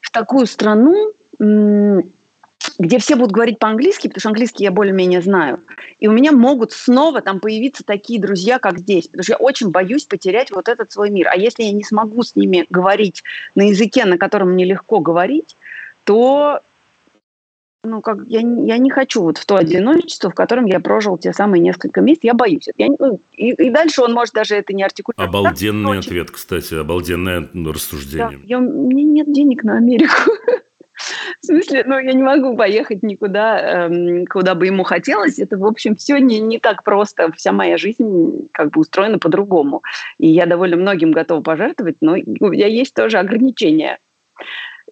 [0.01, 5.61] в такую страну, где все будут говорить по-английски, потому что английский я более-менее знаю.
[5.99, 9.07] И у меня могут снова там появиться такие друзья, как здесь.
[9.07, 11.29] Потому что я очень боюсь потерять вот этот свой мир.
[11.29, 13.23] А если я не смогу с ними говорить
[13.55, 15.57] на языке, на котором мне легко говорить,
[16.05, 16.61] то
[17.85, 21.33] ну, как, я, я не хочу вот в то одиночество, в котором я прожил те
[21.33, 22.25] самые несколько месяцев.
[22.25, 22.69] Я боюсь.
[22.77, 25.29] Я, ну, и, и дальше он может даже это не артикулировать.
[25.29, 26.01] Обалденный Очень.
[26.01, 28.41] ответ, кстати, обалденное ну, Да, рассуждение.
[28.45, 30.33] я, у меня нет денег на Америку.
[31.43, 35.39] В смысле, ну, я не могу поехать никуда, эм, куда бы ему хотелось.
[35.39, 37.31] Это, в общем, все не, не так просто.
[37.33, 39.83] Вся моя жизнь как бы устроена по-другому.
[40.19, 43.99] И я довольно многим готова пожертвовать, но у меня есть тоже ограничения.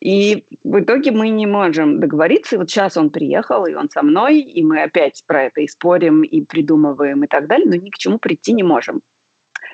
[0.00, 2.56] И в итоге мы не можем договориться.
[2.56, 5.68] И вот сейчас он приехал, и он со мной, и мы опять про это и
[5.68, 9.02] спорим, и придумываем, и так далее, но ни к чему прийти не можем.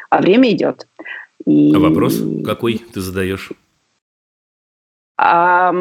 [0.08, 0.86] А время идет.
[1.46, 1.72] И...
[1.74, 3.50] А вопрос какой ты задаешь?
[5.16, 5.72] А,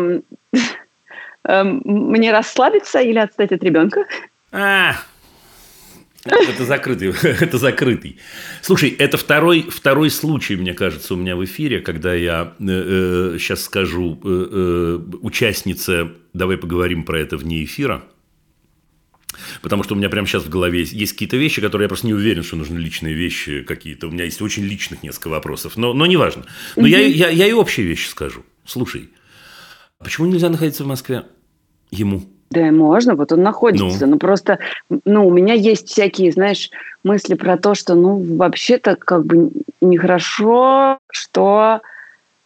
[1.44, 4.06] мне расслабиться или отстать от ребенка?
[4.52, 4.96] А,
[6.26, 8.18] это закрытый, это закрытый.
[8.62, 13.64] Слушай, это второй, второй случай, мне кажется, у меня в эфире, когда я э, сейчас
[13.64, 18.04] скажу э, э, участнице, давай поговорим про это вне эфира.
[19.62, 22.08] Потому что у меня прямо сейчас в голове есть, есть какие-то вещи, которые я просто
[22.08, 24.08] не уверен, что нужны личные вещи какие-то.
[24.08, 26.46] У меня есть очень личных несколько вопросов, но, но неважно.
[26.76, 28.44] Но я, я, я и общие вещи скажу.
[28.66, 29.10] Слушай,
[30.00, 31.24] почему нельзя находиться в Москве
[31.92, 32.22] ему?
[32.50, 34.06] Да, можно, вот он находится.
[34.08, 34.14] Ну.
[34.14, 34.20] Ну.
[34.20, 34.58] просто,
[35.06, 36.72] ну, у меня есть всякие, знаешь,
[37.04, 39.52] мысли про то, что, ну, вообще-то как бы
[39.82, 41.82] нехорошо, что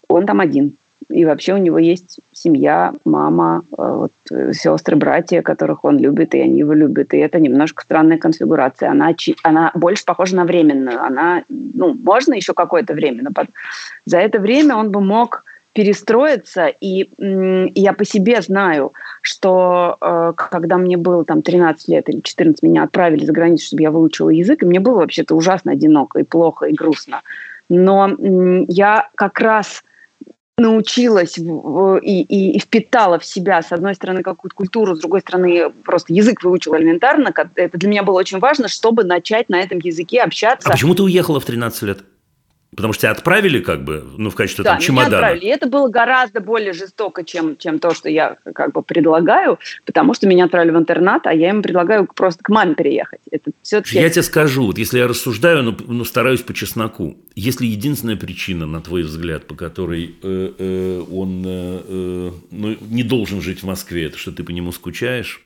[0.10, 0.76] он там один.
[1.10, 6.34] И вообще у него есть семья, мама, э, вот, э, сестры, братья, которых он любит,
[6.34, 7.14] и они его любят.
[7.14, 8.90] И это немножко странная конфигурация.
[8.90, 9.14] Она,
[9.44, 11.02] она больше похожа на временную.
[11.02, 13.50] Она, ну, можно еще какое-то время, но под-
[14.06, 15.44] за это время он бы мог
[15.74, 16.68] перестроиться.
[16.68, 17.10] И,
[17.76, 22.84] я по себе знаю, что э, когда мне было там 13 лет или 14, меня
[22.84, 26.66] отправили за границу, чтобы я выучила язык, и мне было вообще-то ужасно одиноко и плохо,
[26.68, 27.22] и грустно.
[27.70, 28.10] Но
[28.68, 29.84] я как раз
[30.58, 31.42] научилась и,
[32.22, 36.44] и- и впитала в себя, с одной стороны, какую-то культуру, с другой стороны, просто язык
[36.44, 37.34] выучила элементарно.
[37.56, 40.70] Это для меня было очень важно, чтобы начать на этом языке общаться.
[40.70, 42.00] А почему ты уехала в 13 лет?
[42.76, 45.18] Потому что тебя отправили как бы, ну, в качестве Да, там меня чемодана.
[45.18, 45.46] отправили.
[45.46, 50.14] И это было гораздо более жестоко, чем, чем то, что я как бы предлагаю, потому
[50.14, 53.20] что меня отправили в интернат, а я им предлагаю просто к маме переехать.
[53.32, 53.98] Это все-таки...
[53.98, 58.66] Я тебе скажу, вот если я рассуждаю, но, но стараюсь по чесноку, если единственная причина,
[58.66, 63.66] на твой взгляд, по которой э, э, он э, э, ну, не должен жить в
[63.66, 65.42] Москве, это что ты по нему скучаешь,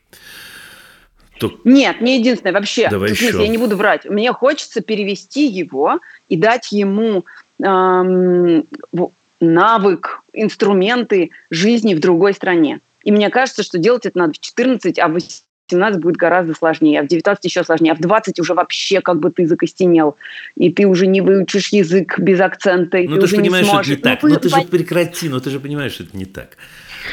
[1.39, 2.89] то Нет, не единственное вообще.
[2.89, 3.41] Давай В смысле, еще.
[3.43, 4.05] я не буду врать.
[4.05, 5.99] Мне хочется перевести его
[6.29, 7.25] и дать ему
[7.63, 8.65] эм,
[9.39, 12.79] навык, инструменты жизни в другой стране.
[13.03, 16.99] И мне кажется, что делать это надо в 14, а в 18 будет гораздо сложнее,
[16.99, 20.15] а в 19 еще сложнее, а в 20 уже вообще как бы ты закостенел,
[20.55, 23.63] и ты уже не выучишь язык без акцента, и Ну, ты ты уже же понимаешь,
[23.65, 23.97] не что сможешь.
[23.97, 24.23] это не так.
[24.23, 26.57] Ну, Ну, ты же пон- прекрати, ну, ты же понимаешь, что это не так.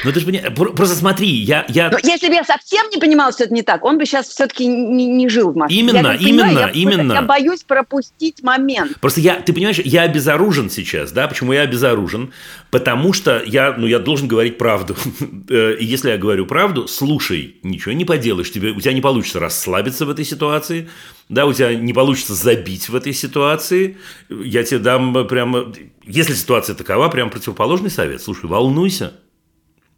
[0.04, 1.64] Ну, ты же понимаешь, про- просто смотри, я...
[1.68, 1.90] я...
[1.90, 4.66] Но если бы я совсем не понимала, что это не так, он бы сейчас все-таки
[4.66, 5.78] не, не жил в Москве.
[5.78, 7.12] Именно, Я как понимаю, именно, я именно.
[7.12, 8.98] Я боюсь пропустить момент.
[9.00, 11.28] Просто я, ты понимаешь, я обезоружен сейчас, да?
[11.28, 12.32] Почему я обезоружен?
[12.70, 14.96] Потому что я, ну, я должен говорить правду.
[15.48, 19.38] Э, И если я говорю правду, слушай, ничего не поделаешь, тебе, у тебя не получится
[19.40, 20.88] расслабиться в этой ситуации,
[21.28, 23.96] да, у тебя не получится забить в этой ситуации.
[24.28, 25.72] Я тебе дам прямо,
[26.06, 28.22] если ситуация такова, прям противоположный совет.
[28.22, 29.12] Слушай, волнуйся.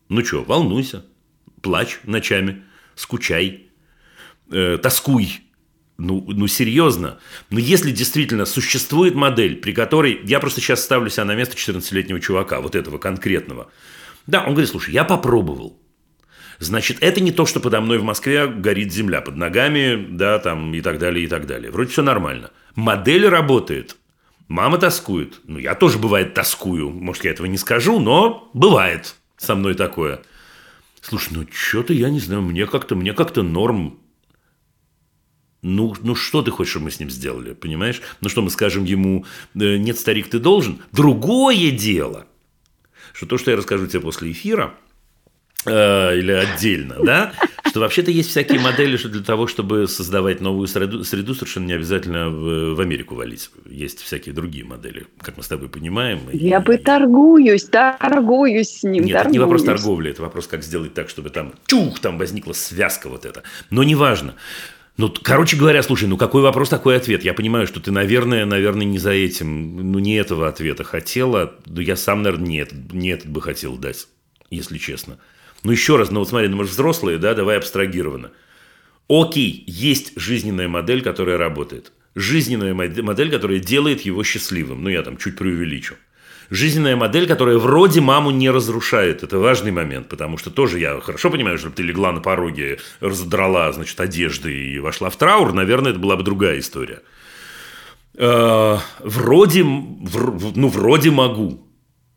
[0.09, 1.05] Ну что, волнуйся,
[1.62, 2.62] плачь ночами,
[2.95, 3.70] скучай,
[4.51, 5.41] э, тоскуй.
[5.99, 7.19] Ну, ну, серьезно.
[7.49, 10.20] Но если действительно существует модель, при которой...
[10.24, 13.70] Я просто сейчас ставлю себя на место 14-летнего чувака, вот этого конкретного.
[14.27, 15.81] Да, он говорит, слушай, я попробовал.
[16.59, 20.74] Значит, это не то, что подо мной в Москве горит земля под ногами, да, там
[20.74, 21.70] и так далее, и так далее.
[21.70, 22.51] Вроде все нормально.
[22.74, 23.97] Модель работает.
[24.49, 25.41] Мама тоскует.
[25.45, 26.91] Ну, я тоже, бывает, тоскую.
[26.91, 30.22] Может, я этого не скажу, но бывает со мной такое.
[31.00, 34.00] Слушай, ну, что-то, я не знаю, мне как-то, мне как-то норм.
[35.62, 38.00] Ну, ну, что ты хочешь, чтобы мы с ним сделали, понимаешь?
[38.20, 40.80] Ну, что мы скажем ему, «Э, нет, старик, ты должен?
[40.92, 42.26] Другое дело,
[43.12, 44.74] что то, что я расскажу тебе после эфира,
[45.66, 47.32] э, или отдельно, да,
[47.66, 51.72] что вообще-то есть всякие модели, что для того, чтобы создавать новую среду, среду совершенно не
[51.74, 53.51] обязательно в, в Америку валить.
[53.68, 56.20] Есть всякие другие модели, как мы с тобой понимаем.
[56.30, 59.05] И- Я бы торгуюсь, торгуюсь с ним.
[59.05, 59.80] Нет, это не вопрос торгуюсь.
[59.82, 63.43] торговли, это вопрос, как сделать так, чтобы там чух, там возникла связка вот эта.
[63.70, 64.34] Но неважно.
[64.98, 67.22] Ну, короче говоря, слушай, ну какой вопрос, такой ответ.
[67.22, 71.55] Я понимаю, что ты, наверное, наверное, не за этим, ну не этого ответа хотела.
[71.66, 74.09] Ну, я сам, наверное, не этот, не этот бы хотел дать,
[74.48, 75.18] если честно.
[75.66, 78.30] Ну, еще раз, ну вот смотри, ну мы же взрослые, да, давай абстрагированно.
[79.09, 81.90] Окей, есть жизненная модель, которая работает.
[82.14, 84.84] Жизненная модель, которая делает его счастливым.
[84.84, 85.97] Ну, я там чуть преувеличу.
[86.51, 89.24] Жизненная модель, которая вроде маму не разрушает.
[89.24, 93.72] Это важный момент, потому что тоже я хорошо понимаю, что ты легла на пороге, разодрала,
[93.72, 97.02] значит, одежды и вошла в траур, наверное, это была бы другая история.
[98.14, 101.65] Э, Вроде, вр- ну, вроде могу.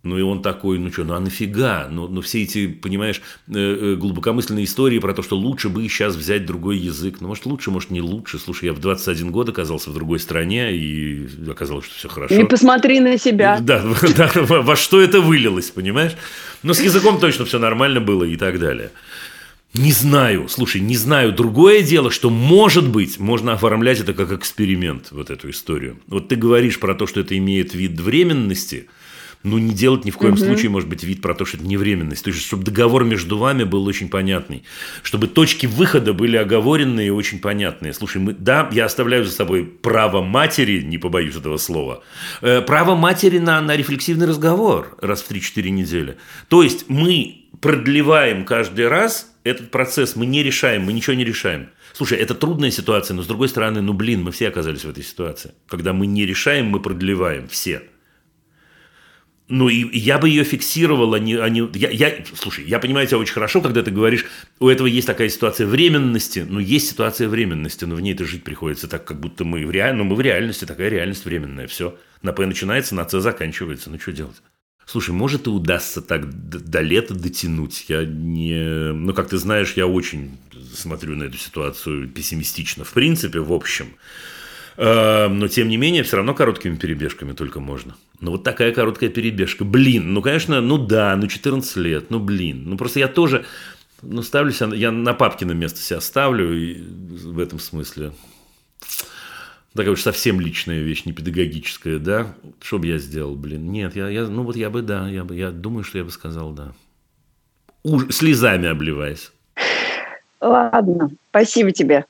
[0.02, 1.90] Ну, и он такой, ну что, ну а нафига?
[1.92, 6.16] Ну, ну все эти, понимаешь, э, э, глубокомысленные истории про то, что лучше бы сейчас
[6.16, 7.18] взять другой язык.
[7.20, 8.40] Ну, может, лучше, может, не лучше.
[8.40, 12.34] Слушай, я в 21 год оказался в другой стране, и оказалось, что все хорошо.
[12.34, 13.60] И посмотри на себя.
[13.60, 13.84] Да,
[14.16, 16.14] да, во во что это вылилось, понимаешь?
[16.64, 18.92] Но с языком точно все нормально было и так далее.
[19.74, 21.34] Не знаю, слушай, не знаю.
[21.34, 26.00] Другое дело, что, может быть, можно оформлять это как эксперимент, вот эту историю.
[26.08, 28.88] Вот ты говоришь про то, что это имеет вид временности,
[29.44, 31.78] ну, не делать ни в коем случае, может быть, вид про то, что это не
[31.78, 32.24] временность.
[32.24, 34.64] То есть, чтобы договор между вами был очень понятный.
[35.02, 37.94] Чтобы точки выхода были оговоренные и очень понятные.
[37.94, 42.04] Слушай, мы, да, я оставляю за собой право матери, не побоюсь этого слова,
[42.42, 46.18] э, право матери на, на рефлексивный разговор раз в 3-4 недели.
[46.50, 51.70] То есть, мы продлеваем каждый раз этот процесс, мы не решаем, мы ничего не решаем.
[51.94, 55.04] Слушай, это трудная ситуация, но с другой стороны, ну блин, мы все оказались в этой
[55.04, 55.54] ситуации.
[55.68, 57.82] Когда мы не решаем, мы продлеваем все.
[59.50, 61.34] Ну, и я бы ее фиксировал, а не...
[61.36, 64.26] А не я, я, слушай, я понимаю тебя очень хорошо, когда ты говоришь,
[64.60, 68.88] у этого есть такая ситуация временности, ну, есть ситуация временности, но в ней-то жить приходится
[68.88, 69.96] так, как будто мы в, реаль...
[69.96, 71.98] ну, мы в реальности, такая реальность временная, все.
[72.22, 74.36] На П начинается, на С заканчивается, ну, что делать?
[74.86, 77.86] Слушай, может и удастся так до, до лета дотянуть.
[77.88, 78.92] Я не...
[78.94, 80.38] Ну, как ты знаешь, я очень
[80.76, 82.84] смотрю на эту ситуацию пессимистично.
[82.84, 83.88] В принципе, в общем.
[84.80, 87.98] Э, Но, тем не менее, все равно короткими перебежками только можно.
[88.22, 89.66] Ну, вот такая короткая перебежка.
[89.66, 92.64] Блин, ну, конечно, ну да, ну 14 лет, ну, блин.
[92.66, 93.46] Ну, просто я тоже,
[94.02, 98.14] ну, ставлю себя, я на папкино место себя ставлю и в этом смысле.
[99.74, 102.34] Такая уж совсем личная вещь, не педагогическая, да?
[102.62, 103.72] Что бы я сделал, блин?
[103.74, 106.10] Нет, я, я, ну вот я бы, да, я бы, я думаю, что я бы
[106.10, 106.72] сказал, да.
[107.84, 109.32] Уж, слезами обливаясь.
[110.40, 112.06] Ладно, спасибо тебе.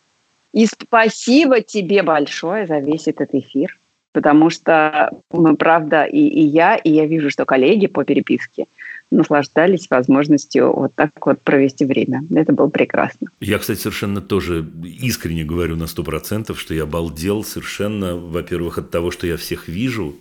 [0.54, 3.78] И спасибо тебе большое за весь этот эфир,
[4.14, 8.66] потому что мы, правда, и, и я, и я вижу, что коллеги по переписке
[9.12, 12.24] наслаждались возможностью вот так вот провести время.
[12.34, 13.30] Это было прекрасно.
[13.40, 18.92] Я, кстати, совершенно тоже искренне говорю на сто процентов, что я обалдел совершенно, во-первых, от
[18.92, 20.16] того, что я всех вижу,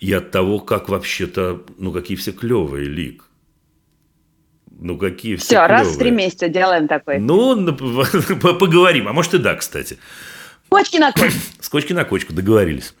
[0.00, 3.29] и от того, как вообще-то, ну, какие все клевые, Лик.
[4.82, 7.18] Ну, какие все Все, раз в три месяца делаем такой.
[7.18, 7.72] Ну, на-
[8.54, 9.08] поговорим.
[9.08, 9.98] А может и да, кстати.
[10.70, 11.38] Кочки на кочку.
[11.60, 12.94] С кочки на кочку договорились.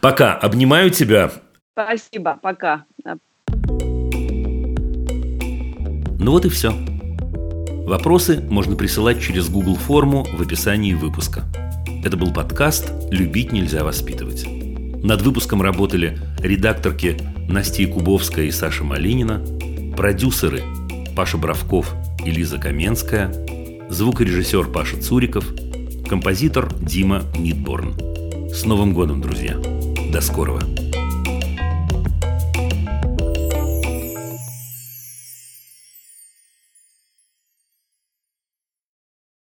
[0.00, 0.34] Пока.
[0.34, 1.32] Обнимаю тебя.
[1.72, 2.84] Спасибо, пока.
[6.20, 6.72] Ну вот и все.
[7.86, 11.44] Вопросы можно присылать через Google форму в описании выпуска.
[12.04, 14.44] Это был подкаст «Любить нельзя воспитывать».
[15.02, 17.16] Над выпуском работали редакторки
[17.48, 19.42] Настя Якубовская и Саша Малинина,
[19.96, 20.62] продюсеры
[21.18, 23.34] Паша Бравков и Лиза Каменская,
[23.88, 25.44] звукорежиссер Паша Цуриков,
[26.08, 27.96] композитор Дима Нидборн.
[28.54, 29.56] С Новым годом, друзья!
[30.12, 30.62] До скорого!